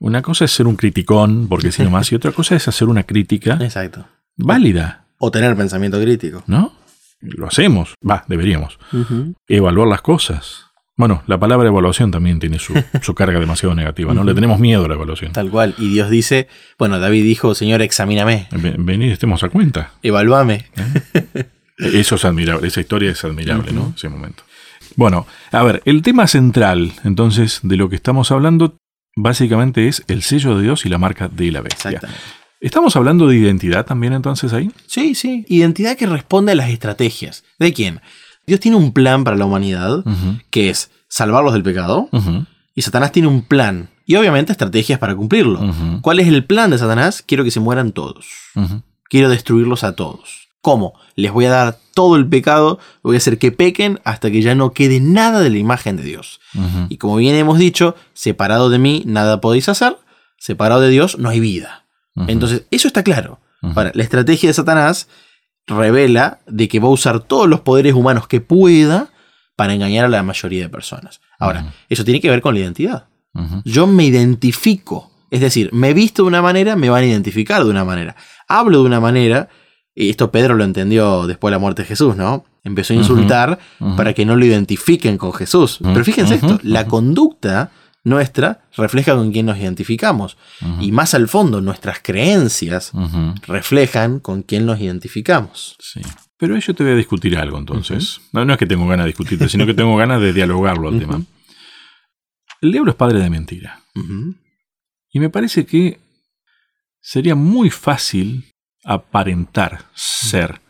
Una 0.00 0.22
cosa 0.22 0.44
es 0.46 0.50
ser 0.52 0.66
un 0.66 0.76
criticón, 0.76 1.46
porque 1.48 1.72
si 1.72 1.82
no 1.82 1.90
más, 1.90 2.10
y 2.12 2.14
otra 2.14 2.32
cosa 2.32 2.56
es 2.56 2.66
hacer 2.68 2.88
una 2.88 3.02
crítica 3.04 3.58
Exacto. 3.60 4.06
válida, 4.36 5.06
O 5.18 5.30
tener 5.30 5.54
pensamiento 5.56 6.00
crítico. 6.00 6.42
¿no? 6.46 6.72
Lo 7.20 7.46
hacemos, 7.46 7.94
va, 8.08 8.24
deberíamos. 8.28 8.78
Evaluar 9.46 9.88
las 9.88 10.00
cosas. 10.02 10.69
Bueno, 11.00 11.22
la 11.26 11.38
palabra 11.40 11.66
evaluación 11.68 12.10
también 12.10 12.38
tiene 12.38 12.58
su, 12.58 12.74
su 13.02 13.14
carga 13.14 13.40
demasiado 13.40 13.74
negativa, 13.74 14.14
¿no? 14.14 14.22
Le 14.22 14.34
tenemos 14.34 14.60
miedo 14.60 14.84
a 14.84 14.88
la 14.88 14.94
evaluación. 14.94 15.32
Tal 15.32 15.50
cual. 15.50 15.74
Y 15.78 15.88
Dios 15.88 16.10
dice, 16.10 16.46
bueno, 16.78 17.00
David 17.00 17.24
dijo, 17.24 17.54
Señor, 17.54 17.80
examíname, 17.82 18.46
Ven- 18.52 18.84
Venid, 18.86 19.10
estemos 19.10 19.42
a 19.42 19.48
cuenta. 19.48 19.92
evalúame. 20.02 20.66
Eso 21.78 22.16
es 22.16 22.24
admirable, 22.26 22.68
esa 22.68 22.80
historia 22.80 23.10
es 23.10 23.24
admirable, 23.24 23.72
¿no? 23.72 23.94
Ese 23.96 24.08
momento. 24.10 24.42
Bueno, 24.96 25.26
a 25.50 25.62
ver, 25.62 25.80
el 25.86 26.02
tema 26.02 26.26
central, 26.26 26.92
entonces, 27.04 27.60
de 27.62 27.76
lo 27.78 27.88
que 27.88 27.96
estamos 27.96 28.30
hablando, 28.30 28.76
básicamente 29.16 29.88
es 29.88 30.04
el 30.08 30.22
sello 30.22 30.56
de 30.56 30.64
Dios 30.64 30.84
y 30.84 30.90
la 30.90 30.98
marca 30.98 31.28
de 31.28 31.50
la 31.50 31.62
bestia. 31.62 31.92
Exactamente. 31.92 32.22
¿Estamos 32.60 32.94
hablando 32.96 33.26
de 33.26 33.36
identidad 33.38 33.86
también 33.86 34.12
entonces 34.12 34.52
ahí? 34.52 34.70
Sí, 34.86 35.14
sí. 35.14 35.46
Identidad 35.48 35.96
que 35.96 36.04
responde 36.06 36.52
a 36.52 36.54
las 36.54 36.68
estrategias. 36.68 37.44
¿De 37.58 37.72
quién? 37.72 38.00
Dios 38.46 38.60
tiene 38.60 38.76
un 38.76 38.92
plan 38.92 39.24
para 39.24 39.36
la 39.36 39.44
humanidad 39.44 40.04
que 40.50 40.70
es 40.70 40.90
salvarlos 41.08 41.52
del 41.52 41.62
pecado 41.62 42.08
y 42.74 42.82
Satanás 42.82 43.12
tiene 43.12 43.28
un 43.28 43.42
plan 43.42 43.90
y 44.06 44.16
obviamente 44.16 44.52
estrategias 44.52 44.98
para 44.98 45.14
cumplirlo. 45.14 45.60
¿Cuál 46.02 46.20
es 46.20 46.28
el 46.28 46.44
plan 46.44 46.70
de 46.70 46.78
Satanás? 46.78 47.22
Quiero 47.24 47.44
que 47.44 47.50
se 47.50 47.60
mueran 47.60 47.92
todos. 47.92 48.26
Quiero 49.08 49.28
destruirlos 49.28 49.84
a 49.84 49.94
todos. 49.94 50.48
¿Cómo? 50.62 50.94
Les 51.14 51.32
voy 51.32 51.46
a 51.46 51.50
dar 51.50 51.78
todo 51.94 52.16
el 52.16 52.28
pecado, 52.28 52.78
voy 53.02 53.16
a 53.16 53.18
hacer 53.18 53.38
que 53.38 53.50
pequen 53.50 53.98
hasta 54.04 54.30
que 54.30 54.42
ya 54.42 54.54
no 54.54 54.72
quede 54.72 55.00
nada 55.00 55.40
de 55.40 55.48
la 55.50 55.58
imagen 55.58 55.96
de 55.96 56.02
Dios. 56.02 56.40
Y 56.88 56.96
como 56.98 57.16
bien 57.16 57.34
hemos 57.34 57.58
dicho, 57.58 57.94
separado 58.14 58.68
de 58.68 58.78
mí 58.78 59.02
nada 59.06 59.40
podéis 59.40 59.68
hacer, 59.68 59.96
separado 60.38 60.80
de 60.80 60.90
Dios 60.90 61.18
no 61.18 61.28
hay 61.28 61.40
vida. 61.40 61.86
Entonces, 62.26 62.64
eso 62.70 62.88
está 62.88 63.02
claro. 63.02 63.40
Ahora, 63.62 63.92
la 63.94 64.02
estrategia 64.02 64.48
de 64.48 64.54
Satanás 64.54 65.08
revela 65.70 66.40
de 66.46 66.68
que 66.68 66.80
va 66.80 66.88
a 66.88 66.92
usar 66.92 67.20
todos 67.20 67.48
los 67.48 67.60
poderes 67.60 67.94
humanos 67.94 68.26
que 68.26 68.40
pueda 68.40 69.08
para 69.56 69.74
engañar 69.74 70.04
a 70.04 70.08
la 70.08 70.22
mayoría 70.22 70.62
de 70.62 70.68
personas. 70.68 71.20
Ahora, 71.38 71.72
eso 71.88 72.04
tiene 72.04 72.20
que 72.20 72.30
ver 72.30 72.42
con 72.42 72.54
la 72.54 72.60
identidad. 72.60 73.06
Yo 73.64 73.86
me 73.86 74.04
identifico. 74.04 75.10
Es 75.30 75.40
decir, 75.40 75.70
me 75.72 75.94
visto 75.94 76.22
de 76.22 76.28
una 76.28 76.42
manera, 76.42 76.76
me 76.76 76.90
van 76.90 77.04
a 77.04 77.06
identificar 77.06 77.64
de 77.64 77.70
una 77.70 77.84
manera. 77.84 78.16
Hablo 78.48 78.80
de 78.80 78.86
una 78.86 79.00
manera, 79.00 79.48
y 79.94 80.10
esto 80.10 80.30
Pedro 80.30 80.54
lo 80.54 80.64
entendió 80.64 81.26
después 81.26 81.50
de 81.50 81.54
la 81.54 81.58
muerte 81.60 81.82
de 81.82 81.88
Jesús, 81.88 82.16
¿no? 82.16 82.44
Empezó 82.64 82.92
a 82.92 82.96
insultar 82.96 83.58
para 83.96 84.12
que 84.12 84.26
no 84.26 84.36
lo 84.36 84.44
identifiquen 84.44 85.16
con 85.16 85.32
Jesús. 85.32 85.78
Pero 85.82 86.04
fíjense 86.04 86.34
esto, 86.34 86.58
la 86.62 86.86
conducta 86.86 87.70
nuestra 88.02 88.64
refleja 88.76 89.14
con 89.14 89.32
quién 89.32 89.46
nos 89.46 89.58
identificamos. 89.58 90.36
Y 90.80 90.92
más 90.92 91.14
al 91.14 91.28
fondo, 91.28 91.60
nuestras 91.60 92.00
creencias 92.00 92.92
reflejan 93.46 94.20
con 94.20 94.42
quién 94.42 94.66
nos 94.66 94.80
identificamos. 94.80 95.76
Sí. 95.80 96.00
Pero 96.38 96.56
yo 96.58 96.74
te 96.74 96.82
voy 96.82 96.92
a 96.92 96.96
discutir 96.96 97.36
algo 97.36 97.58
entonces. 97.58 98.20
no, 98.32 98.44
no 98.44 98.54
es 98.54 98.58
que 98.58 98.66
tengo 98.66 98.86
ganas 98.88 99.04
de 99.04 99.08
discutirte, 99.08 99.48
sino 99.48 99.66
que 99.66 99.74
tengo 99.74 99.96
ganas 99.96 100.20
de 100.20 100.32
dialogarlo 100.32 100.88
al 100.88 100.98
tema. 100.98 101.22
El 102.60 102.72
diablo 102.72 102.90
es 102.90 102.96
padre 102.96 103.20
de 103.20 103.30
mentira. 103.30 103.82
Y 105.12 105.20
me 105.20 105.30
parece 105.30 105.66
que 105.66 105.98
sería 107.00 107.34
muy 107.34 107.70
fácil 107.70 108.50
aparentar 108.84 109.86
ser 109.94 110.60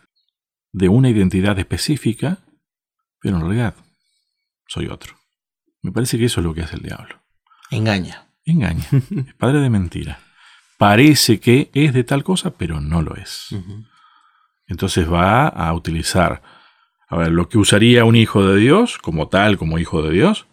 de 0.72 0.88
una 0.88 1.10
identidad 1.10 1.58
específica, 1.58 2.38
pero 3.20 3.36
en 3.36 3.42
realidad 3.42 3.74
soy 4.66 4.86
otro. 4.86 5.16
Me 5.82 5.92
parece 5.92 6.18
que 6.18 6.26
eso 6.26 6.40
es 6.40 6.46
lo 6.46 6.54
que 6.54 6.62
hace 6.62 6.76
el 6.76 6.82
diablo. 6.82 7.19
Engaña. 7.70 8.26
Engaña. 8.44 8.84
es 8.92 9.34
padre 9.38 9.60
de 9.60 9.70
mentira. 9.70 10.18
Parece 10.78 11.40
que 11.40 11.70
es 11.74 11.92
de 11.92 12.04
tal 12.04 12.24
cosa, 12.24 12.50
pero 12.50 12.80
no 12.80 13.02
lo 13.02 13.14
es. 13.16 13.48
Entonces 14.66 15.10
va 15.10 15.46
a 15.48 15.72
utilizar 15.74 16.42
a 17.10 17.16
ver, 17.16 17.32
lo 17.32 17.48
que 17.48 17.58
usaría 17.58 18.04
un 18.04 18.14
hijo 18.14 18.46
de 18.46 18.58
Dios, 18.58 18.96
como 18.98 19.28
tal, 19.28 19.58
como 19.58 19.78
hijo 19.78 20.00
de 20.00 20.12
Dios, 20.12 20.46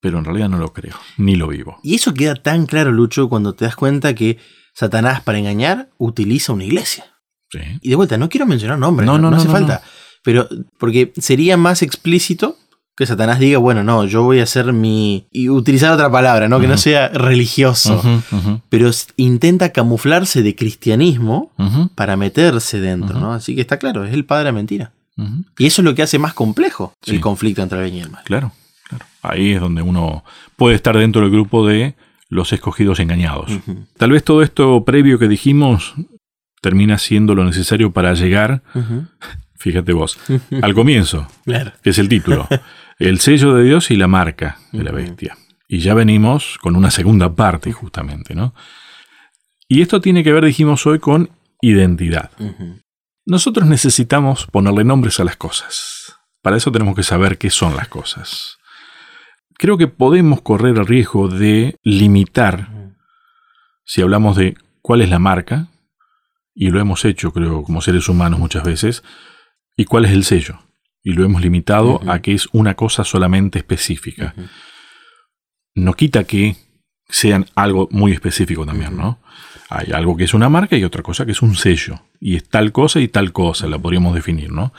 pero 0.00 0.18
en 0.18 0.24
realidad 0.24 0.48
no 0.48 0.58
lo 0.58 0.72
creo, 0.72 0.96
ni 1.16 1.36
lo 1.36 1.46
vivo. 1.46 1.78
Y 1.84 1.94
eso 1.94 2.12
queda 2.12 2.34
tan 2.34 2.66
claro, 2.66 2.90
Lucho, 2.90 3.28
cuando 3.28 3.54
te 3.54 3.64
das 3.64 3.76
cuenta 3.76 4.12
que 4.12 4.38
Satanás 4.74 5.20
para 5.20 5.38
engañar 5.38 5.90
utiliza 5.98 6.52
una 6.52 6.64
iglesia. 6.64 7.04
Sí. 7.50 7.60
Y 7.80 7.90
de 7.90 7.94
vuelta, 7.94 8.18
no 8.18 8.28
quiero 8.28 8.46
mencionar 8.46 8.80
nombres, 8.80 9.06
No, 9.06 9.16
no, 9.16 9.30
no, 9.30 9.36
hace 9.36 9.48
falta. 9.48 9.82
Pero 10.24 10.48
porque 10.76 11.12
sería 11.18 11.56
más 11.56 11.82
explícito 11.82 12.56
que 13.02 13.06
Satanás 13.06 13.38
diga, 13.38 13.58
bueno, 13.58 13.82
no, 13.84 14.04
yo 14.06 14.22
voy 14.22 14.40
a 14.40 14.44
hacer 14.44 14.72
mi... 14.72 15.26
y 15.30 15.48
utilizar 15.48 15.92
otra 15.92 16.10
palabra, 16.10 16.48
¿no? 16.48 16.58
Que 16.60 16.68
no 16.68 16.78
sea 16.78 17.08
religioso. 17.08 18.02
Pero 18.68 18.90
intenta 19.16 19.70
camuflarse 19.72 20.42
de 20.42 20.54
cristianismo 20.56 21.52
para 21.94 22.16
meterse 22.16 22.80
dentro. 22.80 23.18
¿no? 23.20 23.32
Así 23.32 23.54
que 23.54 23.60
está 23.60 23.78
claro, 23.78 24.04
es 24.04 24.12
el 24.14 24.24
padre 24.24 24.46
de 24.46 24.52
mentira. 24.52 24.92
Y 25.58 25.66
eso 25.66 25.82
es 25.82 25.84
lo 25.84 25.94
que 25.94 26.02
hace 26.02 26.18
más 26.18 26.32
complejo 26.34 26.94
Sí. 27.02 27.14
el 27.16 27.20
conflicto 27.20 27.62
entre 27.62 27.78
el 27.78 27.84
bien 27.84 27.96
y 27.96 28.00
el 28.00 28.10
mal. 28.10 28.22
Claro, 28.24 28.52
claro. 28.88 29.04
Ahí 29.22 29.52
es 29.52 29.60
donde 29.60 29.82
uno 29.82 30.24
puede 30.56 30.74
estar 30.74 30.96
dentro 30.96 31.20
del 31.22 31.30
grupo 31.30 31.66
de 31.66 31.94
los 32.28 32.52
escogidos 32.52 32.98
engañados. 32.98 33.50
Tal 33.98 34.10
vez 34.10 34.24
todo 34.24 34.42
esto 34.42 34.84
previo 34.84 35.18
que 35.18 35.28
dijimos 35.28 35.94
termina 36.62 36.96
siendo 36.98 37.34
lo 37.34 37.44
necesario 37.44 37.92
para 37.92 38.14
llegar, 38.14 38.62
fíjate 39.58 39.92
vos, 39.92 40.18
al 40.62 40.74
comienzo, 40.74 41.26
Claro. 41.44 41.72
que 41.82 41.90
es 41.90 41.98
el 41.98 42.08
título, 42.08 42.48
el 43.02 43.18
sello 43.18 43.54
de 43.54 43.64
Dios 43.64 43.90
y 43.90 43.96
la 43.96 44.06
marca 44.06 44.58
de 44.70 44.84
la 44.84 44.92
bestia. 44.92 45.36
Y 45.66 45.80
ya 45.80 45.92
venimos 45.92 46.56
con 46.58 46.76
una 46.76 46.92
segunda 46.92 47.34
parte 47.34 47.72
justamente, 47.72 48.34
¿no? 48.34 48.54
Y 49.66 49.82
esto 49.82 50.00
tiene 50.00 50.22
que 50.22 50.32
ver, 50.32 50.44
dijimos 50.44 50.86
hoy, 50.86 51.00
con 51.00 51.30
identidad. 51.60 52.30
Nosotros 53.26 53.66
necesitamos 53.66 54.46
ponerle 54.46 54.84
nombres 54.84 55.18
a 55.18 55.24
las 55.24 55.36
cosas. 55.36 56.14
Para 56.42 56.56
eso 56.56 56.70
tenemos 56.70 56.94
que 56.94 57.02
saber 57.02 57.38
qué 57.38 57.50
son 57.50 57.74
las 57.74 57.88
cosas. 57.88 58.58
Creo 59.58 59.76
que 59.78 59.88
podemos 59.88 60.40
correr 60.40 60.76
el 60.76 60.86
riesgo 60.86 61.26
de 61.28 61.76
limitar, 61.82 62.94
si 63.84 64.00
hablamos 64.00 64.36
de 64.36 64.56
cuál 64.80 65.00
es 65.00 65.10
la 65.10 65.18
marca, 65.18 65.68
y 66.54 66.70
lo 66.70 66.80
hemos 66.80 67.04
hecho, 67.04 67.32
creo, 67.32 67.64
como 67.64 67.80
seres 67.80 68.08
humanos 68.08 68.38
muchas 68.38 68.62
veces, 68.62 69.02
y 69.76 69.86
cuál 69.86 70.04
es 70.04 70.12
el 70.12 70.24
sello. 70.24 70.60
Y 71.02 71.12
lo 71.12 71.24
hemos 71.24 71.42
limitado 71.42 72.00
a 72.06 72.20
que 72.20 72.32
es 72.32 72.48
una 72.52 72.74
cosa 72.74 73.04
solamente 73.04 73.58
específica. 73.58 74.34
No 75.74 75.94
quita 75.94 76.24
que 76.24 76.56
sean 77.08 77.46
algo 77.54 77.88
muy 77.90 78.12
específico 78.12 78.64
también, 78.64 78.96
¿no? 78.96 79.20
Hay 79.68 79.92
algo 79.92 80.16
que 80.16 80.24
es 80.24 80.34
una 80.34 80.48
marca 80.48 80.76
y 80.76 80.84
otra 80.84 81.02
cosa 81.02 81.26
que 81.26 81.32
es 81.32 81.42
un 81.42 81.54
sello. 81.54 82.00
Y 82.20 82.36
es 82.36 82.48
tal 82.48 82.72
cosa 82.72 83.00
y 83.00 83.08
tal 83.08 83.32
cosa, 83.32 83.66
la 83.66 83.78
podríamos 83.78 84.14
definir, 84.14 84.52
¿no? 84.52 84.72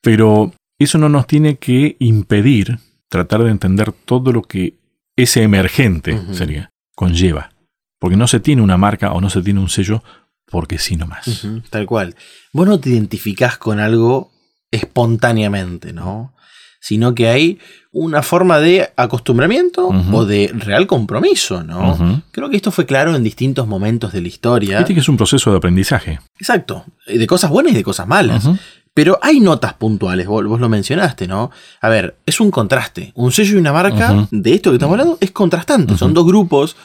Pero 0.00 0.52
eso 0.78 0.98
no 0.98 1.08
nos 1.08 1.26
tiene 1.26 1.56
que 1.56 1.96
impedir 1.98 2.78
tratar 3.08 3.42
de 3.42 3.50
entender 3.50 3.92
todo 3.92 4.32
lo 4.32 4.42
que 4.42 4.78
ese 5.16 5.42
emergente 5.42 6.18
sería, 6.32 6.70
conlleva. 6.94 7.50
Porque 7.98 8.16
no 8.16 8.26
se 8.26 8.40
tiene 8.40 8.62
una 8.62 8.78
marca 8.78 9.12
o 9.12 9.20
no 9.20 9.28
se 9.28 9.42
tiene 9.42 9.60
un 9.60 9.68
sello 9.68 10.02
porque 10.46 10.78
sí 10.78 10.96
nomás. 10.96 11.46
Tal 11.68 11.86
cual. 11.86 12.16
Vos 12.52 12.66
no 12.66 12.80
te 12.80 12.90
identificás 12.90 13.58
con 13.58 13.78
algo 13.78 14.32
espontáneamente, 14.70 15.92
¿no? 15.92 16.34
Sino 16.80 17.14
que 17.14 17.28
hay 17.28 17.58
una 17.92 18.22
forma 18.22 18.58
de 18.60 18.90
acostumbramiento 18.96 19.88
o 19.88 20.24
de 20.24 20.50
real 20.54 20.86
compromiso, 20.86 21.62
¿no? 21.62 22.22
Creo 22.30 22.48
que 22.48 22.56
esto 22.56 22.70
fue 22.70 22.86
claro 22.86 23.14
en 23.14 23.22
distintos 23.22 23.66
momentos 23.66 24.12
de 24.12 24.22
la 24.22 24.28
historia. 24.28 24.78
Viste 24.78 24.94
que 24.94 25.00
es 25.00 25.08
un 25.08 25.16
proceso 25.16 25.50
de 25.50 25.58
aprendizaje. 25.58 26.20
Exacto. 26.38 26.84
De 27.06 27.26
cosas 27.26 27.50
buenas 27.50 27.72
y 27.72 27.76
de 27.76 27.82
cosas 27.82 28.06
malas. 28.06 28.48
Pero 28.94 29.18
hay 29.22 29.40
notas 29.40 29.74
puntuales, 29.74 30.26
vos, 30.26 30.44
vos 30.46 30.60
lo 30.60 30.68
mencionaste, 30.68 31.28
¿no? 31.28 31.50
A 31.80 31.88
ver, 31.88 32.18
es 32.26 32.40
un 32.40 32.50
contraste. 32.50 33.12
Un 33.14 33.30
sello 33.30 33.54
y 33.54 33.58
una 33.58 33.72
marca 33.72 34.28
de 34.30 34.54
esto 34.54 34.70
que 34.70 34.76
estamos 34.76 34.94
hablando 34.94 35.18
es 35.20 35.30
contrastante. 35.30 35.96
Son 35.96 36.14
dos 36.14 36.26
grupos. 36.26 36.76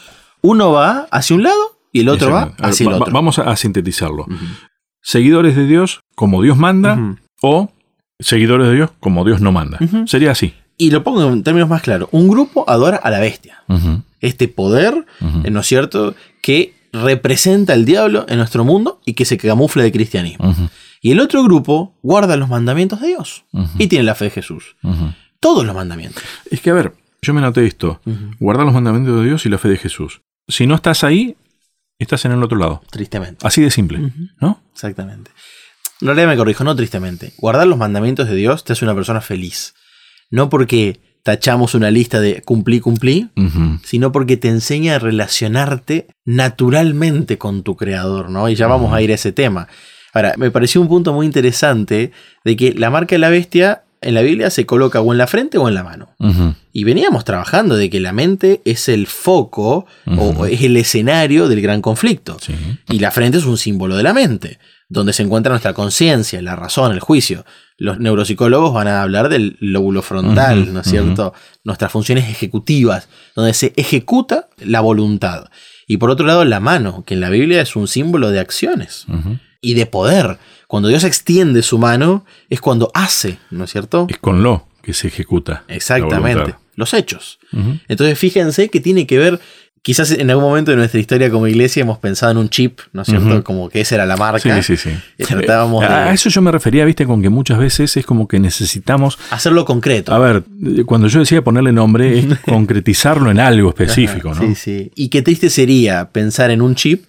Uno 0.41 0.71
va 0.71 1.07
hacia 1.11 1.35
un 1.35 1.43
lado 1.43 1.79
y 1.91 2.01
el 2.01 2.09
otro 2.09 2.31
va 2.31 2.45
ver, 2.45 2.55
hacia 2.59 2.87
el 2.87 2.93
otro. 2.93 3.13
Vamos 3.13 3.39
a, 3.39 3.55
sintetizarlo. 3.55 4.27
Seguidores 5.01 5.55
de 5.55 5.65
Dios 5.65 6.01
como 6.15 6.41
Dios 6.41 6.57
manda 6.57 7.17
o 7.41 7.71
seguidores 8.19 8.67
de 8.67 8.75
Dios 8.75 8.91
como 8.99 9.25
Dios 9.25 9.41
no 9.41 9.51
manda. 9.51 9.79
Sería 10.05 10.31
así. 10.31 10.53
Y 10.77 10.91
lo 10.91 11.03
pongo 11.03 11.31
en 11.31 11.43
términos 11.43 11.69
más 11.69 11.81
claros. 11.81 12.09
Un 12.11 12.27
grupo 12.27 12.69
adora 12.69 12.97
a 12.97 13.09
la 13.09 13.19
bestia. 13.19 13.63
Este 14.21 14.47
poder, 14.47 15.05
¿no 15.19 15.59
es 15.59 15.67
cierto?, 15.67 16.15
que 16.41 16.73
representa 16.91 17.73
al 17.73 17.83
diablo 17.85 18.25
en 18.29 18.37
nuestro 18.37 18.63
mundo 18.63 19.01
y 19.05 19.13
que 19.13 19.25
se 19.25 19.37
camufla 19.37 19.83
de 19.83 19.91
cristianismo. 19.91 20.53
Y 21.01 21.11
el 21.11 21.19
otro 21.19 21.43
grupo 21.43 21.93
guarda 22.01 22.35
los 22.35 22.49
mandamientos 22.49 23.01
de 23.01 23.07
Dios 23.07 23.45
y 23.77 23.87
tiene 23.87 24.03
la 24.03 24.15
fe 24.15 24.25
de 24.25 24.31
Jesús. 24.31 24.75
Todos 25.39 25.65
los 25.65 25.75
mandamientos. 25.75 26.23
Es 26.49 26.61
que, 26.61 26.71
a 26.71 26.73
ver, 26.73 26.93
yo 27.21 27.33
me 27.33 27.41
noté 27.41 27.65
esto. 27.65 28.01
Guardar 28.39 28.65
los 28.65 28.73
mandamientos 28.73 29.19
de 29.19 29.25
Dios 29.25 29.45
y 29.45 29.49
la 29.49 29.57
fe 29.57 29.69
de 29.69 29.77
Jesús. 29.77 30.21
Si 30.47 30.67
no 30.67 30.75
estás 30.75 31.03
ahí, 31.03 31.35
estás 31.99 32.25
en 32.25 32.31
el 32.31 32.43
otro 32.43 32.57
lado. 32.57 32.81
Tristemente. 32.91 33.45
Así 33.45 33.61
de 33.61 33.71
simple. 33.71 34.11
¿no? 34.39 34.61
Exactamente. 34.73 35.31
En 36.01 36.07
realidad 36.07 36.27
me 36.27 36.37
corrijo, 36.37 36.63
no 36.63 36.75
tristemente. 36.75 37.33
Guardar 37.37 37.67
los 37.67 37.77
mandamientos 37.77 38.27
de 38.27 38.35
Dios 38.35 38.63
te 38.63 38.73
hace 38.73 38.85
una 38.85 38.95
persona 38.95 39.21
feliz. 39.21 39.73
No 40.29 40.49
porque 40.49 40.99
tachamos 41.23 41.73
una 41.73 41.89
lista 41.89 42.19
de 42.19 42.41
cumplí, 42.43 42.79
cumplí, 42.79 43.29
sino 43.83 44.11
porque 44.11 44.37
te 44.37 44.49
enseña 44.49 44.95
a 44.95 44.99
relacionarte 44.99 46.07
naturalmente 46.23 47.37
con 47.37 47.63
tu 47.63 47.75
creador, 47.75 48.29
¿no? 48.29 48.47
Y 48.47 48.55
ya 48.55 48.67
vamos 48.67 48.93
a 48.93 49.01
ir 49.01 49.11
a 49.11 49.15
ese 49.15 49.31
tema. 49.31 49.67
Ahora, 50.13 50.35
me 50.37 50.51
pareció 50.51 50.81
un 50.81 50.87
punto 50.87 51.13
muy 51.13 51.25
interesante 51.25 52.11
de 52.43 52.55
que 52.55 52.73
la 52.73 52.89
marca 52.89 53.15
de 53.15 53.19
la 53.19 53.29
bestia 53.29 53.85
en 54.01 54.13
la 54.13 54.21
Biblia 54.21 54.51
se 54.51 54.67
coloca 54.67 55.01
o 55.01 55.11
en 55.11 55.17
la 55.17 55.25
frente 55.25 55.57
o 55.57 55.67
en 55.67 55.73
la 55.73 55.83
mano. 55.83 56.15
Y 56.71 56.83
veníamos 56.83 57.25
trabajando 57.25 57.75
de 57.75 57.89
que 57.89 57.99
la 57.99 58.13
mente 58.13 58.61
es 58.63 58.87
el 58.87 59.07
foco 59.07 59.87
o 60.05 60.45
es 60.45 60.61
el 60.61 60.77
escenario 60.77 61.47
del 61.47 61.61
gran 61.61 61.81
conflicto. 61.81 62.37
Sí. 62.39 62.53
Y 62.89 62.99
la 62.99 63.09
frente 63.09 63.39
es 63.39 63.45
un 63.45 63.57
símbolo 63.57 63.97
de 63.97 64.03
la 64.03 64.13
mente, 64.13 64.59
donde 64.87 65.13
se 65.13 65.23
encuentra 65.23 65.49
nuestra 65.51 65.73
conciencia, 65.73 66.41
la 66.41 66.55
razón, 66.55 66.91
el 66.91 66.99
juicio. 66.99 67.45
Los 67.77 67.99
neuropsicólogos 67.99 68.73
van 68.73 68.87
a 68.87 69.01
hablar 69.01 69.29
del 69.29 69.57
lóbulo 69.59 70.01
frontal, 70.01 70.73
¿no 70.73 70.81
es 70.81 70.87
cierto? 70.87 71.33
Nuestras 71.63 71.91
funciones 71.91 72.29
ejecutivas, 72.29 73.09
donde 73.35 73.53
se 73.53 73.73
ejecuta 73.75 74.49
la 74.59 74.81
voluntad. 74.81 75.49
Y 75.87 75.97
por 75.97 76.09
otro 76.09 76.25
lado, 76.25 76.45
la 76.45 76.59
mano, 76.59 77.03
que 77.05 77.15
en 77.15 77.21
la 77.21 77.29
Biblia 77.29 77.61
es 77.61 77.75
un 77.75 77.87
símbolo 77.87 78.31
de 78.31 78.39
acciones 78.39 79.05
y 79.61 79.73
de 79.73 79.85
poder. 79.85 80.37
Cuando 80.67 80.89
Dios 80.89 81.03
extiende 81.03 81.61
su 81.63 81.77
mano, 81.77 82.25
es 82.49 82.61
cuando 82.61 82.91
hace, 82.93 83.39
¿no 83.51 83.65
es 83.65 83.71
cierto? 83.71 84.07
Es 84.09 84.17
con 84.19 84.41
lo 84.43 84.67
que 84.81 84.93
se 84.93 85.07
ejecuta. 85.07 85.63
Exactamente. 85.67 86.55
Los 86.75 86.93
hechos. 86.93 87.39
Entonces 87.87 88.19
fíjense 88.19 88.69
que 88.69 88.79
tiene 88.79 89.07
que 89.07 89.17
ver, 89.17 89.39
quizás 89.85 90.09
en 90.09 90.31
algún 90.31 90.45
momento 90.45 90.71
de 90.71 90.77
nuestra 90.77 90.99
historia 90.99 91.29
como 91.29 91.45
iglesia 91.45 91.81
hemos 91.81 91.99
pensado 91.99 92.31
en 92.31 92.39
un 92.39 92.49
chip, 92.49 92.79
¿no 92.91 93.03
es 93.03 93.07
cierto? 93.07 93.43
Como 93.43 93.69
que 93.69 93.81
esa 93.81 93.93
era 93.93 94.07
la 94.07 94.17
marca. 94.17 94.59
Sí, 94.63 94.75
sí, 94.75 94.89
sí. 95.17 95.23
Tratábamos 95.23 95.81
de- 95.81 95.87
A 95.93 96.11
eso 96.11 96.27
yo 96.29 96.41
me 96.41 96.51
refería, 96.51 96.85
viste, 96.85 97.05
con 97.05 97.21
que 97.21 97.29
muchas 97.29 97.59
veces 97.59 97.95
es 97.95 98.03
como 98.03 98.27
que 98.27 98.39
necesitamos. 98.39 99.19
Hacerlo 99.29 99.63
concreto. 99.63 100.11
A 100.11 100.17
ver, 100.17 100.43
cuando 100.87 101.07
yo 101.07 101.19
decía 101.19 101.43
ponerle 101.43 101.71
nombre, 101.71 102.17
es 102.17 102.25
concretizarlo 102.47 103.29
en 103.29 103.39
algo 103.39 103.69
específico, 103.69 104.33
¿no? 104.33 104.41
Sí, 104.41 104.55
sí. 104.55 104.91
Y 104.95 105.09
qué 105.09 105.21
triste 105.21 105.51
sería 105.51 106.09
pensar 106.11 106.49
en 106.49 106.63
un 106.63 106.73
chip 106.73 107.05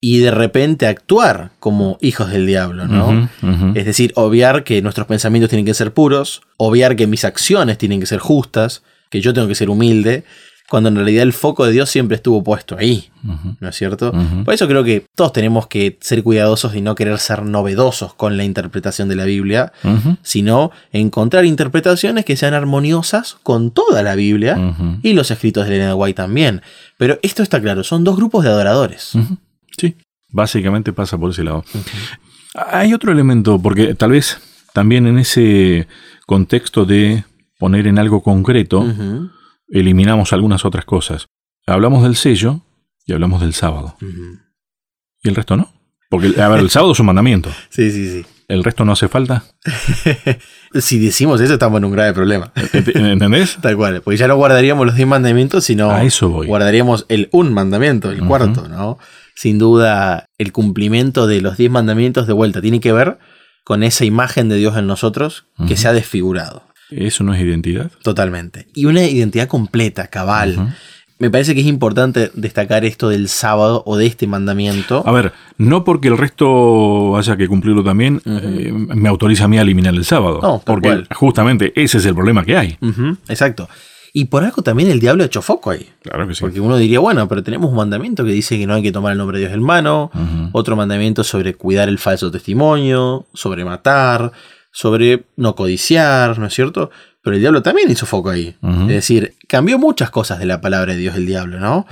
y 0.00 0.18
de 0.18 0.32
repente 0.32 0.88
actuar 0.88 1.52
como 1.60 1.96
hijos 2.00 2.30
del 2.32 2.44
diablo, 2.44 2.88
¿no? 2.88 3.30
Es 3.76 3.84
decir, 3.86 4.10
obviar 4.16 4.64
que 4.64 4.82
nuestros 4.82 5.06
pensamientos 5.06 5.48
tienen 5.48 5.64
que 5.64 5.74
ser 5.74 5.92
puros, 5.92 6.42
obviar 6.56 6.96
que 6.96 7.06
mis 7.06 7.24
acciones 7.24 7.78
tienen 7.78 8.00
que 8.00 8.06
ser 8.06 8.18
justas, 8.18 8.82
que 9.10 9.20
yo 9.20 9.32
tengo 9.32 9.46
que 9.46 9.54
ser 9.54 9.70
humilde, 9.70 10.24
cuando 10.68 10.88
en 10.88 10.96
realidad 10.96 11.22
el 11.22 11.32
foco 11.32 11.64
de 11.64 11.72
Dios 11.72 11.88
siempre 11.88 12.16
estuvo 12.16 12.42
puesto 12.42 12.76
ahí, 12.76 13.10
¿no 13.60 13.68
es 13.68 13.76
cierto? 13.76 14.12
Por 14.44 14.52
eso 14.52 14.66
creo 14.66 14.82
que 14.82 15.06
todos 15.14 15.32
tenemos 15.32 15.66
que 15.68 15.96
ser 16.00 16.22
cuidadosos 16.22 16.74
y 16.74 16.80
no 16.80 16.94
querer 16.94 17.18
ser 17.18 17.42
novedosos 17.42 18.14
con 18.14 18.36
la 18.36 18.44
interpretación 18.44 19.08
de 19.08 19.16
la 19.16 19.24
Biblia, 19.24 19.72
sino 20.22 20.72
encontrar 20.92 21.44
interpretaciones 21.44 22.24
que 22.24 22.36
sean 22.36 22.54
armoniosas 22.54 23.36
con 23.42 23.70
toda 23.70 24.02
la 24.02 24.14
Biblia 24.14 24.74
y 25.02 25.12
los 25.12 25.30
escritos 25.30 25.68
de 25.68 25.76
Elena 25.76 25.94
White 25.94 26.16
también. 26.16 26.62
Pero 26.98 27.18
esto 27.22 27.42
está 27.42 27.60
claro, 27.60 27.84
son 27.84 28.04
dos 28.04 28.16
grupos 28.16 28.44
de 28.44 28.50
adoradores. 28.50 29.12
Sí, 29.78 29.94
básicamente 30.30 30.92
pasa 30.92 31.16
por 31.16 31.30
ese 31.30 31.44
lado. 31.44 31.64
Hay 32.54 32.94
otro 32.94 33.12
elemento, 33.12 33.60
porque 33.60 33.94
tal 33.94 34.12
vez 34.12 34.38
también 34.72 35.06
en 35.06 35.18
ese 35.18 35.86
contexto 36.26 36.84
de 36.84 37.24
poner 37.58 37.86
en 37.86 37.98
algo 37.98 38.22
concreto, 38.22 38.84
eliminamos 39.68 40.32
algunas 40.32 40.64
otras 40.64 40.84
cosas. 40.84 41.26
Hablamos 41.66 42.02
del 42.02 42.16
sello 42.16 42.62
y 43.04 43.12
hablamos 43.12 43.40
del 43.40 43.54
sábado. 43.54 43.96
¿Y 45.22 45.28
el 45.28 45.34
resto 45.34 45.56
no? 45.56 45.72
Porque, 46.08 46.40
a 46.40 46.48
ver, 46.48 46.60
el 46.60 46.70
sábado 46.70 46.92
es 46.92 47.00
un 47.00 47.06
mandamiento. 47.06 47.50
Sí, 47.70 47.90
sí, 47.90 48.08
sí. 48.10 48.26
¿El 48.48 48.62
resto 48.62 48.84
no 48.84 48.92
hace 48.92 49.08
falta? 49.08 49.42
si 50.74 50.98
decimos 51.00 51.40
eso, 51.40 51.54
estamos 51.54 51.78
en 51.78 51.84
un 51.86 51.92
grave 51.92 52.12
problema. 52.12 52.52
Ent- 52.54 52.94
¿Entendés? 53.12 53.58
Tal 53.60 53.76
cual, 53.76 54.00
porque 54.02 54.16
ya 54.16 54.28
no 54.28 54.36
guardaríamos 54.36 54.86
los 54.86 54.94
10 54.94 55.08
mandamientos, 55.08 55.64
sino 55.64 55.90
A 55.90 56.04
eso 56.04 56.28
voy. 56.30 56.46
guardaríamos 56.46 57.06
el 57.08 57.28
un 57.32 57.52
mandamiento, 57.52 58.10
el 58.10 58.24
cuarto, 58.24 58.68
¿no? 58.68 58.98
Sin 59.34 59.58
duda, 59.58 60.26
el 60.38 60.52
cumplimiento 60.52 61.26
de 61.26 61.40
los 61.40 61.56
10 61.56 61.70
mandamientos 61.72 62.26
de 62.28 62.32
vuelta 62.32 62.60
tiene 62.62 62.78
que 62.80 62.92
ver 62.92 63.18
con 63.64 63.82
esa 63.82 64.04
imagen 64.04 64.48
de 64.48 64.56
Dios 64.56 64.76
en 64.76 64.86
nosotros 64.86 65.46
que 65.66 65.76
se 65.76 65.88
ha 65.88 65.92
desfigurado. 65.92 66.62
¿Eso 66.90 67.24
no 67.24 67.34
es 67.34 67.40
identidad? 67.40 67.90
Totalmente. 68.02 68.68
Y 68.74 68.86
una 68.86 69.02
identidad 69.02 69.48
completa, 69.48 70.06
cabal. 70.08 70.74
Me 71.18 71.30
parece 71.30 71.54
que 71.54 71.62
es 71.62 71.66
importante 71.66 72.30
destacar 72.34 72.84
esto 72.84 73.08
del 73.08 73.28
sábado 73.28 73.82
o 73.86 73.96
de 73.96 74.04
este 74.04 74.26
mandamiento. 74.26 75.02
A 75.06 75.12
ver, 75.12 75.32
no 75.56 75.82
porque 75.82 76.08
el 76.08 76.18
resto 76.18 77.16
haya 77.16 77.38
que 77.38 77.48
cumplirlo 77.48 77.82
también, 77.82 78.20
eh, 78.26 78.70
me 78.72 79.08
autoriza 79.08 79.44
a 79.44 79.48
mí 79.48 79.58
a 79.58 79.62
eliminar 79.62 79.94
el 79.94 80.04
sábado. 80.04 80.40
No, 80.42 80.62
porque 80.64 80.88
cual. 80.88 81.08
justamente 81.14 81.72
ese 81.74 81.98
es 81.98 82.06
el 82.06 82.14
problema 82.14 82.44
que 82.44 82.56
hay. 82.56 82.78
Exacto. 83.28 83.66
Y 84.12 84.26
por 84.26 84.44
algo 84.44 84.62
también 84.62 84.90
el 84.90 84.98
diablo 84.98 85.22
ha 85.22 85.26
hecho 85.26 85.42
foco 85.42 85.70
ahí. 85.70 85.90
Claro 86.02 86.26
que 86.26 86.34
sí. 86.34 86.40
Porque 86.40 86.60
uno 86.60 86.76
diría, 86.78 87.00
bueno, 87.00 87.28
pero 87.28 87.42
tenemos 87.42 87.70
un 87.70 87.76
mandamiento 87.76 88.24
que 88.24 88.30
dice 88.30 88.58
que 88.58 88.66
no 88.66 88.74
hay 88.74 88.82
que 88.82 88.92
tomar 88.92 89.12
el 89.12 89.18
nombre 89.18 89.38
de 89.38 89.44
Dios 89.44 89.54
en 89.54 89.62
mano, 89.62 90.10
otro 90.52 90.76
mandamiento 90.76 91.22
sobre 91.24 91.54
cuidar 91.54 91.88
el 91.88 91.98
falso 91.98 92.30
testimonio, 92.30 93.26
sobre 93.34 93.64
matar, 93.64 94.32
sobre 94.76 95.24
no 95.36 95.54
codiciar, 95.54 96.38
¿no 96.38 96.48
es 96.48 96.52
cierto? 96.52 96.90
Pero 97.22 97.34
el 97.34 97.40
diablo 97.40 97.62
también 97.62 97.90
hizo 97.90 98.04
foco 98.04 98.28
ahí. 98.28 98.56
Es 98.82 98.88
decir, 98.88 99.34
cambió 99.48 99.78
muchas 99.78 100.10
cosas 100.10 100.38
de 100.38 100.44
la 100.44 100.60
palabra 100.60 100.92
de 100.92 100.98
Dios 100.98 101.16
el 101.16 101.24
diablo, 101.24 101.58
¿no? 101.58 101.86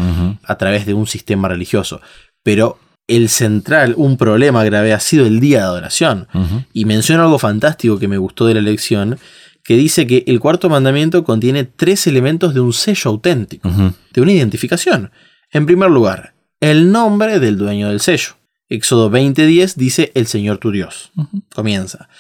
A 0.45 0.59
través 0.59 0.85
de 0.85 0.93
un 0.93 1.07
sistema 1.07 1.49
religioso. 1.49 2.03
Pero 2.43 2.79
el 3.09 3.31
central, 3.31 3.95
un 3.97 4.19
problema 4.19 4.63
grave, 4.65 4.93
ha 4.93 5.01
sido 5.01 5.25
el 5.25 5.41
día 5.41 5.61
de 5.61 5.65
adoración. 5.65 6.29
Y 6.75 6.85
menciona 6.85 7.23
algo 7.23 7.39
fantástico 7.39 7.99
que 7.99 8.07
me 8.07 8.19
gustó 8.19 8.45
de 8.45 8.53
la 8.53 8.61
lección, 8.61 9.19
que 9.65 9.79
dice 9.79 10.07
que 10.07 10.23
el 10.27 10.39
cuarto 10.39 10.69
mandamiento 10.69 11.25
contiene 11.25 11.65
tres 11.65 12.07
elementos 12.07 12.53
de 12.53 12.61
un 12.61 12.75
sello 12.75 13.13
auténtico, 13.13 13.71
de 14.13 14.21
una 14.21 14.33
identificación. 14.33 15.11
En 15.51 15.65
primer 15.65 15.91
lugar, 15.91 16.35
el 16.61 16.93
nombre 16.93 17.41
del 17.41 17.57
dueño 17.57 17.89
del 17.89 18.01
sello. 18.01 18.35
Éxodo 18.69 19.11
20:10 19.11 19.75
dice 19.77 20.13
el 20.15 20.27
Señor 20.27 20.59
tu 20.59 20.71
Dios. 20.71 21.13
Comienza. 21.55 22.11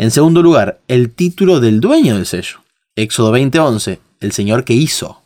En 0.00 0.10
segundo 0.10 0.42
lugar, 0.42 0.80
el 0.88 1.10
título 1.10 1.60
del 1.60 1.78
dueño 1.78 2.16
del 2.16 2.24
sello. 2.24 2.60
Éxodo 2.96 3.32
20:11, 3.32 3.98
el 4.20 4.32
Señor 4.32 4.64
que 4.64 4.72
hizo. 4.72 5.22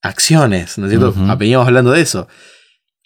Acciones, 0.00 0.78
¿no 0.78 0.86
es 0.86 0.90
cierto? 0.90 1.12
Veníamos 1.36 1.66
hablando 1.66 1.90
de 1.90 2.00
eso. 2.00 2.28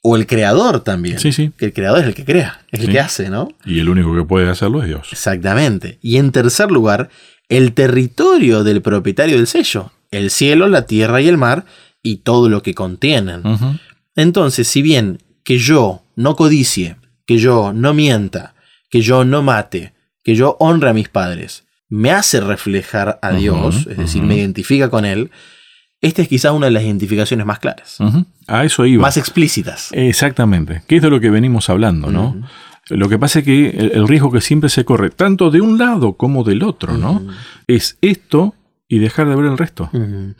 O 0.02 0.14
el 0.16 0.26
creador 0.26 0.80
también. 0.80 1.18
Sí, 1.18 1.32
sí. 1.32 1.52
Que 1.56 1.64
el 1.64 1.72
creador 1.72 2.00
es 2.00 2.08
el 2.08 2.14
que 2.14 2.26
crea, 2.26 2.66
es 2.70 2.80
el 2.80 2.90
que 2.90 3.00
hace, 3.00 3.30
¿no? 3.30 3.48
Y 3.64 3.78
el 3.80 3.88
único 3.88 4.14
que 4.14 4.24
puede 4.24 4.50
hacerlo 4.50 4.82
es 4.82 4.88
Dios. 4.88 5.08
Exactamente. 5.10 5.98
Y 6.02 6.18
en 6.18 6.32
tercer 6.32 6.70
lugar, 6.70 7.08
el 7.48 7.72
territorio 7.72 8.62
del 8.62 8.82
propietario 8.82 9.38
del 9.38 9.46
sello. 9.46 9.90
El 10.10 10.30
cielo, 10.30 10.68
la 10.68 10.82
tierra 10.82 11.22
y 11.22 11.28
el 11.28 11.38
mar 11.38 11.64
y 12.02 12.16
todo 12.16 12.50
lo 12.50 12.62
que 12.62 12.74
contienen. 12.74 13.40
Entonces, 14.16 14.68
si 14.68 14.82
bien 14.82 15.22
que 15.44 15.56
yo 15.56 16.02
no 16.14 16.36
codicie, 16.36 16.96
que 17.24 17.38
yo 17.38 17.72
no 17.72 17.94
mienta, 17.94 18.54
que 18.90 19.00
yo 19.00 19.24
no 19.24 19.42
mate, 19.42 19.93
que 20.24 20.34
yo 20.34 20.56
honre 20.58 20.90
a 20.90 20.94
mis 20.94 21.08
padres, 21.08 21.64
me 21.88 22.10
hace 22.10 22.40
reflejar 22.40 23.18
a 23.22 23.32
Dios, 23.32 23.86
es 23.88 23.98
decir, 23.98 24.22
me 24.22 24.36
identifica 24.36 24.90
con 24.90 25.04
Él, 25.04 25.30
esta 26.00 26.22
es 26.22 26.28
quizás 26.28 26.52
una 26.52 26.66
de 26.66 26.72
las 26.72 26.82
identificaciones 26.82 27.46
más 27.46 27.60
claras. 27.60 27.98
A 28.46 28.64
eso 28.64 28.84
iba. 28.84 29.02
más 29.02 29.16
explícitas. 29.16 29.90
Exactamente, 29.92 30.82
que 30.86 30.96
es 30.96 31.02
de 31.02 31.10
lo 31.10 31.20
que 31.20 31.30
venimos 31.30 31.70
hablando, 31.70 32.10
¿no? 32.10 32.36
Lo 32.90 33.08
que 33.08 33.18
pasa 33.18 33.38
es 33.38 33.44
que 33.44 33.70
el, 33.70 33.92
el 33.92 34.08
riesgo 34.08 34.30
que 34.30 34.40
siempre 34.40 34.68
se 34.68 34.84
corre, 34.84 35.10
tanto 35.10 35.50
de 35.50 35.60
un 35.60 35.78
lado 35.78 36.14
como 36.14 36.44
del 36.44 36.62
otro, 36.62 36.98
¿no? 36.98 37.26
Es 37.66 37.96
esto 38.02 38.54
y 38.88 38.98
dejar 38.98 39.28
de 39.28 39.36
ver 39.36 39.46
el 39.46 39.58
resto. 39.58 39.90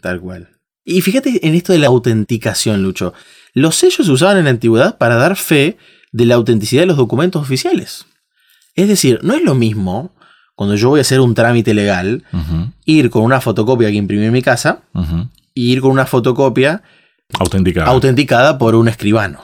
Tal 0.00 0.20
cual. 0.20 0.50
Y 0.84 1.00
fíjate 1.00 1.46
en 1.46 1.54
esto 1.54 1.72
de 1.72 1.78
la 1.78 1.86
autenticación, 1.86 2.82
Lucho. 2.82 3.14
Los 3.54 3.76
sellos 3.76 4.06
se 4.06 4.12
usaban 4.12 4.36
en 4.36 4.44
la 4.44 4.50
antigüedad 4.50 4.98
para 4.98 5.14
dar 5.14 5.36
fe 5.36 5.78
de 6.12 6.26
la 6.26 6.34
autenticidad 6.34 6.82
de 6.82 6.86
los 6.86 6.96
documentos 6.98 7.40
oficiales. 7.40 8.06
Es 8.74 8.88
decir, 8.88 9.20
no 9.22 9.34
es 9.34 9.42
lo 9.42 9.54
mismo 9.54 10.12
cuando 10.54 10.76
yo 10.76 10.88
voy 10.90 11.00
a 11.00 11.02
hacer 11.02 11.20
un 11.20 11.34
trámite 11.34 11.74
legal, 11.74 12.24
ir 12.84 13.10
con 13.10 13.22
una 13.22 13.40
fotocopia 13.40 13.88
que 13.90 13.96
imprimí 13.96 14.24
en 14.24 14.32
mi 14.32 14.42
casa 14.42 14.82
y 15.52 15.72
ir 15.72 15.80
con 15.80 15.90
una 15.90 16.06
fotocopia 16.06 16.82
autenticada 17.90 18.58
por 18.58 18.74
un 18.74 18.88
escribano 18.88 19.40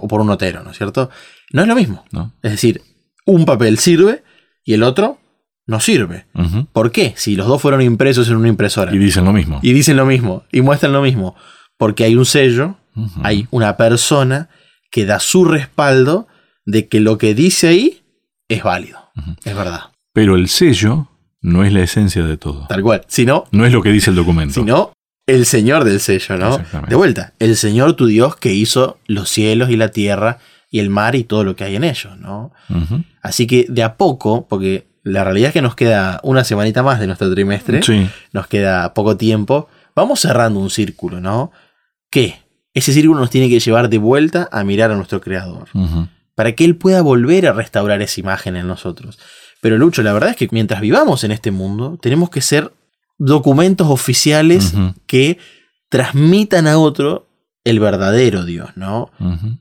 o 0.00 0.08
por 0.08 0.20
un 0.20 0.26
notero, 0.28 0.62
¿no 0.62 0.70
es 0.70 0.76
cierto? 0.78 1.10
No 1.52 1.62
es 1.62 1.68
lo 1.68 1.74
mismo. 1.74 2.04
¿no? 2.12 2.32
Es 2.42 2.52
decir, 2.52 2.80
un 3.26 3.44
papel 3.44 3.78
sirve 3.78 4.22
y 4.64 4.72
el 4.74 4.82
otro 4.82 5.18
no 5.66 5.80
sirve. 5.80 6.26
¿Por 6.72 6.92
qué? 6.92 7.14
Si 7.16 7.36
los 7.36 7.46
dos 7.46 7.60
fueron 7.60 7.82
impresos 7.82 8.28
en 8.28 8.36
una 8.36 8.48
impresora 8.48 8.94
Y 8.94 8.98
dicen 8.98 9.24
lo 9.24 9.32
mismo. 9.32 9.60
y 9.62 9.72
dicen 9.72 9.96
lo 9.96 10.06
mismo 10.06 10.44
y 10.52 10.60
muestran 10.62 10.92
lo 10.92 11.02
mismo, 11.02 11.34
porque 11.76 12.04
hay 12.04 12.16
un 12.16 12.24
sello, 12.26 12.76
hay 13.22 13.48
una 13.50 13.76
persona 13.76 14.48
que 14.90 15.04
da 15.04 15.20
su 15.20 15.44
respaldo 15.44 16.26
de 16.64 16.88
que 16.88 17.00
lo 17.00 17.18
que 17.18 17.34
dice 17.34 17.68
ahí 17.68 18.03
es 18.48 18.62
válido, 18.62 18.98
es 19.44 19.54
verdad, 19.56 19.90
Pero 20.12 20.36
el 20.36 20.48
sello 20.48 21.08
no 21.40 21.64
es 21.64 21.72
la 21.72 21.80
esencia 21.82 22.24
de 22.24 22.36
todo. 22.36 22.66
tal 22.68 22.82
cual. 22.82 23.02
Si 23.08 23.24
no, 23.26 23.44
No 23.52 23.66
es 23.66 23.72
lo 23.72 23.82
que 23.82 23.90
dice 23.90 24.10
el 24.10 24.16
documento. 24.16 24.54
si 24.54 24.62
no, 24.64 24.92
el 25.26 25.46
Señor 25.46 25.84
del 25.84 26.00
sello, 26.00 26.36
¿no? 26.36 26.50
Exactamente. 26.56 26.90
De 26.90 26.96
vuelta, 26.96 27.32
el 27.38 27.56
Señor 27.56 27.94
tu 27.94 28.06
Dios 28.06 28.36
que 28.36 28.52
hizo 28.52 28.98
los 29.06 29.28
cielos 29.30 29.70
y 29.70 29.76
la 29.76 29.88
tierra 29.88 30.38
y 30.70 30.80
el 30.80 30.90
mar 30.90 31.14
y 31.14 31.24
todo 31.24 31.44
lo 31.44 31.54
que 31.56 31.64
hay 31.64 31.76
en 31.76 31.84
ellos, 31.84 32.18
¿no? 32.18 32.52
Así 33.22 33.46
que 33.46 33.66
de 33.68 33.82
a 33.82 33.96
poco, 33.96 34.46
porque 34.48 34.86
la 35.02 35.22
realidad 35.24 35.48
es 35.48 35.52
que 35.54 35.62
nos 35.62 35.74
queda 35.76 36.20
una 36.22 36.44
semanita 36.44 36.82
más 36.82 36.98
de 37.00 37.06
nuestro 37.06 37.30
trimestre, 37.32 37.82
Sí. 37.82 38.08
nos 38.32 38.46
queda 38.48 38.92
poco 38.94 39.16
tiempo, 39.16 39.68
vamos 39.94 40.20
cerrando 40.20 40.58
un 40.60 40.70
círculo, 40.70 41.20
¿no? 41.20 41.52
¿Qué? 42.10 42.36
Ese 42.74 42.92
círculo 42.92 43.20
nos 43.20 43.30
tiene 43.30 43.48
que 43.48 43.60
llevar 43.60 43.88
de 43.88 43.98
vuelta 43.98 44.48
a 44.50 44.64
mirar 44.64 44.90
a 44.90 44.96
nuestro 44.96 45.20
Creador. 45.20 45.68
Para 46.34 46.52
que 46.52 46.64
Él 46.64 46.76
pueda 46.76 47.02
volver 47.02 47.46
a 47.46 47.52
restaurar 47.52 48.02
esa 48.02 48.20
imagen 48.20 48.56
en 48.56 48.66
nosotros. 48.66 49.18
Pero 49.60 49.78
Lucho, 49.78 50.02
la 50.02 50.12
verdad 50.12 50.30
es 50.30 50.36
que 50.36 50.48
mientras 50.50 50.80
vivamos 50.80 51.24
en 51.24 51.30
este 51.30 51.50
mundo, 51.50 51.98
tenemos 52.00 52.30
que 52.30 52.40
ser 52.40 52.72
documentos 53.18 53.88
oficiales 53.88 54.74
que 55.06 55.38
transmitan 55.88 56.66
a 56.66 56.78
otro 56.78 57.28
el 57.64 57.80
verdadero 57.80 58.44
Dios, 58.44 58.70
¿no? 58.76 59.10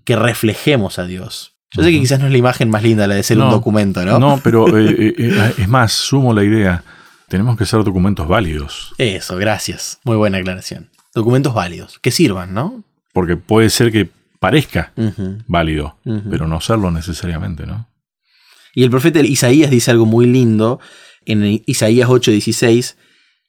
Que 0.03 0.15
reflejemos 0.15 0.99
a 0.99 1.05
Dios. 1.05 1.53
Yo 1.71 1.83
sé 1.83 1.91
que 1.91 1.99
quizás 1.99 2.19
no 2.19 2.27
es 2.27 2.31
la 2.31 2.37
imagen 2.37 2.69
más 2.69 2.83
linda 2.83 3.07
la 3.07 3.15
de 3.15 3.23
ser 3.23 3.39
un 3.39 3.49
documento, 3.49 4.05
¿no? 4.05 4.19
No, 4.19 4.39
pero 4.43 4.67
eh, 4.77 4.91
eh, 4.91 5.13
eh, 5.17 5.53
es 5.57 5.67
más, 5.67 5.91
sumo 5.91 6.33
la 6.33 6.43
idea. 6.43 6.83
Tenemos 7.29 7.57
que 7.57 7.65
ser 7.65 7.83
documentos 7.83 8.27
válidos. 8.27 8.93
Eso, 8.99 9.37
gracias. 9.37 9.99
Muy 10.03 10.15
buena 10.15 10.37
aclaración. 10.37 10.89
Documentos 11.15 11.53
válidos, 11.53 11.97
que 11.99 12.11
sirvan, 12.11 12.53
¿no? 12.53 12.83
Porque 13.11 13.37
puede 13.37 13.69
ser 13.69 13.91
que 13.91 14.09
parezca 14.43 14.91
válido, 15.47 15.95
pero 16.29 16.49
no 16.49 16.59
serlo 16.59 16.91
necesariamente, 16.91 17.65
¿no? 17.65 17.87
Y 18.75 18.83
el 18.83 18.89
profeta 18.89 19.21
Isaías 19.21 19.71
dice 19.71 19.89
algo 19.89 20.05
muy 20.05 20.25
lindo 20.25 20.81
en 21.23 21.63
Isaías 21.65 22.09
8:16, 22.09 22.97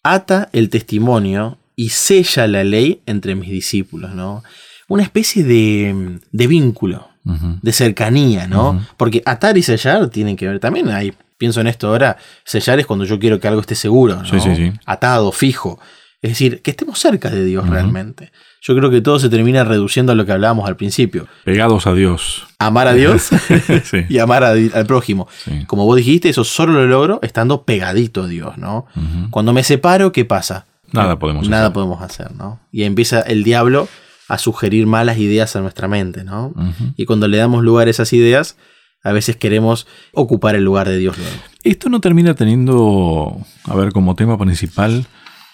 ata 0.04 0.48
el 0.52 0.68
testimonio 0.68 1.58
y 1.74 1.88
sella 1.88 2.46
la 2.46 2.62
ley 2.62 3.02
entre 3.06 3.34
mis 3.34 3.50
discípulos, 3.50 4.14
¿no? 4.14 4.44
Una 4.86 5.02
especie 5.02 5.42
de, 5.42 6.20
de 6.30 6.46
vínculo, 6.46 7.08
de 7.24 7.72
cercanía, 7.72 8.46
¿no? 8.46 8.80
Porque 8.96 9.20
atar 9.26 9.58
y 9.58 9.64
sellar 9.64 10.10
tienen 10.10 10.36
que 10.36 10.46
ver 10.46 10.60
también. 10.60 10.90
Hay, 10.90 11.12
pienso 11.36 11.60
en 11.60 11.66
esto 11.66 11.88
ahora, 11.88 12.18
sellar 12.44 12.78
es 12.78 12.86
cuando 12.86 13.04
yo 13.04 13.18
quiero 13.18 13.40
que 13.40 13.48
algo 13.48 13.62
esté 13.62 13.74
seguro, 13.74 14.14
¿no? 14.14 14.26
Sí, 14.26 14.38
sí, 14.38 14.54
sí. 14.54 14.72
Atado, 14.86 15.32
fijo. 15.32 15.80
Es 16.24 16.30
decir, 16.30 16.62
que 16.62 16.70
estemos 16.70 16.98
cerca 16.98 17.28
de 17.28 17.44
Dios 17.44 17.68
realmente. 17.68 18.32
Yo 18.62 18.74
creo 18.74 18.88
que 18.88 19.02
todo 19.02 19.18
se 19.18 19.28
termina 19.28 19.62
reduciendo 19.62 20.12
a 20.12 20.14
lo 20.14 20.24
que 20.24 20.32
hablábamos 20.32 20.66
al 20.66 20.74
principio. 20.74 21.26
Pegados 21.44 21.86
a 21.86 21.92
Dios. 21.92 22.46
Amar 22.58 22.88
a 22.88 22.94
Dios 22.94 23.28
sí. 23.84 23.98
y 24.08 24.18
amar 24.20 24.42
a- 24.42 24.52
al 24.52 24.86
prójimo. 24.86 25.28
sí. 25.44 25.64
Como 25.66 25.84
vos 25.84 25.96
dijiste, 25.98 26.30
eso 26.30 26.42
solo 26.44 26.72
lo 26.72 26.86
logro 26.86 27.18
estando 27.22 27.64
pegadito 27.64 28.22
a 28.22 28.26
Dios, 28.26 28.56
¿no? 28.56 28.86
Cuando 29.30 29.52
me 29.52 29.62
separo, 29.62 30.12
¿qué 30.12 30.24
pasa? 30.24 30.64
Nada 30.92 31.18
podemos 31.18 31.46
Nada 31.46 31.64
hacer. 31.64 31.74
podemos 31.74 32.00
hacer, 32.00 32.32
¿no? 32.34 32.58
Y 32.72 32.84
empieza 32.84 33.20
el 33.20 33.44
diablo 33.44 33.86
a 34.26 34.38
sugerir 34.38 34.86
malas 34.86 35.18
ideas 35.18 35.54
a 35.56 35.60
nuestra 35.60 35.88
mente, 35.88 36.24
¿no? 36.24 36.54
Y 36.96 37.04
cuando 37.04 37.28
le 37.28 37.36
damos 37.36 37.62
lugar 37.62 37.88
a 37.88 37.90
esas 37.90 38.14
ideas, 38.14 38.56
a 39.02 39.12
veces 39.12 39.36
queremos 39.36 39.86
ocupar 40.14 40.54
el 40.54 40.64
lugar 40.64 40.88
de 40.88 40.96
Dios 40.96 41.18
luego. 41.18 41.36
Esto 41.64 41.90
no 41.90 42.00
termina 42.00 42.32
teniendo, 42.32 43.36
a 43.64 43.74
ver, 43.76 43.92
como 43.92 44.14
tema 44.14 44.38
principal 44.38 45.04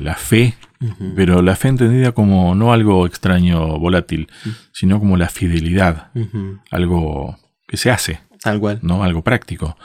la 0.01 0.15
fe, 0.15 0.57
pero 1.15 1.43
la 1.43 1.57
fe 1.57 1.69
entendida 1.69 2.13
como 2.13 2.55
no 2.55 2.73
algo 2.73 3.07
extraño, 3.07 3.79
volátil, 3.79 4.29
sino 4.73 4.99
como 4.99 5.17
la 5.17 5.29
fidelidad, 5.29 6.11
algo 6.71 7.39
que 7.69 7.77
se 7.77 7.91
hace, 7.91 8.21
Tal 8.43 8.59
cual. 8.59 8.79
¿no? 8.83 9.05
Algo 9.05 9.23
práctico. 9.23 9.77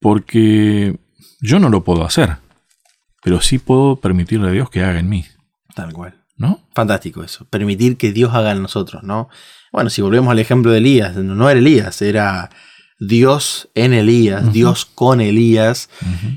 Porque 0.00 0.98
yo 1.40 1.58
no 1.58 1.68
lo 1.68 1.82
puedo 1.84 2.04
hacer, 2.04 2.36
pero 3.22 3.40
sí 3.40 3.58
puedo 3.58 3.96
permitirle 3.96 4.48
a 4.48 4.52
Dios 4.52 4.70
que 4.70 4.82
haga 4.82 4.98
en 4.98 5.08
mí, 5.08 5.24
Tal 5.74 5.92
cual. 5.92 6.14
¿no? 6.36 6.60
Fantástico 6.74 7.22
eso. 7.22 7.46
Permitir 7.46 7.96
que 7.96 8.12
Dios 8.12 8.34
haga 8.34 8.52
en 8.52 8.62
nosotros, 8.62 9.02
¿no? 9.02 9.28
Bueno, 9.72 9.90
si 9.90 10.02
volvemos 10.02 10.30
al 10.30 10.38
ejemplo 10.38 10.72
de 10.72 10.78
Elías, 10.78 11.16
no 11.16 11.48
era 11.48 11.58
Elías, 11.58 12.02
era 12.02 12.50
Dios 13.00 13.68
en 13.74 13.92
Elías. 13.92 14.52
Dios 14.52 14.84
con 14.84 15.20
Elías 15.20 15.90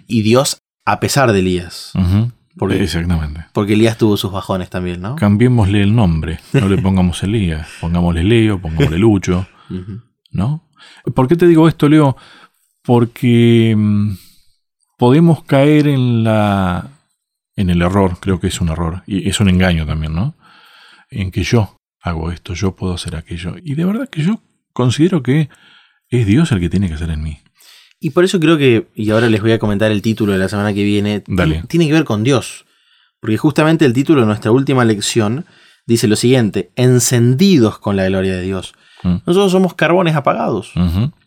y 0.07 0.21
Dios 0.21 0.57
a 0.85 0.99
pesar 0.99 1.31
de 1.33 1.39
Elías. 1.39 1.91
Ujú. 1.95 2.31
¿Por 2.31 2.36
qué? 2.57 2.83
Exactamente. 2.83 3.45
Porque 3.53 3.73
Elías 3.73 3.97
tuvo 3.97 4.17
sus 4.17 4.31
bajones 4.31 4.69
también, 4.69 5.01
¿no? 5.01 5.15
Cambiémosle 5.15 5.81
el 5.81 5.95
nombre, 5.95 6.39
no 6.53 6.67
le 6.67 6.77
pongamos 6.81 7.21
Elías, 7.23 7.67
pongámosle 7.79 8.23
Leo, 8.23 8.59
pongámosle 8.59 8.97
Lucho. 8.97 9.47
¿no? 10.31 10.69
¿Por 11.13 11.27
qué 11.27 11.35
te 11.35 11.47
digo 11.47 11.67
esto, 11.67 11.89
Leo? 11.89 12.15
Porque 12.83 13.75
mm, 13.77 14.11
podemos 14.97 15.43
caer 15.43 15.87
en 15.87 16.23
la 16.23 16.91
en 17.55 17.69
el 17.71 17.81
error, 17.81 18.19
creo 18.19 18.39
que 18.39 18.47
es 18.47 18.61
un 18.61 18.69
error 18.69 19.03
y 19.07 19.27
es 19.27 19.39
un 19.39 19.49
engaño 19.49 19.85
también, 19.85 20.13
¿no? 20.13 20.35
En 21.09 21.31
que 21.31 21.43
yo 21.43 21.77
hago 22.01 22.31
esto, 22.31 22.53
yo 22.53 22.75
puedo 22.75 22.93
hacer 22.93 23.15
aquello 23.15 23.55
y 23.61 23.75
de 23.75 23.83
verdad 23.83 24.09
que 24.09 24.21
yo 24.21 24.41
considero 24.73 25.23
que 25.23 25.49
es 26.09 26.27
Dios 26.27 26.51
el 26.51 26.59
que 26.59 26.69
tiene 26.69 26.87
que 26.87 26.93
hacer 26.93 27.09
en 27.09 27.23
mí. 27.23 27.39
Y 27.99 28.11
por 28.11 28.23
eso 28.23 28.39
creo 28.39 28.57
que, 28.57 28.87
y 28.95 29.09
ahora 29.09 29.29
les 29.29 29.41
voy 29.41 29.51
a 29.51 29.59
comentar 29.59 29.91
el 29.91 30.01
título 30.01 30.33
de 30.33 30.37
la 30.37 30.49
semana 30.49 30.73
que 30.73 30.83
viene, 30.83 31.23
Dale. 31.27 31.63
tiene 31.67 31.87
que 31.87 31.93
ver 31.93 32.03
con 32.03 32.23
Dios. 32.23 32.65
Porque 33.19 33.37
justamente 33.37 33.85
el 33.85 33.93
título 33.93 34.21
de 34.21 34.27
nuestra 34.27 34.51
última 34.51 34.85
lección 34.85 35.45
dice 35.87 36.07
lo 36.07 36.15
siguiente, 36.15 36.71
encendidos 36.75 37.79
con 37.79 37.95
la 37.95 38.05
gloria 38.05 38.35
de 38.35 38.43
Dios. 38.43 38.73
Mm. 39.03 39.15
Nosotros 39.25 39.51
somos 39.51 39.73
carbones 39.73 40.15
apagados. 40.15 40.73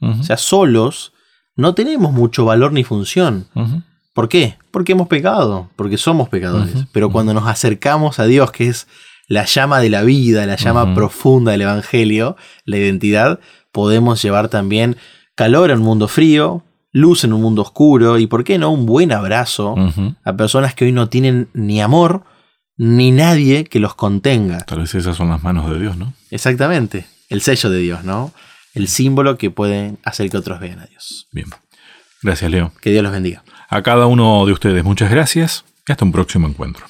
O 0.01 0.23
sea, 0.23 0.37
solos 0.37 1.13
no 1.57 1.75
tenemos 1.75 2.13
mucho 2.13 2.45
valor 2.45 2.73
ni 2.73 2.85
función. 2.85 3.47
¿Por 4.15 4.29
qué? 4.29 4.57
Porque 4.71 4.93
hemos 4.93 5.09
pecado, 5.09 5.71
porque 5.77 5.97
somos 5.97 6.29
pecadores. 6.29 6.87
Pero 6.93 7.11
cuando 7.11 7.35
nos 7.35 7.47
acercamos 7.47 8.19
a 8.19 8.27
Dios, 8.27 8.53
que 8.53 8.69
es 8.69 8.87
la 9.29 9.45
llama 9.45 9.81
de 9.81 9.91
la 9.91 10.03
vida, 10.03 10.47
la 10.47 10.57
llama 10.57 10.95
profunda 10.95 11.53
del 11.53 11.63
Evangelio, 11.63 12.37
la 12.65 12.77
identidad, 12.77 13.41
podemos 13.73 14.23
llevar 14.23 14.49
también 14.49 14.97
calor 15.41 15.71
en 15.71 15.79
un 15.79 15.85
mundo 15.85 16.07
frío, 16.07 16.63
luz 16.93 17.25
en 17.25 17.33
un 17.33 17.41
mundo 17.41 17.63
oscuro 17.63 18.19
y, 18.19 18.27
¿por 18.27 18.45
qué 18.45 18.59
no?, 18.59 18.69
un 18.71 18.85
buen 18.85 19.11
abrazo 19.11 19.75
a 20.23 20.37
personas 20.37 20.75
que 20.75 20.85
hoy 20.85 20.93
no 20.93 21.09
tienen 21.09 21.49
ni 21.55 21.81
amor 21.81 22.25
ni 22.77 23.11
nadie 23.11 23.65
que 23.65 23.81
los 23.81 23.95
contenga. 23.95 24.59
Tal 24.67 24.81
vez 24.81 24.95
esas 24.95 25.17
son 25.17 25.31
las 25.31 25.43
manos 25.43 25.71
de 25.71 25.79
Dios, 25.79 25.97
¿no? 25.97 26.13
Exactamente, 26.31 27.07
el 27.31 27.41
sello 27.41 27.71
de 27.71 27.79
Dios, 27.79 28.05
¿no? 28.05 28.33
El 28.75 28.87
símbolo 28.87 29.39
que 29.39 29.51
puede 29.51 29.95
hacer 30.05 30.29
que 30.29 30.37
otros 30.37 30.61
vean 30.61 30.81
a 30.81 30.85
Dios. 30.85 31.27
Bien. 31.33 31.47
Gracias, 32.23 32.51
Leo. 32.51 32.75
Que 32.83 32.91
Dios 32.91 33.03
los 33.03 33.13
bendiga. 33.13 33.43
A 33.71 33.81
cada 33.81 34.09
uno 34.09 34.45
de 34.45 34.53
ustedes 34.53 34.85
muchas 34.85 35.11
gracias 35.11 35.65
y 35.89 35.93
hasta 35.93 36.05
un 36.05 36.13
próximo 36.13 36.49
encuentro. 36.49 36.85